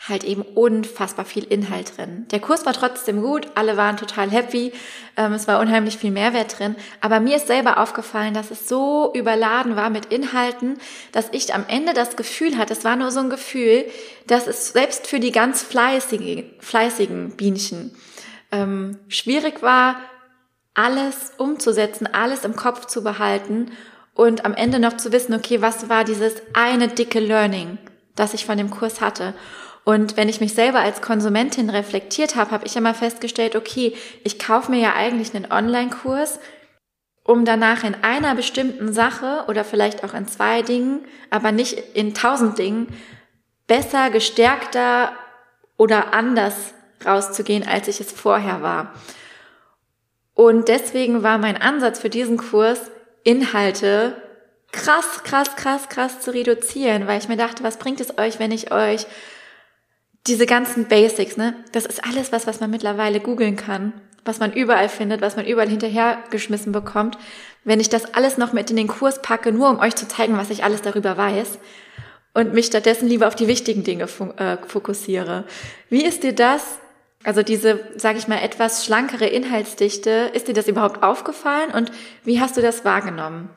halt 0.08 0.24
eben 0.24 0.42
unfassbar 0.42 1.24
viel 1.24 1.46
Inhalt 1.46 1.98
drin. 1.98 2.26
Der 2.32 2.42
Kurs 2.42 2.66
war 2.66 2.74
trotzdem 2.74 3.22
gut, 3.22 3.48
alle 3.56 3.78
waren 3.78 3.96
total 3.96 4.30
happy, 4.30 4.74
ähm, 5.16 5.34
es 5.34 5.48
war 5.48 5.60
unheimlich 5.60 5.98
viel 5.98 6.12
Mehrwert 6.12 6.60
drin, 6.60 6.76
aber 7.00 7.20
mir 7.20 7.38
ist 7.38 7.48
selber 7.48 7.78
aufgefallen, 7.78 8.34
dass 8.34 8.52
es 8.52 8.68
so 8.68 9.14
überladen 9.14 9.76
war 9.76 9.90
mit 9.90 10.08
Inhalten, 10.08 10.78
dass 11.14 11.30
ich 11.32 11.54
am 11.54 11.66
Ende 11.68 11.94
das 11.94 12.18
Gefühl 12.18 12.58
hatte, 12.58 12.74
es 12.74 12.84
war 12.84 12.96
nur 12.96 13.12
so 13.12 13.22
ein 13.22 13.30
Gefühl, 13.30 13.86
dass 14.28 14.48
es 14.48 14.74
selbst 14.74 15.08
für 15.08 15.20
die 15.20 15.32
ganz 15.32 15.62
fleißigen, 15.62 16.52
fleißigen 16.60 17.38
Bienchen 17.38 17.96
ähm, 18.52 19.00
schwierig 19.08 19.62
war, 19.62 19.96
alles 20.74 21.32
umzusetzen, 21.38 22.08
alles 22.12 22.44
im 22.44 22.56
Kopf 22.56 22.86
zu 22.86 23.04
behalten 23.04 23.72
und 24.16 24.46
am 24.46 24.54
Ende 24.54 24.80
noch 24.80 24.98
zu 24.98 25.12
wissen, 25.12 25.34
okay, 25.34 25.62
was 25.62 25.88
war 25.88 26.04
dieses 26.04 26.36
eine 26.54 26.88
dicke 26.88 27.20
Learning, 27.20 27.78
das 28.16 28.34
ich 28.34 28.46
von 28.46 28.58
dem 28.58 28.70
Kurs 28.70 29.02
hatte. 29.02 29.34
Und 29.86 30.16
wenn 30.16 30.30
ich 30.30 30.40
mich 30.40 30.54
selber 30.54 30.80
als 30.80 31.02
Konsumentin 31.02 31.70
reflektiert 31.70 32.36
habe, 32.36 32.52
habe 32.52 32.66
ich 32.66 32.76
immer 32.76 32.94
festgestellt, 32.94 33.56
okay, 33.56 33.96
ich 34.24 34.40
kaufe 34.40 34.72
mir 34.72 34.80
ja 34.80 34.94
eigentlich 34.94 35.36
einen 35.36 35.52
Online-Kurs, 35.52 36.40
um 37.24 37.46
danach 37.46 37.84
in 37.84 37.96
einer 38.02 38.36
bestimmten 38.36 38.94
Sache 38.94 39.46
oder 39.48 39.64
vielleicht 39.64 40.04
auch 40.04 40.14
in 40.14 40.28
zwei 40.28 40.62
Dingen, 40.62 41.06
aber 41.30 41.52
nicht 41.52 41.78
in 41.96 42.14
tausend 42.14 42.58
Dingen, 42.58 42.88
besser, 43.68 44.10
gestärkter 44.10 45.14
oder 45.78 46.14
anders 46.14 46.74
rauszugehen, 47.06 47.68
als 47.68 47.88
ich 47.88 48.00
es 48.00 48.12
vorher 48.12 48.62
war. 48.62 48.94
Und 50.34 50.68
deswegen 50.68 51.24
war 51.24 51.38
mein 51.38 51.58
Ansatz 51.58 52.00
für 52.00 52.10
diesen 52.10 52.38
Kurs, 52.38 52.80
Inhalte 53.24 54.22
krass, 54.72 55.24
krass, 55.24 55.56
krass, 55.56 55.88
krass 55.88 56.20
zu 56.20 56.32
reduzieren, 56.32 57.08
weil 57.08 57.20
ich 57.20 57.30
mir 57.30 57.38
dachte, 57.38 57.64
was 57.64 57.78
bringt 57.78 58.02
es 58.02 58.18
euch, 58.18 58.40
wenn 58.40 58.52
ich 58.52 58.72
euch 58.72 59.06
diese 60.28 60.46
ganzen 60.46 60.86
Basics, 60.86 61.38
ne? 61.38 61.56
Das 61.72 61.86
ist 61.86 62.04
alles 62.04 62.32
was, 62.32 62.48
was 62.48 62.60
man 62.60 62.70
mittlerweile 62.70 63.20
googeln 63.20 63.56
kann, 63.56 63.94
was 64.24 64.40
man 64.40 64.54
überall 64.54 64.90
findet, 64.90 65.22
was 65.22 65.36
man 65.36 65.46
überall 65.46 65.70
hinterhergeschmissen 65.70 66.72
bekommt. 66.72 67.18
Wenn 67.64 67.80
ich 67.80 67.90
das 67.90 68.14
alles 68.14 68.38
noch 68.38 68.54
mit 68.54 68.70
in 68.70 68.78
den 68.78 68.88
Kurs 68.88 69.22
packe, 69.22 69.52
nur 69.52 69.70
um 69.70 69.80
euch 69.80 69.96
zu 69.96 70.08
zeigen, 70.08 70.38
was 70.38 70.50
ich 70.50 70.64
alles 70.64 70.82
darüber 70.82 71.18
weiß 71.18 71.60
und 72.34 72.54
mich 72.54 72.68
stattdessen 72.68 73.08
lieber 73.08 73.28
auf 73.28 73.36
die 73.36 73.48
wichtigen 73.48 73.84
Dinge 73.84 74.06
äh, 74.06 74.58
fokussiere. 74.66 75.46
Wie 75.90 76.06
ist 76.06 76.24
dir 76.24 76.34
das? 76.34 76.80
Also 77.26 77.42
diese, 77.42 77.80
sage 77.96 78.18
ich 78.18 78.28
mal, 78.28 78.42
etwas 78.42 78.86
schlankere 78.86 79.28
Inhaltsdichte, 79.28 80.32
ist 80.34 80.48
dir 80.48 80.54
das 80.54 80.68
überhaupt 80.68 81.04
aufgefallen 81.04 81.72
und 81.72 81.92
wie 82.26 82.42
hast 82.42 82.58
du 82.58 82.62
das 82.62 82.84
wahrgenommen? 82.84 83.50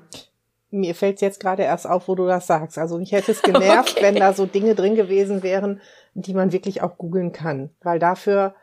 Mir 0.71 0.95
fällt 0.95 1.21
jetzt 1.21 1.41
gerade 1.41 1.63
erst 1.63 1.89
auf, 1.89 2.09
wo 2.09 2.15
du 2.15 2.27
das 2.27 2.47
sagst. 2.47 2.79
Also 2.79 2.99
mich 2.99 3.13
hätte 3.13 3.33
es 3.33 3.43
genervt, 3.43 3.97
okay. 3.97 4.03
wenn 4.03 4.17
da 4.17 4.33
so 4.33 4.47
Dinge 4.47 4.75
drin 4.75 4.95
gewesen 4.95 5.43
wären, 5.43 5.81
die 6.15 6.35
man 6.35 6.53
wirklich 6.53 6.83
auch 6.83 6.99
googeln 6.99 7.33
kann, 7.33 7.71
weil 7.83 7.99
dafür 7.99 8.55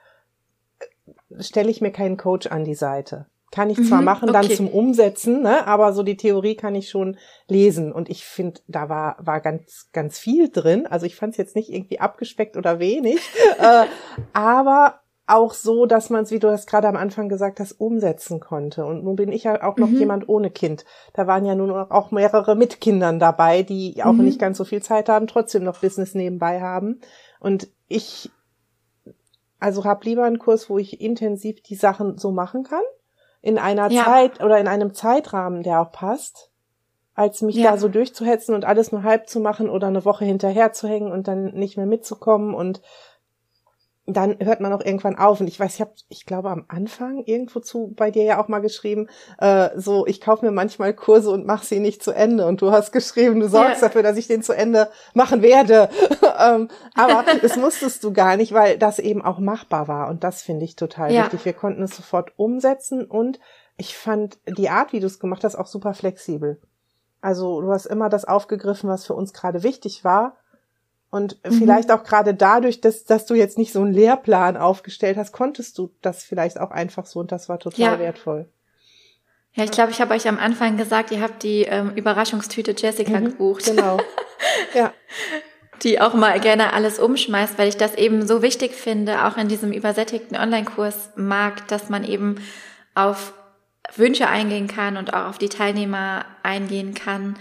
äh, 0.79 1.43
stelle 1.43 1.69
ich 1.69 1.81
mir 1.81 1.91
keinen 1.91 2.17
Coach 2.17 2.47
an 2.47 2.63
die 2.63 2.75
Seite. 2.75 3.27
Kann 3.51 3.69
ich 3.69 3.77
zwar 3.87 3.99
mhm, 3.99 4.05
machen 4.05 4.29
okay. 4.29 4.47
dann 4.47 4.49
zum 4.49 4.67
Umsetzen, 4.67 5.43
ne, 5.43 5.67
aber 5.67 5.93
so 5.93 6.01
die 6.01 6.17
Theorie 6.17 6.55
kann 6.55 6.73
ich 6.73 6.89
schon 6.89 7.17
lesen. 7.47 7.91
Und 7.91 8.09
ich 8.09 8.25
finde, 8.25 8.61
da 8.67 8.89
war, 8.89 9.15
war 9.19 9.41
ganz, 9.41 9.89
ganz 9.93 10.17
viel 10.17 10.49
drin. 10.49 10.87
Also 10.87 11.05
ich 11.05 11.15
fand 11.15 11.33
es 11.33 11.37
jetzt 11.37 11.55
nicht 11.55 11.71
irgendwie 11.71 11.99
abgespeckt 11.99 12.57
oder 12.57 12.79
wenig, 12.79 13.19
äh, 13.59 13.85
aber 14.33 15.02
auch 15.25 15.53
so, 15.53 15.85
dass 15.85 16.09
man 16.09 16.23
es, 16.23 16.31
wie 16.31 16.39
du 16.39 16.47
das 16.47 16.65
gerade 16.65 16.87
am 16.87 16.97
Anfang 16.97 17.29
gesagt 17.29 17.59
hast, 17.59 17.73
umsetzen 17.73 18.39
konnte. 18.39 18.85
Und 18.85 19.03
nun 19.03 19.15
bin 19.15 19.31
ich 19.31 19.45
ja 19.45 19.63
auch 19.63 19.77
noch 19.77 19.87
mhm. 19.87 19.97
jemand 19.97 20.29
ohne 20.29 20.51
Kind. 20.51 20.83
Da 21.13 21.27
waren 21.27 21.45
ja 21.45 21.55
nun 21.55 21.71
auch 21.71 22.11
mehrere 22.11 22.55
mit 22.55 22.81
Kindern 22.81 23.19
dabei, 23.19 23.63
die 23.63 24.03
auch 24.03 24.13
mhm. 24.13 24.25
nicht 24.25 24.39
ganz 24.39 24.57
so 24.57 24.65
viel 24.65 24.81
Zeit 24.81 25.07
haben, 25.07 25.27
trotzdem 25.27 25.63
noch 25.63 25.79
Business 25.79 26.13
nebenbei 26.13 26.59
haben. 26.59 26.99
Und 27.39 27.69
ich, 27.87 28.31
also 29.59 29.85
habe 29.85 30.05
lieber 30.05 30.25
einen 30.25 30.39
Kurs, 30.39 30.69
wo 30.69 30.77
ich 30.77 30.99
intensiv 30.99 31.61
die 31.63 31.75
Sachen 31.75 32.17
so 32.17 32.31
machen 32.31 32.63
kann 32.63 32.83
in 33.41 33.57
einer 33.57 33.91
ja. 33.91 34.03
Zeit 34.03 34.43
oder 34.43 34.57
in 34.57 34.67
einem 34.67 34.93
Zeitrahmen, 34.93 35.63
der 35.63 35.81
auch 35.81 35.91
passt, 35.91 36.49
als 37.13 37.41
mich 37.41 37.55
ja. 37.55 37.71
da 37.71 37.77
so 37.77 37.87
durchzuhetzen 37.87 38.55
und 38.55 38.65
alles 38.65 38.91
nur 38.91 39.03
halb 39.03 39.29
zu 39.29 39.39
machen 39.39 39.69
oder 39.69 39.87
eine 39.87 40.03
Woche 40.03 40.25
hinterher 40.25 40.73
zu 40.73 40.87
hängen 40.87 41.11
und 41.11 41.27
dann 41.27 41.53
nicht 41.53 41.77
mehr 41.77 41.85
mitzukommen 41.85 42.55
und 42.55 42.81
dann 44.05 44.37
hört 44.39 44.59
man 44.59 44.73
auch 44.73 44.83
irgendwann 44.83 45.17
auf. 45.17 45.39
Und 45.39 45.47
ich 45.47 45.59
weiß, 45.59 45.75
ich 45.75 45.81
habe, 45.81 45.93
ich 46.09 46.25
glaube, 46.25 46.49
am 46.49 46.65
Anfang 46.67 47.23
irgendwo 47.23 47.59
zu 47.59 47.93
bei 47.95 48.11
dir 48.11 48.23
ja 48.23 48.41
auch 48.41 48.49
mal 48.49 48.59
geschrieben, 48.59 49.07
äh, 49.39 49.69
so, 49.75 50.05
ich 50.05 50.19
kaufe 50.19 50.45
mir 50.45 50.51
manchmal 50.51 50.93
Kurse 50.93 51.31
und 51.31 51.45
mache 51.45 51.65
sie 51.65 51.79
nicht 51.79 52.03
zu 52.03 52.11
Ende. 52.11 52.45
Und 52.45 52.61
du 52.61 52.71
hast 52.71 52.91
geschrieben, 52.91 53.39
du 53.39 53.47
sorgst 53.47 53.81
ja. 53.81 53.87
dafür, 53.87 54.03
dass 54.03 54.17
ich 54.17 54.27
den 54.27 54.43
zu 54.43 54.53
Ende 54.53 54.89
machen 55.13 55.41
werde. 55.41 55.89
ähm, 56.39 56.67
aber 56.95 57.23
das 57.41 57.55
musstest 57.55 58.03
du 58.03 58.11
gar 58.11 58.35
nicht, 58.35 58.53
weil 58.53 58.77
das 58.77 58.99
eben 58.99 59.21
auch 59.21 59.39
machbar 59.39 59.87
war. 59.87 60.09
Und 60.09 60.23
das 60.23 60.41
finde 60.41 60.65
ich 60.65 60.75
total 60.75 61.13
ja. 61.13 61.23
wichtig. 61.23 61.45
Wir 61.45 61.53
konnten 61.53 61.83
es 61.83 61.95
sofort 61.95 62.33
umsetzen 62.35 63.05
und 63.05 63.39
ich 63.77 63.95
fand 63.97 64.37
die 64.57 64.69
Art, 64.69 64.91
wie 64.91 64.99
du 64.99 65.07
es 65.07 65.19
gemacht 65.19 65.43
hast, 65.43 65.55
auch 65.55 65.67
super 65.67 65.93
flexibel. 65.93 66.61
Also 67.21 67.61
du 67.61 67.71
hast 67.71 67.85
immer 67.85 68.09
das 68.09 68.25
aufgegriffen, 68.25 68.89
was 68.89 69.05
für 69.05 69.13
uns 69.13 69.31
gerade 69.31 69.63
wichtig 69.63 70.03
war 70.03 70.35
und 71.13 71.37
mhm. 71.45 71.53
vielleicht 71.53 71.91
auch 71.91 72.03
gerade 72.03 72.33
dadurch, 72.33 72.81
dass, 72.81 73.05
dass 73.05 73.27
du 73.27 73.35
jetzt 73.35 73.59
nicht 73.59 73.71
so 73.71 73.81
einen 73.81 73.93
Lehrplan 73.93 74.57
aufgestellt 74.57 75.15
hast, 75.15 75.31
konntest 75.31 75.77
du 75.77 75.91
das 76.01 76.23
vielleicht 76.23 76.59
auch 76.59 76.71
einfach 76.71 77.05
so 77.05 77.19
und 77.19 77.31
das 77.31 77.49
war 77.49 77.59
total 77.59 77.79
ja. 77.79 77.99
wertvoll. 77.99 78.49
Ja, 79.53 79.63
ich 79.63 79.69
glaube, 79.69 79.91
ich 79.91 80.01
habe 80.01 80.15
euch 80.15 80.27
am 80.27 80.39
Anfang 80.39 80.75
gesagt, 80.75 81.11
ihr 81.11 81.21
habt 81.21 81.43
die 81.43 81.65
ähm, 81.65 81.91
Überraschungstüte 81.95 82.73
Jessica 82.75 83.19
mhm, 83.19 83.25
gebucht. 83.25 83.65
Genau. 83.65 83.99
Ja. 84.73 84.91
die 85.83 86.01
auch 86.01 86.15
mal 86.15 86.39
gerne 86.39 86.73
alles 86.73 86.99
umschmeißt, 86.99 87.57
weil 87.57 87.69
ich 87.69 87.77
das 87.77 87.95
eben 87.95 88.27
so 88.27 88.41
wichtig 88.41 88.73
finde, 88.73 89.25
auch 89.25 89.37
in 89.37 89.47
diesem 89.47 89.71
übersättigten 89.71 90.35
Online-Kurs 90.35 91.11
Markt, 91.15 91.71
dass 91.71 91.89
man 91.89 92.03
eben 92.03 92.41
auf 92.93 93.33
Wünsche 93.95 94.27
eingehen 94.27 94.67
kann 94.67 94.97
und 94.97 95.13
auch 95.13 95.29
auf 95.29 95.37
die 95.37 95.49
Teilnehmer 95.49 96.25
eingehen 96.41 96.93
kann 96.93 97.37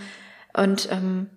und 0.52 0.88
ähm, 0.92 1.30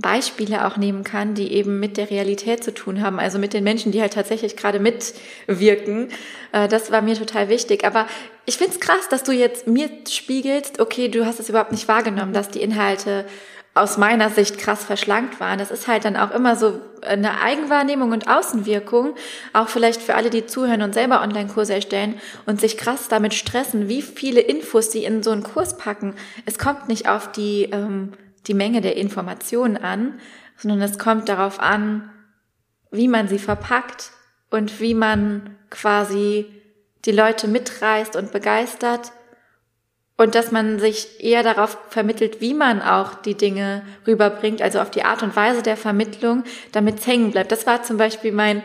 Beispiele 0.00 0.66
auch 0.66 0.76
nehmen 0.76 1.02
kann, 1.02 1.34
die 1.34 1.52
eben 1.52 1.80
mit 1.80 1.96
der 1.96 2.10
Realität 2.10 2.62
zu 2.62 2.72
tun 2.72 3.02
haben, 3.02 3.18
also 3.18 3.38
mit 3.38 3.52
den 3.52 3.64
Menschen, 3.64 3.90
die 3.90 4.00
halt 4.00 4.12
tatsächlich 4.12 4.56
gerade 4.56 4.78
mitwirken. 4.78 6.08
Äh, 6.52 6.68
das 6.68 6.92
war 6.92 7.02
mir 7.02 7.16
total 7.16 7.48
wichtig. 7.48 7.84
Aber 7.84 8.06
ich 8.46 8.56
finde 8.56 8.74
es 8.74 8.80
krass, 8.80 9.08
dass 9.10 9.24
du 9.24 9.32
jetzt 9.32 9.66
mir 9.66 9.90
spiegelst, 10.08 10.80
okay, 10.80 11.08
du 11.08 11.26
hast 11.26 11.40
es 11.40 11.48
überhaupt 11.48 11.72
nicht 11.72 11.88
wahrgenommen, 11.88 12.32
dass 12.32 12.48
die 12.48 12.62
Inhalte 12.62 13.24
aus 13.74 13.96
meiner 13.96 14.30
Sicht 14.30 14.58
krass 14.58 14.84
verschlankt 14.84 15.40
waren. 15.40 15.58
Das 15.58 15.70
ist 15.70 15.88
halt 15.88 16.04
dann 16.04 16.16
auch 16.16 16.32
immer 16.32 16.56
so 16.56 16.80
eine 17.02 17.40
Eigenwahrnehmung 17.40 18.12
und 18.12 18.28
Außenwirkung, 18.28 19.14
auch 19.52 19.68
vielleicht 19.68 20.02
für 20.02 20.14
alle, 20.14 20.30
die 20.30 20.46
zuhören 20.46 20.82
und 20.82 20.94
selber 20.94 21.22
Online-Kurse 21.22 21.74
erstellen 21.74 22.20
und 22.46 22.60
sich 22.60 22.76
krass 22.76 23.08
damit 23.08 23.34
stressen, 23.34 23.88
wie 23.88 24.02
viele 24.02 24.40
Infos 24.40 24.90
sie 24.90 25.04
in 25.04 25.22
so 25.22 25.30
einen 25.30 25.44
Kurs 25.44 25.76
packen. 25.76 26.14
Es 26.44 26.58
kommt 26.58 26.88
nicht 26.88 27.08
auf 27.08 27.30
die 27.30 27.64
ähm, 27.70 28.12
die 28.48 28.54
Menge 28.54 28.80
der 28.80 28.96
Informationen 28.96 29.76
an, 29.76 30.18
sondern 30.56 30.82
es 30.82 30.98
kommt 30.98 31.28
darauf 31.28 31.60
an, 31.60 32.10
wie 32.90 33.08
man 33.08 33.28
sie 33.28 33.38
verpackt 33.38 34.10
und 34.50 34.80
wie 34.80 34.94
man 34.94 35.56
quasi 35.70 36.46
die 37.04 37.12
Leute 37.12 37.46
mitreißt 37.46 38.16
und 38.16 38.32
begeistert 38.32 39.12
und 40.16 40.34
dass 40.34 40.50
man 40.50 40.80
sich 40.80 41.22
eher 41.22 41.42
darauf 41.42 41.78
vermittelt, 41.90 42.40
wie 42.40 42.54
man 42.54 42.82
auch 42.82 43.14
die 43.14 43.36
Dinge 43.36 43.82
rüberbringt, 44.06 44.60
also 44.60 44.80
auf 44.80 44.90
die 44.90 45.04
Art 45.04 45.22
und 45.22 45.36
Weise 45.36 45.62
der 45.62 45.76
Vermittlung, 45.76 46.42
damit 46.72 46.98
es 46.98 47.06
hängen 47.06 47.30
bleibt. 47.30 47.52
Das 47.52 47.66
war 47.66 47.84
zum 47.84 47.98
Beispiel 47.98 48.32
mein 48.32 48.62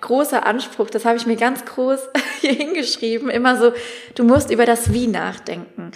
großer 0.00 0.46
Anspruch, 0.46 0.90
das 0.90 1.04
habe 1.04 1.16
ich 1.16 1.26
mir 1.26 1.36
ganz 1.36 1.64
groß 1.64 2.00
hier 2.40 2.52
hingeschrieben, 2.52 3.30
immer 3.30 3.56
so, 3.56 3.72
du 4.14 4.24
musst 4.24 4.50
über 4.50 4.64
das 4.64 4.92
Wie 4.92 5.08
nachdenken. 5.08 5.90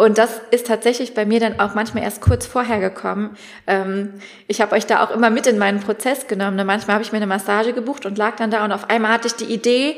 Und 0.00 0.18
das 0.18 0.40
ist 0.50 0.66
tatsächlich 0.66 1.14
bei 1.14 1.24
mir 1.24 1.40
dann 1.40 1.60
auch 1.60 1.74
manchmal 1.74 2.04
erst 2.04 2.20
kurz 2.20 2.46
vorher 2.46 2.80
gekommen. 2.80 3.36
Ähm, 3.66 4.14
ich 4.48 4.60
habe 4.60 4.74
euch 4.74 4.86
da 4.86 5.04
auch 5.04 5.10
immer 5.10 5.30
mit 5.30 5.46
in 5.46 5.58
meinen 5.58 5.80
Prozess 5.80 6.26
genommen. 6.26 6.56
Ne? 6.56 6.64
Manchmal 6.64 6.94
habe 6.94 7.04
ich 7.04 7.12
mir 7.12 7.18
eine 7.18 7.26
Massage 7.26 7.72
gebucht 7.72 8.06
und 8.06 8.18
lag 8.18 8.36
dann 8.36 8.50
da 8.50 8.64
und 8.64 8.72
auf 8.72 8.90
einmal 8.90 9.12
hatte 9.12 9.28
ich 9.28 9.34
die 9.34 9.52
Idee, 9.52 9.96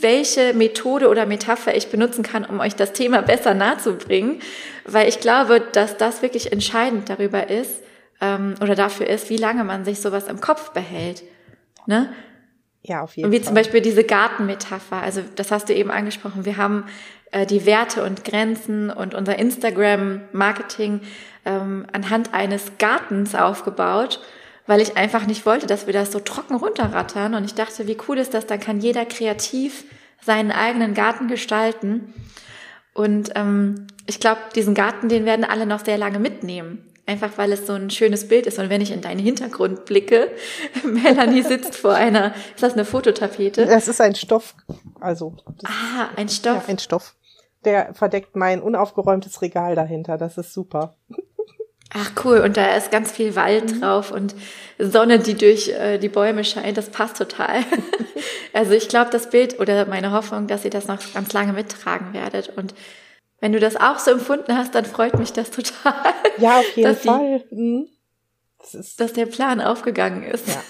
welche 0.00 0.54
Methode 0.54 1.08
oder 1.08 1.26
Metapher 1.26 1.74
ich 1.76 1.88
benutzen 1.88 2.22
kann, 2.22 2.44
um 2.44 2.60
euch 2.60 2.76
das 2.76 2.92
Thema 2.92 3.22
besser 3.22 3.54
nahezubringen. 3.54 4.40
Weil 4.84 5.08
ich 5.08 5.20
glaube, 5.20 5.60
dass 5.60 5.96
das 5.96 6.22
wirklich 6.22 6.52
entscheidend 6.52 7.08
darüber 7.08 7.48
ist 7.48 7.82
ähm, 8.20 8.54
oder 8.60 8.74
dafür 8.74 9.06
ist, 9.06 9.30
wie 9.30 9.36
lange 9.36 9.64
man 9.64 9.84
sich 9.84 10.00
sowas 10.00 10.28
im 10.28 10.40
Kopf 10.40 10.70
behält. 10.70 11.22
Ne? 11.86 12.12
Ja, 12.82 13.02
auf 13.02 13.16
jeden 13.16 13.30
Fall. 13.30 13.38
Wie 13.38 13.44
zum 13.44 13.54
Beispiel 13.54 13.80
diese 13.80 14.04
Gartenmetapher. 14.04 14.96
Also 14.96 15.22
das 15.36 15.50
hast 15.50 15.68
du 15.68 15.74
eben 15.74 15.90
angesprochen. 15.90 16.44
Wir 16.44 16.56
haben 16.56 16.84
äh, 17.32 17.46
die 17.46 17.66
Werte 17.66 18.04
und 18.04 18.24
Grenzen 18.24 18.90
und 18.90 19.14
unser 19.14 19.38
Instagram-Marketing 19.38 21.00
ähm, 21.44 21.86
anhand 21.92 22.32
eines 22.32 22.72
Gartens 22.78 23.34
aufgebaut, 23.34 24.20
weil 24.66 24.80
ich 24.80 24.96
einfach 24.96 25.26
nicht 25.26 25.44
wollte, 25.44 25.66
dass 25.66 25.86
wir 25.86 25.92
das 25.92 26.12
so 26.12 26.20
trocken 26.20 26.54
runterrattern. 26.54 27.34
Und 27.34 27.44
ich 27.44 27.54
dachte, 27.54 27.88
wie 27.88 27.96
cool 28.06 28.18
ist 28.18 28.34
das? 28.34 28.46
Dann 28.46 28.60
kann 28.60 28.80
jeder 28.80 29.04
kreativ 29.06 29.84
seinen 30.24 30.52
eigenen 30.52 30.94
Garten 30.94 31.26
gestalten. 31.26 32.14
Und 32.94 33.32
ähm, 33.34 33.86
ich 34.06 34.20
glaube, 34.20 34.40
diesen 34.54 34.74
Garten, 34.74 35.08
den 35.08 35.24
werden 35.24 35.44
alle 35.44 35.66
noch 35.66 35.84
sehr 35.84 35.98
lange 35.98 36.18
mitnehmen. 36.18 36.86
Einfach 37.06 37.30
weil 37.36 37.50
es 37.50 37.66
so 37.66 37.72
ein 37.72 37.90
schönes 37.90 38.28
Bild 38.28 38.46
ist. 38.46 38.58
Und 38.58 38.68
wenn 38.68 38.80
ich 38.80 38.92
in 38.92 39.00
deinen 39.00 39.18
Hintergrund 39.18 39.86
blicke, 39.86 40.30
Melanie 40.84 41.42
sitzt 41.42 41.76
vor 41.76 41.94
einer, 41.94 42.34
ist 42.54 42.62
das 42.62 42.74
eine 42.74 42.84
Fototapete? 42.84 43.66
Das 43.66 43.88
ist 43.88 44.00
ein 44.00 44.14
Stoff, 44.14 44.54
also. 45.00 45.36
Ah, 45.64 46.10
ein 46.14 46.28
Stoff. 46.28 46.62
Ja, 46.62 46.68
ein 46.68 46.78
Stoff 46.78 47.14
der 47.64 47.94
verdeckt 47.94 48.36
mein 48.36 48.60
unaufgeräumtes 48.60 49.42
Regal 49.42 49.74
dahinter. 49.74 50.18
Das 50.18 50.38
ist 50.38 50.52
super. 50.52 50.96
Ach 51.94 52.12
cool, 52.24 52.38
und 52.38 52.56
da 52.56 52.74
ist 52.74 52.90
ganz 52.90 53.12
viel 53.12 53.36
Wald 53.36 53.74
mhm. 53.74 53.80
drauf 53.80 54.12
und 54.12 54.34
Sonne, 54.78 55.18
die 55.18 55.34
durch 55.34 55.68
äh, 55.68 55.98
die 55.98 56.08
Bäume 56.08 56.42
scheint, 56.42 56.78
das 56.78 56.88
passt 56.88 57.18
total. 57.18 57.60
also 58.54 58.72
ich 58.72 58.88
glaube, 58.88 59.10
das 59.10 59.28
Bild 59.28 59.60
oder 59.60 59.84
meine 59.86 60.12
Hoffnung, 60.12 60.46
dass 60.46 60.64
ihr 60.64 60.70
das 60.70 60.88
noch 60.88 61.00
ganz 61.12 61.32
lange 61.34 61.52
mittragen 61.52 62.14
werdet. 62.14 62.56
Und 62.56 62.74
wenn 63.40 63.52
du 63.52 63.60
das 63.60 63.76
auch 63.76 63.98
so 63.98 64.10
empfunden 64.10 64.56
hast, 64.56 64.74
dann 64.74 64.86
freut 64.86 65.18
mich 65.18 65.34
das 65.34 65.50
total. 65.50 66.14
Ja, 66.38 66.60
auf 66.60 66.76
jeden 66.76 66.96
Fall. 66.96 67.44
Die, 67.50 67.54
mhm. 67.54 67.88
das 68.58 68.96
dass 68.96 69.12
der 69.12 69.26
Plan 69.26 69.60
aufgegangen 69.60 70.22
ist. 70.22 70.48
Ja, 70.48 70.62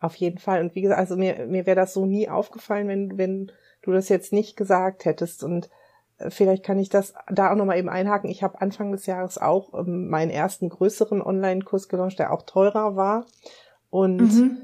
auf 0.00 0.14
jeden 0.16 0.38
Fall. 0.38 0.62
Und 0.62 0.74
wie 0.74 0.80
gesagt, 0.80 1.00
also 1.00 1.16
mir, 1.16 1.46
mir 1.46 1.66
wäre 1.66 1.76
das 1.76 1.92
so 1.92 2.06
nie 2.06 2.30
aufgefallen, 2.30 2.88
wenn, 2.88 3.18
wenn 3.18 3.52
du 3.82 3.92
das 3.92 4.08
jetzt 4.08 4.32
nicht 4.32 4.56
gesagt 4.56 5.04
hättest. 5.04 5.44
Und 5.44 5.68
vielleicht 6.30 6.64
kann 6.64 6.78
ich 6.78 6.88
das 6.88 7.14
da 7.30 7.50
auch 7.50 7.56
nochmal 7.56 7.78
eben 7.78 7.88
einhaken. 7.88 8.30
Ich 8.30 8.42
habe 8.42 8.60
Anfang 8.60 8.92
des 8.92 9.06
Jahres 9.06 9.38
auch 9.38 9.72
ähm, 9.74 10.08
meinen 10.08 10.30
ersten 10.30 10.68
größeren 10.68 11.22
Online-Kurs 11.22 11.88
gelauncht, 11.88 12.18
der 12.18 12.32
auch 12.32 12.42
teurer 12.42 12.96
war. 12.96 13.26
Und 13.90 14.18
mhm. 14.18 14.58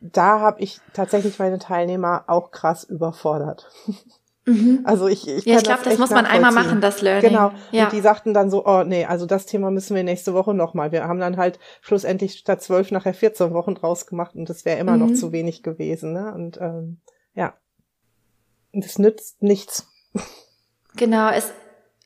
da 0.00 0.40
habe 0.40 0.60
ich 0.60 0.80
tatsächlich 0.92 1.38
meine 1.38 1.58
Teilnehmer 1.58 2.24
auch 2.26 2.50
krass 2.50 2.84
überfordert. 2.84 3.70
Mhm. 3.86 4.80
Also 4.84 5.06
ich, 5.06 5.28
ich, 5.28 5.44
ja, 5.44 5.58
ich 5.58 5.62
glaube, 5.62 5.84
das, 5.84 5.92
das 5.92 5.98
muss 6.00 6.10
man 6.10 6.26
einmal 6.26 6.50
machen, 6.50 6.80
das 6.80 7.00
Learning. 7.00 7.30
Genau. 7.30 7.52
Ja. 7.70 7.84
Und 7.84 7.92
die 7.92 8.00
sagten 8.00 8.34
dann 8.34 8.50
so, 8.50 8.66
oh 8.66 8.82
nee, 8.82 9.04
also 9.04 9.24
das 9.24 9.46
Thema 9.46 9.70
müssen 9.70 9.94
wir 9.94 10.02
nächste 10.02 10.34
Woche 10.34 10.52
nochmal. 10.52 10.90
Wir 10.90 11.04
haben 11.04 11.20
dann 11.20 11.36
halt 11.36 11.60
schlussendlich 11.80 12.34
statt 12.34 12.60
zwölf 12.60 12.90
nachher 12.90 13.14
14 13.14 13.54
Wochen 13.54 13.76
draus 13.76 14.04
gemacht 14.04 14.34
und 14.34 14.50
das 14.50 14.64
wäre 14.64 14.80
immer 14.80 14.96
mhm. 14.96 15.06
noch 15.06 15.14
zu 15.14 15.30
wenig 15.30 15.62
gewesen. 15.62 16.12
Ne? 16.12 16.34
Und 16.34 16.58
ähm, 16.60 17.00
ja, 17.34 17.54
es 18.72 18.98
nützt 18.98 19.42
nichts. 19.42 19.86
Genau, 20.96 21.30
es 21.30 21.52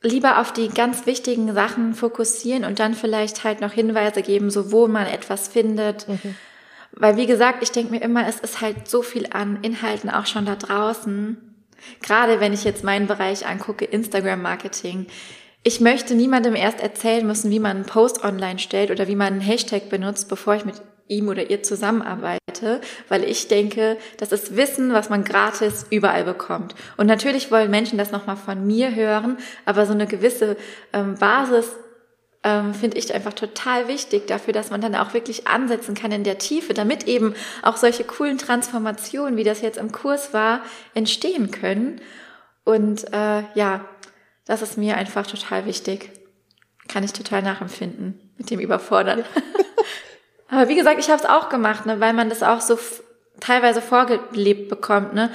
lieber 0.03 0.41
auf 0.41 0.53
die 0.53 0.69
ganz 0.69 1.07
wichtigen 1.07 1.53
Sachen 1.55 1.95
fokussieren 1.95 2.65
und 2.65 2.79
dann 2.79 2.95
vielleicht 2.95 3.45
halt 3.45 3.61
noch 3.61 3.73
Hinweise 3.73 4.23
geben, 4.23 4.51
so 4.51 4.71
wo 4.73 4.87
man 4.87 5.07
etwas 5.07 5.49
findet. 5.49 6.09
Mhm. 6.09 6.37
Weil 6.93 7.17
wie 7.17 7.27
gesagt, 7.27 7.63
ich 7.63 7.73
denke 7.73 7.93
mir 7.93 8.03
immer, 8.03 8.27
es 8.27 8.41
ist 8.41 8.61
halt 8.61 8.89
so 8.89 9.03
viel 9.03 9.29
an 9.31 9.59
Inhalten 9.63 10.09
auch 10.09 10.27
schon 10.27 10.47
da 10.47 10.57
draußen. 10.57 11.37
Gerade 12.01 12.41
wenn 12.41 12.53
ich 12.53 12.65
jetzt 12.65 12.85
meinen 12.85 13.07
Bereich 13.07 13.47
angucke, 13.47 13.85
Instagram-Marketing. 13.85 15.07
Ich 15.63 15.81
möchte 15.81 16.15
niemandem 16.15 16.55
erst 16.55 16.81
erzählen 16.81 17.27
müssen, 17.27 17.51
wie 17.51 17.59
man 17.59 17.79
einen 17.79 17.87
Post 17.87 18.25
online 18.25 18.59
stellt 18.59 18.91
oder 18.91 19.09
wie 19.09 19.17
man 19.17 19.35
einen 19.35 19.41
Hashtag 19.41 19.89
benutzt, 19.91 20.29
bevor 20.29 20.55
ich 20.55 20.65
mit 20.65 20.81
ihm 21.09 21.29
oder 21.29 21.51
ihr 21.51 21.63
zusammenarbeite, 21.63 22.81
weil 23.09 23.25
ich 23.25 23.49
denke, 23.49 23.97
das 24.19 24.33
ist 24.33 24.57
Wissen, 24.57 24.93
was 24.93 25.09
man 25.09 25.25
gratis 25.25 25.87
überall 25.91 26.25
bekommt. 26.25 26.75
Und 26.97 27.07
natürlich 27.07 27.51
wollen 27.51 27.71
Menschen 27.71 27.99
das 27.99 28.13
nochmal 28.13 28.37
von 28.37 28.67
mir 28.67 28.95
hören, 28.95 29.39
aber 29.65 29.87
so 29.87 29.93
eine 29.93 30.07
gewisse 30.07 30.57
ähm, 30.93 31.17
Basis 31.17 31.71
ähm, 32.47 32.75
finde 32.75 32.97
ich 32.97 33.13
einfach 33.13 33.33
total 33.33 33.89
wichtig 33.89 34.29
dafür, 34.29 34.53
dass 34.53 34.71
man 34.71 34.81
dann 34.81 34.95
auch 34.95 35.15
wirklich 35.15 35.49
ansetzen 35.49 35.95
kann 35.95 36.13
in 36.13 36.23
der 36.23 36.39
Tiefe, 36.39 36.75
damit 36.75 37.09
eben 37.09 37.35
auch 37.63 37.77
solche 37.77 38.05
coolen 38.05 38.39
Transformationen, 38.39 39.37
wie 39.37 39.45
das 39.45 39.63
jetzt 39.63 39.79
im 39.79 39.91
Kurs 39.91 40.33
war, 40.33 40.61
entstehen 40.95 41.51
können. 41.51 42.01
Und 42.65 43.13
äh, 43.13 43.43
ja, 43.55 43.85
das 44.45 44.63
ist 44.63 44.79
mir 44.79 44.97
einfach 44.97 45.27
total 45.27 45.67
wichtig. 45.67 46.11
Kann 46.89 47.03
ich 47.03 47.13
total 47.13 47.43
nachempfinden 47.43 48.21
mit 48.39 48.51
dem 48.51 48.61
Überfordern. 48.61 49.25
Aber 50.49 50.69
wie 50.69 50.77
gesagt, 50.77 51.01
ich 51.01 51.11
habe 51.11 51.21
es 51.21 51.29
auch 51.29 51.49
gemacht, 51.49 51.87
ne, 51.87 52.01
weil 52.01 52.13
man 52.13 52.29
das 52.29 52.43
auch 52.43 52.61
so 52.61 52.79
teilweise 53.41 53.83
vorgelebt 53.83 54.69
bekommt. 54.69 55.15
Ne? 55.15 55.31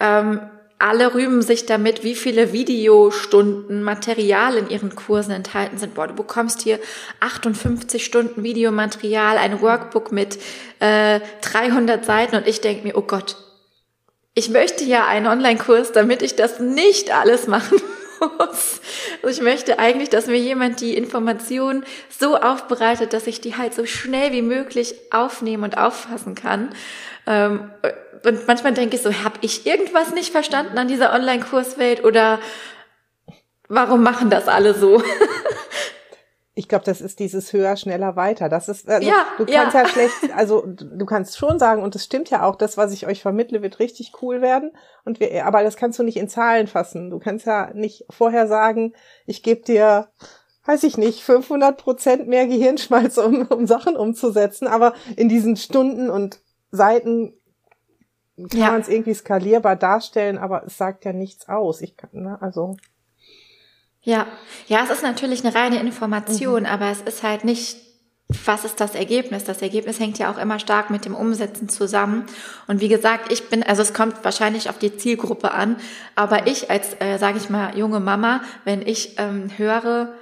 Ähm, 0.00 0.40
alle 0.78 1.14
rühmen 1.14 1.40
sich 1.40 1.64
damit, 1.64 2.04
wie 2.04 2.14
viele 2.14 2.52
Videostunden 2.52 3.82
Material 3.82 4.56
in 4.56 4.68
ihren 4.68 4.94
Kursen 4.94 5.30
enthalten 5.30 5.78
sind. 5.78 5.94
Boah, 5.94 6.06
du 6.06 6.14
bekommst 6.14 6.62
hier 6.62 6.78
58 7.20 8.04
Stunden 8.04 8.42
Videomaterial, 8.42 9.38
ein 9.38 9.62
Workbook 9.62 10.12
mit 10.12 10.38
äh, 10.80 11.20
300 11.40 12.04
Seiten 12.04 12.36
und 12.36 12.46
ich 12.46 12.60
denk 12.60 12.84
mir, 12.84 12.96
oh 12.96 13.02
Gott, 13.02 13.36
ich 14.34 14.50
möchte 14.50 14.84
ja 14.84 15.06
einen 15.06 15.26
Online-Kurs, 15.26 15.92
damit 15.92 16.20
ich 16.20 16.36
das 16.36 16.60
nicht 16.60 17.10
alles 17.10 17.46
machen 17.46 17.80
muss. 18.20 18.80
Also 19.22 19.40
ich 19.40 19.40
möchte 19.40 19.78
eigentlich, 19.78 20.08
dass 20.08 20.26
mir 20.26 20.38
jemand 20.38 20.80
die 20.80 20.96
Information 20.96 21.84
so 22.08 22.36
aufbereitet, 22.36 23.12
dass 23.12 23.26
ich 23.26 23.40
die 23.40 23.56
halt 23.56 23.74
so 23.74 23.86
schnell 23.86 24.32
wie 24.32 24.42
möglich 24.42 24.94
aufnehmen 25.10 25.64
und 25.64 25.78
auffassen 25.78 26.34
kann. 26.34 26.70
Ähm, 27.26 27.70
und 28.24 28.46
manchmal 28.46 28.74
denke 28.74 28.96
ich 28.96 29.02
so, 29.02 29.12
habe 29.12 29.38
ich 29.40 29.66
irgendwas 29.66 30.12
nicht 30.12 30.32
verstanden 30.32 30.78
an 30.78 30.88
dieser 30.88 31.12
Online-Kurswelt 31.12 32.04
oder 32.04 32.38
warum 33.68 34.02
machen 34.02 34.30
das 34.30 34.48
alle 34.48 34.74
so? 34.74 35.02
ich 36.58 36.68
glaube, 36.68 36.86
das 36.86 37.02
ist 37.02 37.18
dieses 37.18 37.52
höher, 37.52 37.76
schneller, 37.76 38.16
weiter. 38.16 38.48
Das 38.48 38.70
ist, 38.70 38.88
also, 38.88 39.06
ja, 39.06 39.26
du 39.36 39.44
kannst 39.44 39.74
ja. 39.74 39.82
ja 39.82 39.88
schlecht, 39.88 40.14
also 40.34 40.64
du 40.66 41.04
kannst 41.04 41.36
schon 41.36 41.58
sagen, 41.58 41.82
und 41.82 41.94
das 41.94 42.02
stimmt 42.02 42.30
ja 42.30 42.44
auch, 42.44 42.56
das, 42.56 42.78
was 42.78 42.94
ich 42.94 43.06
euch 43.06 43.20
vermittle, 43.20 43.60
wird 43.60 43.78
richtig 43.78 44.14
cool 44.22 44.40
werden. 44.40 44.72
Und 45.04 45.20
wir, 45.20 45.44
aber 45.44 45.62
das 45.62 45.76
kannst 45.76 45.98
du 45.98 46.02
nicht 46.02 46.16
in 46.16 46.30
Zahlen 46.30 46.66
fassen. 46.66 47.10
Du 47.10 47.18
kannst 47.18 47.44
ja 47.44 47.70
nicht 47.74 48.06
vorher 48.08 48.48
sagen, 48.48 48.94
ich 49.26 49.42
gebe 49.42 49.60
dir, 49.64 50.08
weiß 50.64 50.84
ich 50.84 50.96
nicht, 50.96 51.22
500 51.22 51.76
Prozent 51.76 52.26
mehr 52.26 52.46
Gehirnschmalz, 52.46 53.18
um, 53.18 53.46
um 53.48 53.66
Sachen 53.66 53.94
umzusetzen. 53.94 54.66
Aber 54.66 54.94
in 55.14 55.28
diesen 55.28 55.56
Stunden 55.56 56.08
und 56.08 56.40
Seiten 56.70 57.34
kann 58.50 58.60
ja. 58.60 58.70
man 58.70 58.80
es 58.80 58.88
irgendwie 58.88 59.14
skalierbar 59.14 59.76
darstellen, 59.76 60.38
aber 60.38 60.64
es 60.64 60.78
sagt 60.78 61.04
ja 61.04 61.12
nichts 61.12 61.50
aus. 61.50 61.82
Ich 61.82 61.98
kann, 61.98 62.10
ne, 62.14 62.40
also. 62.40 62.76
Ja, 64.06 64.28
ja, 64.68 64.84
es 64.84 64.90
ist 64.90 65.02
natürlich 65.02 65.44
eine 65.44 65.52
reine 65.52 65.80
Information, 65.80 66.60
mhm. 66.60 66.66
aber 66.66 66.92
es 66.92 67.00
ist 67.00 67.24
halt 67.24 67.44
nicht, 67.44 67.76
was 68.44 68.64
ist 68.64 68.80
das 68.80 68.94
Ergebnis? 68.94 69.42
Das 69.42 69.62
Ergebnis 69.62 69.98
hängt 69.98 70.18
ja 70.18 70.30
auch 70.30 70.38
immer 70.38 70.60
stark 70.60 70.90
mit 70.90 71.04
dem 71.04 71.14
Umsetzen 71.16 71.68
zusammen. 71.68 72.24
Und 72.68 72.80
wie 72.80 72.86
gesagt, 72.86 73.32
ich 73.32 73.48
bin, 73.48 73.64
also 73.64 73.82
es 73.82 73.94
kommt 73.94 74.24
wahrscheinlich 74.24 74.70
auf 74.70 74.78
die 74.78 74.96
Zielgruppe 74.96 75.50
an, 75.50 75.76
aber 76.14 76.46
ich 76.46 76.70
als, 76.70 76.94
äh, 77.00 77.18
sage 77.18 77.38
ich 77.38 77.50
mal, 77.50 77.76
junge 77.76 77.98
Mama, 77.98 78.42
wenn 78.64 78.80
ich 78.80 79.16
ähm, 79.18 79.50
höre, 79.56 80.14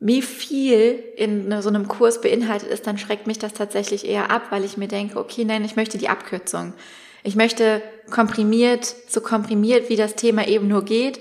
wie 0.00 0.20
viel 0.20 1.02
in 1.16 1.62
so 1.62 1.70
einem 1.70 1.88
Kurs 1.88 2.20
beinhaltet 2.20 2.68
ist, 2.68 2.86
dann 2.86 2.98
schreckt 2.98 3.26
mich 3.26 3.38
das 3.38 3.54
tatsächlich 3.54 4.06
eher 4.06 4.30
ab, 4.30 4.48
weil 4.50 4.64
ich 4.64 4.76
mir 4.76 4.88
denke, 4.88 5.18
okay, 5.18 5.46
nein, 5.46 5.64
ich 5.64 5.76
möchte 5.76 5.96
die 5.96 6.10
Abkürzung. 6.10 6.74
Ich 7.22 7.36
möchte 7.36 7.80
komprimiert, 8.10 8.94
so 9.08 9.22
komprimiert, 9.22 9.88
wie 9.88 9.96
das 9.96 10.14
Thema 10.14 10.46
eben 10.46 10.68
nur 10.68 10.84
geht 10.84 11.20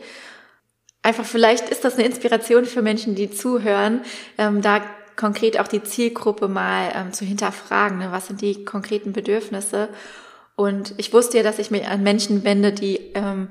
einfach 1.02 1.26
vielleicht 1.26 1.70
ist 1.70 1.86
das 1.86 1.96
eine 1.96 2.06
Inspiration 2.06 2.66
für 2.66 2.82
Menschen, 2.82 3.16
die 3.16 3.32
zuhören, 3.32 4.02
ähm, 4.38 4.62
da 4.62 4.82
konkret 5.16 5.60
auch 5.60 5.68
die 5.68 5.84
Zielgruppe 5.84 6.48
mal 6.48 6.92
ähm, 6.96 7.14
zu 7.14 7.26
hinterfragen. 7.26 7.98
Ne? 8.00 8.08
Was 8.12 8.28
sind 8.28 8.42
die 8.42 8.64
konkreten 8.64 9.12
Bedürfnisse? 9.12 9.90
Und 10.56 10.94
ich 10.98 11.14
wusste 11.14 11.38
ja, 11.38 11.44
dass 11.44 11.60
ich 11.60 11.72
mich 11.72 11.88
an 11.88 12.04
Menschen 12.04 12.44
wende, 12.44 12.72
die 12.72 12.98
ähm, 13.16 13.50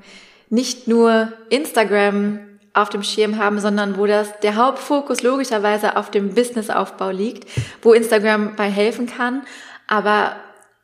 nicht 0.49 0.87
nur 0.87 1.31
Instagram 1.49 2.39
auf 2.73 2.89
dem 2.89 3.03
Schirm 3.03 3.37
haben, 3.37 3.59
sondern 3.59 3.97
wo 3.97 4.05
das 4.05 4.39
der 4.41 4.55
Hauptfokus 4.55 5.21
logischerweise 5.21 5.97
auf 5.97 6.11
dem 6.11 6.33
Businessaufbau 6.33 7.09
liegt, 7.09 7.47
wo 7.81 7.93
Instagram 7.93 8.55
bei 8.55 8.69
helfen 8.69 9.07
kann, 9.07 9.43
aber 9.87 10.35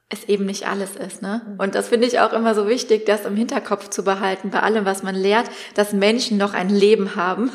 es 0.09 0.25
eben 0.25 0.45
nicht 0.45 0.67
alles 0.67 0.95
ist. 0.95 1.21
Ne? 1.21 1.41
Mhm. 1.45 1.59
Und 1.59 1.75
das 1.75 1.89
finde 1.89 2.07
ich 2.07 2.19
auch 2.19 2.33
immer 2.33 2.53
so 2.53 2.67
wichtig, 2.67 3.05
das 3.05 3.25
im 3.25 3.35
Hinterkopf 3.35 3.89
zu 3.89 4.03
behalten, 4.03 4.51
bei 4.51 4.59
allem, 4.59 4.85
was 4.85 5.03
man 5.03 5.15
lehrt, 5.15 5.49
dass 5.73 5.93
Menschen 5.93 6.37
noch 6.37 6.53
ein 6.53 6.69
Leben 6.69 7.15
haben 7.15 7.51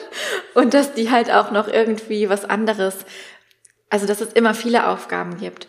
und 0.54 0.74
dass 0.74 0.94
die 0.94 1.10
halt 1.10 1.30
auch 1.30 1.50
noch 1.50 1.68
irgendwie 1.68 2.28
was 2.28 2.44
anderes, 2.44 2.96
also 3.90 4.06
dass 4.06 4.20
es 4.20 4.32
immer 4.32 4.54
viele 4.54 4.88
Aufgaben 4.88 5.36
gibt. 5.36 5.68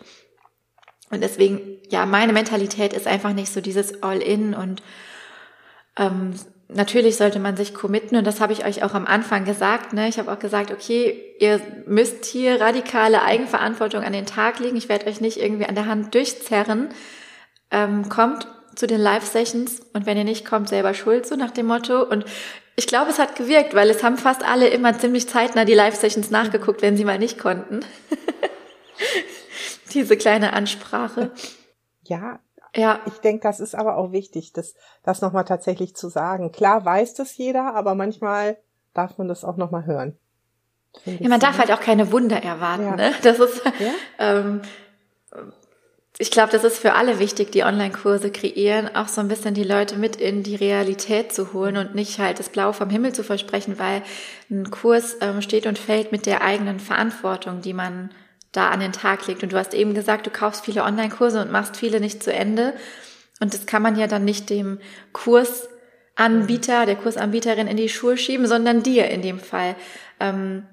Und 1.10 1.20
deswegen, 1.20 1.78
ja, 1.90 2.06
meine 2.06 2.32
Mentalität 2.32 2.94
ist 2.94 3.06
einfach 3.06 3.34
nicht 3.34 3.52
so 3.52 3.60
dieses 3.60 4.02
All-in 4.02 4.54
und 4.54 4.82
ähm, 5.96 6.34
natürlich 6.68 7.16
sollte 7.16 7.38
man 7.38 7.56
sich 7.56 7.74
committen 7.74 8.16
und 8.16 8.26
das 8.26 8.40
habe 8.40 8.52
ich 8.52 8.64
euch 8.64 8.82
auch 8.82 8.94
am 8.94 9.06
Anfang 9.06 9.44
gesagt. 9.44 9.92
Ne? 9.92 10.08
Ich 10.08 10.18
habe 10.18 10.32
auch 10.32 10.38
gesagt, 10.38 10.70
okay, 10.70 11.34
ihr 11.38 11.60
müsst 11.86 12.24
hier 12.24 12.60
radikale 12.60 13.22
Eigenverantwortung 13.22 14.02
an 14.02 14.12
den 14.12 14.26
Tag 14.26 14.58
legen. 14.58 14.76
Ich 14.76 14.88
werde 14.88 15.06
euch 15.06 15.20
nicht 15.20 15.38
irgendwie 15.38 15.66
an 15.66 15.74
der 15.74 15.86
Hand 15.86 16.14
durchzerren. 16.14 16.88
Ähm, 17.70 18.08
kommt 18.08 18.46
zu 18.74 18.86
den 18.86 19.00
Live-Sessions 19.00 19.80
und 19.92 20.06
wenn 20.06 20.16
ihr 20.16 20.24
nicht 20.24 20.46
kommt, 20.46 20.68
selber 20.68 20.94
schuld, 20.94 21.26
so 21.26 21.36
nach 21.36 21.50
dem 21.50 21.66
Motto. 21.66 22.02
Und 22.02 22.24
ich 22.76 22.86
glaube, 22.86 23.10
es 23.10 23.18
hat 23.18 23.36
gewirkt, 23.36 23.74
weil 23.74 23.90
es 23.90 24.02
haben 24.02 24.16
fast 24.16 24.44
alle 24.44 24.68
immer 24.68 24.98
ziemlich 24.98 25.28
zeitnah 25.28 25.64
die 25.64 25.74
Live-Sessions 25.74 26.30
nachgeguckt, 26.30 26.80
wenn 26.82 26.96
sie 26.96 27.04
mal 27.04 27.18
nicht 27.18 27.38
konnten. 27.38 27.80
Diese 29.92 30.16
kleine 30.16 30.54
Ansprache. 30.54 31.32
Ja, 32.04 32.40
ja. 32.74 33.00
Ich 33.06 33.18
denke, 33.18 33.42
das 33.42 33.60
ist 33.60 33.74
aber 33.74 33.96
auch 33.96 34.12
wichtig, 34.12 34.52
das, 34.52 34.74
das 35.02 35.20
nochmal 35.20 35.44
tatsächlich 35.44 35.94
zu 35.94 36.08
sagen. 36.08 36.52
Klar 36.52 36.84
weiß 36.84 37.14
das 37.14 37.36
jeder, 37.36 37.74
aber 37.74 37.94
manchmal 37.94 38.58
darf 38.94 39.18
man 39.18 39.28
das 39.28 39.44
auch 39.44 39.56
nochmal 39.56 39.86
hören. 39.86 40.16
Ja, 41.04 41.28
man 41.28 41.40
darf 41.40 41.58
halt 41.58 41.72
auch 41.72 41.80
keine 41.80 42.12
Wunder 42.12 42.42
erwarten. 42.42 42.84
Ja. 42.84 42.96
Ne? 42.96 43.12
Das 43.22 43.38
ist, 43.38 43.62
ja? 43.64 43.92
ähm, 44.18 44.60
ich 46.18 46.30
glaube, 46.30 46.52
das 46.52 46.64
ist 46.64 46.78
für 46.78 46.92
alle 46.92 47.18
wichtig, 47.18 47.50
die 47.52 47.64
Online-Kurse 47.64 48.30
kreieren, 48.30 48.94
auch 48.94 49.08
so 49.08 49.20
ein 49.22 49.28
bisschen 49.28 49.54
die 49.54 49.64
Leute 49.64 49.96
mit 49.96 50.16
in 50.16 50.42
die 50.42 50.54
Realität 50.54 51.32
zu 51.32 51.54
holen 51.54 51.78
und 51.78 51.94
nicht 51.94 52.18
halt 52.18 52.38
das 52.38 52.50
Blau 52.50 52.72
vom 52.72 52.90
Himmel 52.90 53.14
zu 53.14 53.24
versprechen, 53.24 53.78
weil 53.78 54.02
ein 54.50 54.70
Kurs 54.70 55.16
ähm, 55.22 55.40
steht 55.40 55.66
und 55.66 55.78
fällt 55.78 56.12
mit 56.12 56.26
der 56.26 56.42
eigenen 56.42 56.80
Verantwortung, 56.80 57.62
die 57.62 57.72
man 57.72 58.10
da 58.52 58.68
an 58.68 58.80
den 58.80 58.92
Tag 58.92 59.26
legt. 59.26 59.42
Und 59.42 59.52
du 59.52 59.58
hast 59.58 59.74
eben 59.74 59.94
gesagt, 59.94 60.26
du 60.26 60.30
kaufst 60.30 60.64
viele 60.64 60.84
Online-Kurse 60.84 61.40
und 61.40 61.50
machst 61.50 61.76
viele 61.76 62.00
nicht 62.00 62.22
zu 62.22 62.32
Ende. 62.32 62.74
Und 63.40 63.54
das 63.54 63.66
kann 63.66 63.82
man 63.82 63.96
ja 63.96 64.06
dann 64.06 64.24
nicht 64.24 64.50
dem 64.50 64.78
Kursanbieter, 65.12 66.86
der 66.86 66.96
Kursanbieterin 66.96 67.66
in 67.66 67.76
die 67.76 67.88
Schuhe 67.88 68.16
schieben, 68.16 68.46
sondern 68.46 68.82
dir 68.82 69.08
in 69.08 69.22
dem 69.22 69.40
Fall. 69.40 69.74
Ähm, 70.20 70.66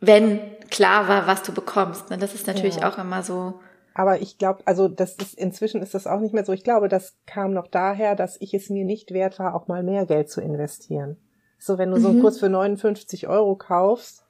wenn 0.00 0.40
klar 0.70 1.08
war, 1.08 1.26
was 1.26 1.42
du 1.42 1.52
bekommst. 1.52 2.10
Ne? 2.10 2.18
Das 2.18 2.34
ist 2.34 2.46
natürlich 2.46 2.76
ja. 2.76 2.88
auch 2.90 2.98
immer 2.98 3.22
so. 3.22 3.60
Aber 3.94 4.20
ich 4.20 4.36
glaube, 4.36 4.60
also 4.66 4.88
das 4.88 5.14
ist 5.14 5.38
inzwischen 5.38 5.80
ist 5.80 5.94
das 5.94 6.06
auch 6.06 6.20
nicht 6.20 6.34
mehr 6.34 6.44
so. 6.44 6.52
Ich 6.52 6.64
glaube, 6.64 6.88
das 6.88 7.16
kam 7.24 7.54
noch 7.54 7.66
daher, 7.66 8.14
dass 8.14 8.36
ich 8.40 8.52
es 8.52 8.68
mir 8.68 8.84
nicht 8.84 9.12
wert 9.12 9.38
war, 9.38 9.54
auch 9.54 9.68
mal 9.68 9.82
mehr 9.82 10.04
Geld 10.04 10.30
zu 10.30 10.42
investieren. 10.42 11.16
So, 11.58 11.78
wenn 11.78 11.90
du 11.90 11.98
so 11.98 12.08
einen 12.08 12.18
mhm. 12.18 12.22
Kurs 12.22 12.38
für 12.38 12.50
59 12.50 13.26
Euro 13.26 13.56
kaufst, 13.56 14.26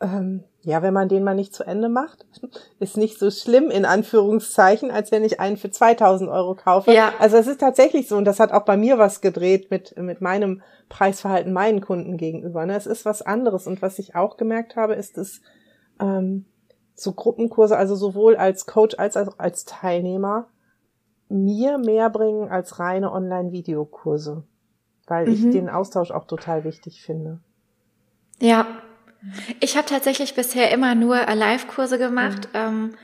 ähm, 0.00 0.44
ja, 0.64 0.82
wenn 0.82 0.94
man 0.94 1.08
den 1.08 1.24
mal 1.24 1.34
nicht 1.34 1.54
zu 1.54 1.64
Ende 1.64 1.88
macht, 1.88 2.26
ist 2.80 2.96
nicht 2.96 3.18
so 3.18 3.30
schlimm 3.30 3.70
in 3.70 3.84
Anführungszeichen, 3.84 4.90
als 4.90 5.12
wenn 5.12 5.24
ich 5.24 5.40
einen 5.40 5.56
für 5.56 5.70
2000 5.70 6.30
Euro 6.30 6.54
kaufe. 6.54 6.92
Ja. 6.92 7.12
Also 7.18 7.36
es 7.36 7.46
ist 7.46 7.60
tatsächlich 7.60 8.08
so 8.08 8.16
und 8.16 8.24
das 8.24 8.40
hat 8.40 8.52
auch 8.52 8.64
bei 8.64 8.76
mir 8.76 8.98
was 8.98 9.20
gedreht 9.20 9.70
mit, 9.70 9.96
mit 9.98 10.20
meinem 10.20 10.62
Preisverhalten 10.88 11.52
meinen 11.52 11.80
Kunden 11.80 12.16
gegenüber. 12.16 12.64
Ne? 12.66 12.76
Es 12.76 12.86
ist 12.86 13.04
was 13.04 13.22
anderes 13.22 13.66
und 13.66 13.82
was 13.82 13.98
ich 13.98 14.14
auch 14.14 14.36
gemerkt 14.36 14.76
habe, 14.76 14.94
ist, 14.94 15.18
dass 15.18 15.40
ähm, 16.00 16.46
so 16.94 17.12
Gruppenkurse, 17.12 17.76
also 17.76 17.94
sowohl 17.94 18.36
als 18.36 18.66
Coach 18.66 18.96
als 18.98 19.16
auch 19.16 19.38
als 19.38 19.64
Teilnehmer, 19.64 20.48
mir 21.28 21.78
mehr 21.78 22.10
bringen 22.10 22.48
als 22.48 22.78
reine 22.78 23.12
Online-Videokurse, 23.12 24.44
weil 25.06 25.26
mhm. 25.26 25.32
ich 25.32 25.50
den 25.50 25.68
Austausch 25.68 26.10
auch 26.10 26.26
total 26.26 26.64
wichtig 26.64 27.02
finde. 27.02 27.40
Ja, 28.40 28.66
ich 29.60 29.76
habe 29.76 29.88
tatsächlich 29.88 30.34
bisher 30.34 30.70
immer 30.70 30.94
nur 30.94 31.16
Live-Kurse 31.16 31.98
gemacht, 31.98 32.48
mhm. 32.52 32.60
ähm, 32.60 32.94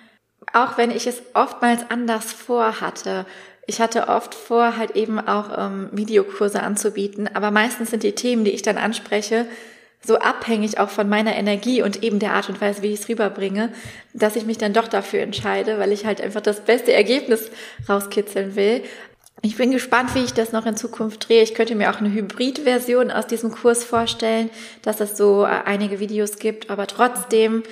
auch 0.52 0.78
wenn 0.78 0.90
ich 0.90 1.06
es 1.06 1.22
oftmals 1.34 1.84
anders 1.90 2.32
vorhatte. 2.32 3.26
Ich 3.66 3.80
hatte 3.80 4.08
oft 4.08 4.34
vor, 4.34 4.76
halt 4.76 4.96
eben 4.96 5.20
auch 5.20 5.56
ähm, 5.56 5.90
Videokurse 5.92 6.62
anzubieten, 6.62 7.28
aber 7.32 7.50
meistens 7.50 7.90
sind 7.90 8.02
die 8.02 8.14
Themen, 8.14 8.44
die 8.44 8.50
ich 8.50 8.62
dann 8.62 8.78
anspreche, 8.78 9.46
so 10.02 10.18
abhängig 10.18 10.78
auch 10.78 10.88
von 10.88 11.08
meiner 11.08 11.36
Energie 11.36 11.82
und 11.82 12.02
eben 12.02 12.18
der 12.18 12.32
Art 12.32 12.48
und 12.48 12.60
Weise, 12.60 12.82
wie 12.82 12.92
ich 12.92 13.00
es 13.00 13.08
rüberbringe, 13.08 13.70
dass 14.14 14.34
ich 14.34 14.46
mich 14.46 14.56
dann 14.56 14.72
doch 14.72 14.88
dafür 14.88 15.20
entscheide, 15.20 15.78
weil 15.78 15.92
ich 15.92 16.06
halt 16.06 16.22
einfach 16.22 16.40
das 16.40 16.64
beste 16.64 16.92
Ergebnis 16.92 17.50
rauskitzeln 17.88 18.56
will. 18.56 18.82
Ich 19.42 19.56
bin 19.56 19.70
gespannt, 19.70 20.14
wie 20.14 20.24
ich 20.24 20.34
das 20.34 20.52
noch 20.52 20.66
in 20.66 20.76
Zukunft 20.76 21.28
drehe. 21.28 21.42
Ich 21.42 21.54
könnte 21.54 21.74
mir 21.74 21.90
auch 21.90 21.98
eine 21.98 22.12
Hybrid-Version 22.12 23.10
aus 23.10 23.26
diesem 23.26 23.50
Kurs 23.50 23.84
vorstellen, 23.84 24.50
dass 24.82 25.00
es 25.00 25.16
so 25.16 25.44
äh, 25.44 25.48
einige 25.64 25.98
Videos 25.98 26.38
gibt, 26.38 26.68
aber 26.68 26.86
trotzdem 26.86 27.62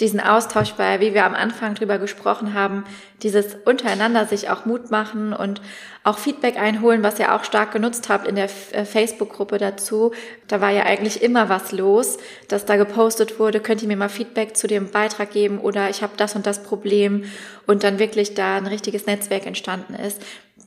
diesen 0.00 0.20
Austausch 0.20 0.72
bei, 0.72 1.00
wie 1.00 1.14
wir 1.14 1.24
am 1.24 1.34
Anfang 1.34 1.74
drüber 1.74 1.98
gesprochen 1.98 2.52
haben, 2.52 2.84
dieses 3.22 3.54
untereinander 3.64 4.26
sich 4.26 4.50
auch 4.50 4.66
Mut 4.66 4.90
machen 4.90 5.32
und 5.32 5.62
auch 6.04 6.18
Feedback 6.18 6.58
einholen, 6.58 7.02
was 7.02 7.18
ihr 7.18 7.34
auch 7.34 7.44
stark 7.44 7.72
genutzt 7.72 8.10
habt 8.10 8.26
in 8.26 8.34
der 8.34 8.50
äh, 8.72 8.84
Facebook-Gruppe 8.84 9.56
dazu. 9.58 10.12
Da 10.48 10.60
war 10.60 10.70
ja 10.70 10.82
eigentlich 10.82 11.22
immer 11.22 11.48
was 11.48 11.72
los, 11.72 12.18
dass 12.48 12.66
da 12.66 12.76
gepostet 12.76 13.38
wurde, 13.38 13.60
könnt 13.60 13.80
ihr 13.80 13.88
mir 13.88 13.96
mal 13.96 14.08
Feedback 14.08 14.56
zu 14.56 14.66
dem 14.66 14.90
Beitrag 14.90 15.30
geben 15.30 15.60
oder 15.60 15.88
ich 15.88 16.02
habe 16.02 16.12
das 16.16 16.34
und 16.34 16.46
das 16.46 16.62
Problem 16.62 17.24
und 17.66 17.84
dann 17.84 17.98
wirklich 17.98 18.34
da 18.34 18.56
ein 18.56 18.66
richtiges 18.66 19.06
Netzwerk 19.06 19.46
entstanden 19.46 19.94
ist. 19.94 20.20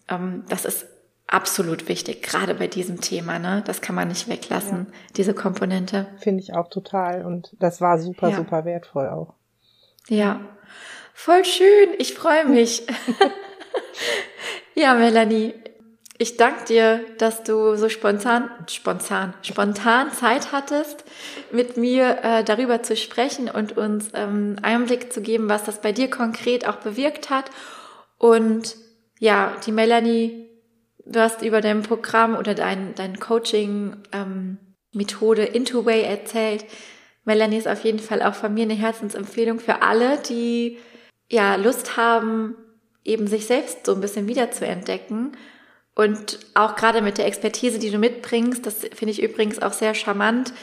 Ähm, 0.10 0.44
das 0.50 0.66
ist 0.66 0.88
absolut 1.28 1.88
wichtig, 1.88 2.24
gerade 2.24 2.56
bei 2.56 2.68
diesem 2.68 3.02
Thema. 3.02 3.40
Ne? 3.40 3.64
Das 3.66 3.82
kann 3.82 3.96
man 3.96 4.08
nicht 4.08 4.28
weglassen, 4.28 4.88
ja. 4.90 4.98
diese 5.16 5.34
Komponente. 5.34 6.08
Finde 6.18 6.42
ich 6.42 6.54
auch 6.54 6.70
total. 6.70 7.26
Und 7.26 7.56
das 7.60 7.82
war 7.82 8.00
super, 8.00 8.30
ja. 8.30 8.38
super 8.38 8.66
wertvoll 8.66 9.08
auch. 9.08 9.34
Ja, 10.08 10.40
voll 11.14 11.46
schön. 11.46 11.90
Ich 12.00 12.14
freue 12.14 12.46
mich. 12.46 12.88
ja, 14.76 14.94
Melanie, 14.96 15.54
ich 16.18 16.36
danke 16.36 16.66
dir, 16.66 17.02
dass 17.18 17.44
du 17.44 17.76
so 17.76 17.88
spontan, 17.88 18.50
spontan, 18.68 19.34
spontan 19.42 20.12
Zeit 20.12 20.52
hattest, 20.52 21.06
mit 21.52 21.78
mir 21.78 22.18
äh, 22.24 22.44
darüber 22.44 22.84
zu 22.84 22.98
sprechen 22.98 23.50
und 23.50 23.78
uns 23.78 24.10
ähm, 24.14 24.58
Einblick 24.62 25.14
zu 25.14 25.22
geben, 25.22 25.48
was 25.48 25.64
das 25.64 25.80
bei 25.82 25.94
dir 25.94 26.10
konkret 26.10 26.68
auch 26.68 26.76
bewirkt 26.78 27.30
hat. 27.30 27.46
Und 28.18 28.76
ja, 29.20 29.56
die 29.66 29.72
Melanie, 29.72 30.50
du 31.06 31.20
hast 31.20 31.42
über 31.42 31.62
dein 31.62 31.84
Programm 31.84 32.36
oder 32.36 32.56
dein, 32.56 32.96
dein 32.96 33.20
Coaching 33.20 33.98
ähm, 34.12 34.58
Methode 34.94 35.44
Into 35.44 35.86
Way 35.86 36.04
erzählt. 36.04 36.66
Melanie 37.26 37.58
ist 37.58 37.68
auf 37.68 37.84
jeden 37.84 38.00
Fall 38.00 38.24
auch 38.24 38.34
von 38.34 38.54
mir 38.54 38.64
eine 38.64 38.74
Herzensempfehlung 38.74 39.60
für 39.60 39.82
alle, 39.82 40.18
die 40.18 40.78
ja 41.30 41.56
Lust 41.56 41.98
haben, 41.98 42.56
eben 43.04 43.28
sich 43.28 43.46
selbst 43.46 43.86
so 43.86 43.94
ein 43.94 44.02
bisschen 44.02 44.28
wiederzuentdecken. 44.28 45.38
Und 45.96 46.40
auch 46.54 46.76
gerade 46.76 47.02
mit 47.02 47.18
der 47.18 47.26
Expertise, 47.26 47.78
die 47.78 47.92
du 47.92 47.98
mitbringst, 47.98 48.66
das 48.66 48.86
finde 48.94 49.12
ich 49.12 49.22
übrigens 49.22 49.62
auch 49.62 49.74
sehr 49.74 49.94
charmant. 49.94 50.54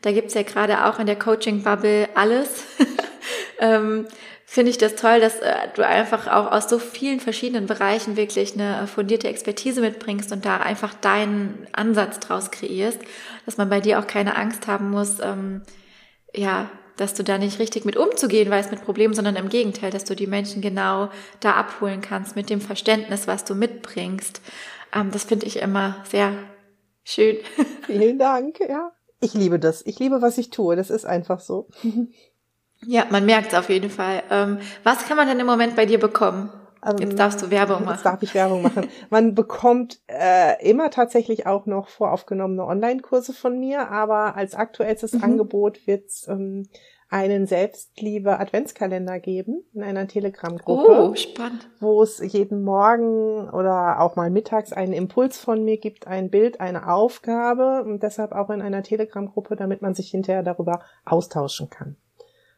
Da 0.00 0.12
gibt's 0.12 0.34
ja 0.34 0.42
gerade 0.42 0.86
auch 0.86 0.98
in 0.98 1.06
der 1.06 1.18
Coaching-Bubble 1.18 2.08
alles. 2.14 2.64
ähm, 3.58 4.06
finde 4.48 4.70
ich 4.70 4.78
das 4.78 4.94
toll, 4.94 5.20
dass 5.20 5.40
äh, 5.40 5.54
du 5.74 5.84
einfach 5.84 6.28
auch 6.28 6.52
aus 6.52 6.68
so 6.70 6.78
vielen 6.78 7.18
verschiedenen 7.18 7.66
Bereichen 7.66 8.16
wirklich 8.16 8.54
eine 8.54 8.86
fundierte 8.86 9.28
Expertise 9.28 9.80
mitbringst 9.80 10.30
und 10.30 10.46
da 10.46 10.58
einfach 10.58 10.94
deinen 10.94 11.66
Ansatz 11.72 12.20
draus 12.20 12.52
kreierst, 12.52 13.00
dass 13.44 13.56
man 13.56 13.68
bei 13.68 13.80
dir 13.80 13.98
auch 13.98 14.06
keine 14.06 14.36
Angst 14.36 14.68
haben 14.68 14.90
muss, 14.90 15.18
ähm, 15.20 15.62
ja, 16.32 16.70
dass 16.96 17.12
du 17.12 17.24
da 17.24 17.38
nicht 17.38 17.58
richtig 17.58 17.84
mit 17.84 17.96
umzugehen 17.96 18.48
weißt 18.48 18.70
mit 18.70 18.84
Problemen, 18.84 19.14
sondern 19.14 19.36
im 19.36 19.48
Gegenteil, 19.48 19.90
dass 19.90 20.04
du 20.04 20.14
die 20.14 20.28
Menschen 20.28 20.62
genau 20.62 21.10
da 21.40 21.54
abholen 21.54 22.00
kannst 22.00 22.36
mit 22.36 22.48
dem 22.48 22.60
Verständnis, 22.60 23.26
was 23.26 23.44
du 23.44 23.54
mitbringst. 23.56 24.40
Ähm, 24.94 25.10
das 25.10 25.24
finde 25.24 25.46
ich 25.46 25.58
immer 25.58 25.96
sehr 26.08 26.32
schön. 27.02 27.36
Vielen 27.86 28.18
Dank, 28.18 28.60
ja. 28.60 28.92
Ich 29.20 29.34
liebe 29.34 29.58
das. 29.58 29.84
Ich 29.84 29.98
liebe, 29.98 30.22
was 30.22 30.38
ich 30.38 30.50
tue. 30.50 30.76
Das 30.76 30.90
ist 30.90 31.04
einfach 31.04 31.40
so. 31.40 31.68
Ja, 32.84 33.06
man 33.10 33.24
merkt 33.24 33.52
es 33.52 33.58
auf 33.58 33.68
jeden 33.68 33.90
Fall. 33.90 34.22
Ähm, 34.30 34.58
was 34.84 35.06
kann 35.06 35.16
man 35.16 35.28
denn 35.28 35.40
im 35.40 35.46
Moment 35.46 35.76
bei 35.76 35.86
dir 35.86 35.98
bekommen? 35.98 36.50
Ähm, 36.86 36.96
jetzt 36.98 37.18
darfst 37.18 37.42
du 37.42 37.50
Werbung 37.50 37.84
machen. 37.84 37.94
Jetzt 37.94 38.06
darf 38.06 38.22
ich 38.22 38.34
Werbung 38.34 38.62
machen. 38.62 38.88
Man 39.10 39.34
bekommt 39.34 40.00
äh, 40.06 40.68
immer 40.68 40.90
tatsächlich 40.90 41.46
auch 41.46 41.66
noch 41.66 41.88
voraufgenommene 41.88 42.64
Online-Kurse 42.64 43.32
von 43.32 43.58
mir, 43.58 43.90
aber 43.90 44.36
als 44.36 44.54
aktuellstes 44.54 45.14
mhm. 45.14 45.24
Angebot 45.24 45.86
wird 45.86 46.06
es 46.06 46.28
ähm, 46.28 46.68
einen 47.08 47.46
Selbstliebe-Adventskalender 47.46 49.20
geben 49.20 49.64
in 49.72 49.82
einer 49.82 50.08
Telegram-Gruppe. 50.08 51.10
Oh, 51.10 51.14
spannend. 51.14 51.68
Wo 51.78 52.02
es 52.02 52.18
jeden 52.18 52.62
Morgen 52.62 53.48
oder 53.48 54.00
auch 54.00 54.16
mal 54.16 54.30
mittags 54.30 54.72
einen 54.72 54.92
Impuls 54.92 55.38
von 55.38 55.64
mir 55.64 55.78
gibt, 55.78 56.08
ein 56.08 56.30
Bild, 56.30 56.60
eine 56.60 56.92
Aufgabe 56.92 57.84
und 57.84 58.02
deshalb 58.02 58.32
auch 58.32 58.50
in 58.50 58.60
einer 58.60 58.82
Telegram-Gruppe, 58.82 59.54
damit 59.54 59.82
man 59.82 59.94
sich 59.94 60.10
hinterher 60.10 60.42
darüber 60.42 60.82
austauschen 61.04 61.70
kann 61.70 61.96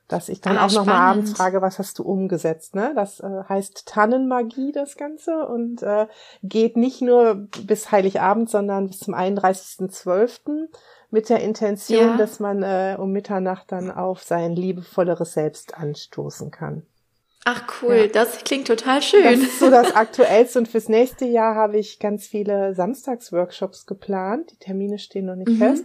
dass 0.09 0.30
ich 0.30 0.40
dann 0.40 0.56
ah, 0.56 0.66
auch 0.66 0.72
noch 0.72 0.86
mal 0.86 0.98
abends 0.98 1.32
frage, 1.32 1.61
was 1.61 1.78
hast 1.78 1.98
du 1.98 2.02
umgesetzt? 2.02 2.74
Ne? 2.74 2.92
Das 2.94 3.20
äh, 3.20 3.44
heißt 3.48 3.86
Tannenmagie, 3.86 4.72
das 4.72 4.96
Ganze, 4.96 5.46
und 5.46 5.82
äh, 5.82 6.06
geht 6.42 6.76
nicht 6.76 7.02
nur 7.02 7.46
bis 7.64 7.92
Heiligabend, 7.92 8.50
sondern 8.50 8.88
bis 8.88 9.00
zum 9.00 9.14
31.12. 9.14 10.68
mit 11.11 11.28
der 11.28 11.40
Intention, 11.40 12.00
ja. 12.00 12.16
dass 12.16 12.40
man 12.40 12.62
äh, 12.62 12.96
um 12.98 13.12
Mitternacht 13.12 13.70
dann 13.70 13.90
auf 13.90 14.22
sein 14.22 14.56
liebevolleres 14.56 15.34
Selbst 15.34 15.76
anstoßen 15.76 16.50
kann. 16.50 16.82
Ach 17.44 17.62
cool, 17.82 17.94
ja. 17.94 18.06
das 18.06 18.44
klingt 18.44 18.66
total 18.66 19.02
schön. 19.02 19.24
Das 19.24 19.40
ist 19.40 19.59
so 19.59 19.70
das 19.70 19.94
Aktuellste 19.94 20.59
und 20.59 20.68
fürs 20.68 20.88
nächste 20.88 21.26
Jahr 21.26 21.54
habe 21.54 21.78
ich 21.78 21.98
ganz 21.98 22.26
viele 22.26 22.74
Samstagsworkshops 22.74 23.86
geplant. 23.86 24.52
Die 24.52 24.56
Termine 24.56 24.98
stehen 24.98 25.26
noch 25.26 25.36
nicht 25.36 25.50
mhm. 25.50 25.59
fest 25.59 25.84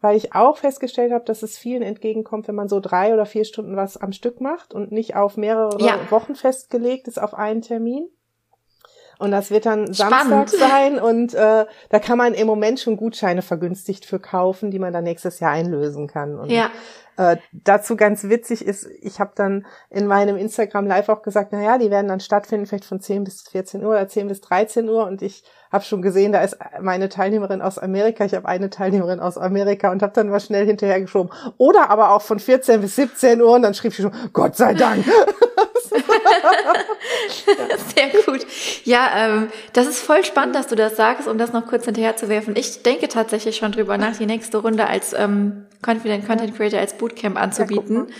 weil 0.00 0.16
ich 0.16 0.34
auch 0.34 0.58
festgestellt 0.58 1.12
habe, 1.12 1.24
dass 1.24 1.42
es 1.42 1.58
vielen 1.58 1.82
entgegenkommt, 1.82 2.48
wenn 2.48 2.54
man 2.54 2.68
so 2.68 2.80
drei 2.80 3.14
oder 3.14 3.26
vier 3.26 3.44
Stunden 3.44 3.76
was 3.76 3.96
am 3.96 4.12
Stück 4.12 4.40
macht 4.40 4.74
und 4.74 4.92
nicht 4.92 5.16
auf 5.16 5.36
mehrere 5.36 5.80
ja. 5.80 5.98
Wochen 6.10 6.34
festgelegt 6.34 7.08
ist 7.08 7.20
auf 7.20 7.34
einen 7.34 7.62
Termin. 7.62 8.08
Und 9.18 9.30
das 9.30 9.50
wird 9.50 9.66
dann 9.66 9.94
Spannend. 9.94 10.50
Samstag 10.50 10.68
sein 10.68 10.98
und 10.98 11.34
äh, 11.34 11.64
da 11.88 11.98
kann 11.98 12.18
man 12.18 12.34
im 12.34 12.46
Moment 12.46 12.80
schon 12.80 12.96
Gutscheine 12.96 13.42
vergünstigt 13.42 14.04
für 14.04 14.18
kaufen, 14.18 14.70
die 14.70 14.78
man 14.78 14.92
dann 14.92 15.04
nächstes 15.04 15.40
Jahr 15.40 15.52
einlösen 15.52 16.06
kann. 16.06 16.38
Und 16.38 16.50
ja. 16.50 16.70
Äh, 17.18 17.38
dazu 17.52 17.96
ganz 17.96 18.24
witzig 18.24 18.62
ist, 18.62 18.86
ich 19.00 19.20
habe 19.20 19.32
dann 19.34 19.64
in 19.88 20.06
meinem 20.06 20.36
Instagram 20.36 20.86
Live 20.86 21.08
auch 21.08 21.22
gesagt, 21.22 21.48
na 21.52 21.62
ja, 21.62 21.78
die 21.78 21.90
werden 21.90 22.08
dann 22.08 22.20
stattfinden, 22.20 22.66
vielleicht 22.66 22.84
von 22.84 23.00
10 23.00 23.24
bis 23.24 23.42
14 23.48 23.82
Uhr 23.82 23.92
oder 23.92 24.06
10 24.06 24.28
bis 24.28 24.42
13 24.42 24.86
Uhr 24.88 25.06
und 25.06 25.22
ich 25.22 25.42
habe 25.72 25.82
schon 25.82 26.02
gesehen, 26.02 26.32
da 26.32 26.42
ist 26.42 26.58
meine 26.80 27.08
Teilnehmerin 27.08 27.62
aus 27.62 27.78
Amerika, 27.78 28.26
ich 28.26 28.34
habe 28.34 28.46
eine 28.46 28.68
Teilnehmerin 28.68 29.20
aus 29.20 29.38
Amerika 29.38 29.90
und 29.92 30.02
habe 30.02 30.12
dann 30.12 30.28
mal 30.28 30.40
schnell 30.40 30.66
hinterher 30.66 31.00
geschoben. 31.00 31.30
Oder 31.56 31.88
aber 31.88 32.10
auch 32.10 32.22
von 32.22 32.38
14 32.38 32.82
bis 32.82 32.96
17 32.96 33.40
Uhr 33.40 33.54
und 33.54 33.62
dann 33.62 33.72
schrieb 33.72 33.94
sie 33.94 34.02
schon, 34.02 34.12
Gott 34.34 34.56
sei 34.56 34.74
Dank. 34.74 35.04
Sehr 37.94 38.22
gut. 38.24 38.46
Ja, 38.84 39.10
ähm, 39.16 39.48
das 39.72 39.86
ist 39.86 40.00
voll 40.00 40.24
spannend, 40.24 40.54
dass 40.54 40.66
du 40.66 40.76
das 40.76 40.96
sagst, 40.96 41.28
um 41.28 41.38
das 41.38 41.52
noch 41.52 41.66
kurz 41.66 41.84
hinterher 41.84 42.16
zu 42.16 42.28
werfen. 42.28 42.54
Ich 42.56 42.82
denke 42.82 43.08
tatsächlich 43.08 43.56
schon 43.56 43.72
drüber 43.72 43.98
nach, 43.98 44.16
die 44.16 44.26
nächste 44.26 44.58
Runde 44.58 44.86
als 44.86 45.12
ähm, 45.12 45.66
Confident 45.84 46.26
Content 46.26 46.56
Creator 46.56 46.80
als 46.80 46.96
Bootcamp 46.96 47.36
anzubieten. 47.38 48.06
Ja, 48.08 48.14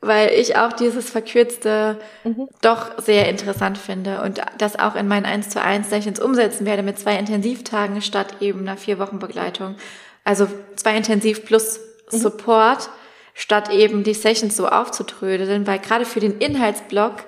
weil 0.00 0.30
ich 0.30 0.56
auch 0.56 0.72
dieses 0.72 1.10
Verkürzte 1.10 1.98
mhm. 2.24 2.48
doch 2.62 2.98
sehr 3.02 3.28
interessant 3.28 3.76
finde 3.76 4.22
und 4.22 4.40
das 4.56 4.78
auch 4.78 4.94
in 4.94 5.06
meinen 5.08 5.26
1 5.26 5.50
zu 5.50 5.60
1 5.60 5.90
Sessions 5.90 6.20
umsetzen 6.20 6.64
werde 6.64 6.82
mit 6.82 6.98
zwei 6.98 7.18
Intensivtagen 7.18 8.00
statt 8.00 8.36
eben 8.40 8.60
einer 8.60 8.78
vier 8.78 8.98
Wochen 8.98 9.18
Begleitung. 9.18 9.76
Also 10.24 10.48
zwei 10.76 10.96
Intensiv 10.96 11.44
plus 11.44 11.80
mhm. 12.10 12.18
Support 12.18 12.88
statt 13.34 13.70
eben 13.70 14.02
die 14.02 14.14
Sessions 14.14 14.56
so 14.56 14.68
aufzutrödeln, 14.68 15.66
weil 15.66 15.78
gerade 15.78 16.06
für 16.06 16.20
den 16.20 16.38
Inhaltsblock 16.38 17.24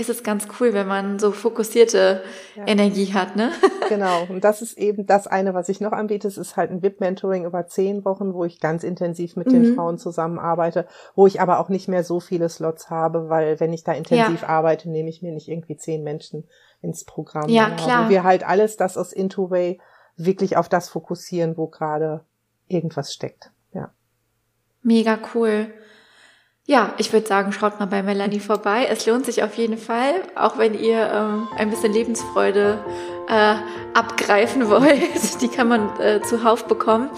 ist 0.00 0.08
es 0.08 0.22
ganz 0.22 0.48
cool, 0.58 0.72
wenn 0.72 0.88
man 0.88 1.18
so 1.18 1.30
fokussierte 1.30 2.22
ja. 2.56 2.66
Energie 2.66 3.12
hat, 3.12 3.36
ne? 3.36 3.52
genau. 3.88 4.24
Und 4.28 4.42
das 4.44 4.62
ist 4.62 4.78
eben 4.78 5.06
das 5.06 5.26
eine, 5.26 5.54
was 5.54 5.68
ich 5.68 5.80
noch 5.80 5.92
anbiete. 5.92 6.26
Es 6.26 6.38
ist 6.38 6.56
halt 6.56 6.70
ein 6.70 6.82
VIP-Mentoring 6.82 7.44
über 7.44 7.66
zehn 7.66 8.04
Wochen, 8.04 8.32
wo 8.34 8.44
ich 8.44 8.60
ganz 8.60 8.82
intensiv 8.82 9.36
mit 9.36 9.48
mhm. 9.48 9.52
den 9.52 9.74
Frauen 9.74 9.98
zusammenarbeite, 9.98 10.86
wo 11.14 11.26
ich 11.26 11.40
aber 11.40 11.60
auch 11.60 11.68
nicht 11.68 11.88
mehr 11.88 12.02
so 12.02 12.18
viele 12.18 12.48
Slots 12.48 12.88
habe, 12.90 13.28
weil 13.28 13.60
wenn 13.60 13.72
ich 13.72 13.84
da 13.84 13.92
intensiv 13.92 14.42
ja. 14.42 14.48
arbeite, 14.48 14.88
nehme 14.88 15.10
ich 15.10 15.22
mir 15.22 15.32
nicht 15.32 15.48
irgendwie 15.48 15.76
zehn 15.76 16.02
Menschen 16.02 16.48
ins 16.80 17.04
Programm. 17.04 17.48
Ja, 17.48 17.70
klar. 17.70 18.06
Wo 18.06 18.10
wir 18.10 18.24
halt 18.24 18.46
alles 18.46 18.76
das 18.76 18.96
aus 18.96 19.12
Intoway 19.12 19.78
wirklich 20.16 20.56
auf 20.56 20.68
das 20.68 20.88
fokussieren, 20.88 21.56
wo 21.56 21.66
gerade 21.66 22.24
irgendwas 22.68 23.12
steckt. 23.12 23.50
Ja. 23.72 23.92
Mega 24.82 25.18
cool. 25.34 25.72
Ja, 26.70 26.94
ich 26.98 27.12
würde 27.12 27.26
sagen, 27.26 27.50
schaut 27.50 27.80
mal 27.80 27.86
bei 27.86 28.00
Melanie 28.00 28.38
vorbei. 28.38 28.86
Es 28.88 29.04
lohnt 29.04 29.26
sich 29.26 29.42
auf 29.42 29.54
jeden 29.54 29.76
Fall, 29.76 30.22
auch 30.36 30.56
wenn 30.56 30.78
ihr 30.78 31.10
ähm, 31.12 31.48
ein 31.58 31.68
bisschen 31.68 31.92
Lebensfreude 31.92 32.78
äh, 33.28 33.54
abgreifen 33.92 34.70
wollt. 34.70 35.42
Die 35.42 35.48
kann 35.48 35.66
man 35.66 35.98
äh, 35.98 36.22
zuhauf 36.22 36.66
bekommen. 36.66 37.10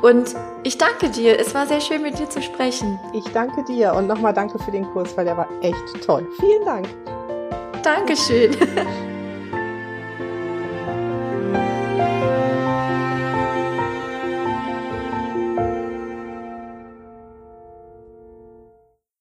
Und 0.00 0.34
ich 0.62 0.78
danke 0.78 1.10
dir. 1.10 1.38
Es 1.38 1.54
war 1.54 1.66
sehr 1.66 1.82
schön, 1.82 2.00
mit 2.00 2.18
dir 2.18 2.30
zu 2.30 2.40
sprechen. 2.40 2.98
Ich 3.12 3.24
danke 3.34 3.62
dir 3.64 3.92
und 3.92 4.06
nochmal 4.06 4.32
danke 4.32 4.58
für 4.58 4.70
den 4.70 4.86
Kurs, 4.86 5.14
weil 5.18 5.26
der 5.26 5.36
war 5.36 5.48
echt 5.60 6.02
toll. 6.02 6.26
Vielen 6.40 6.64
Dank. 6.64 6.88
Dankeschön. 7.82 8.56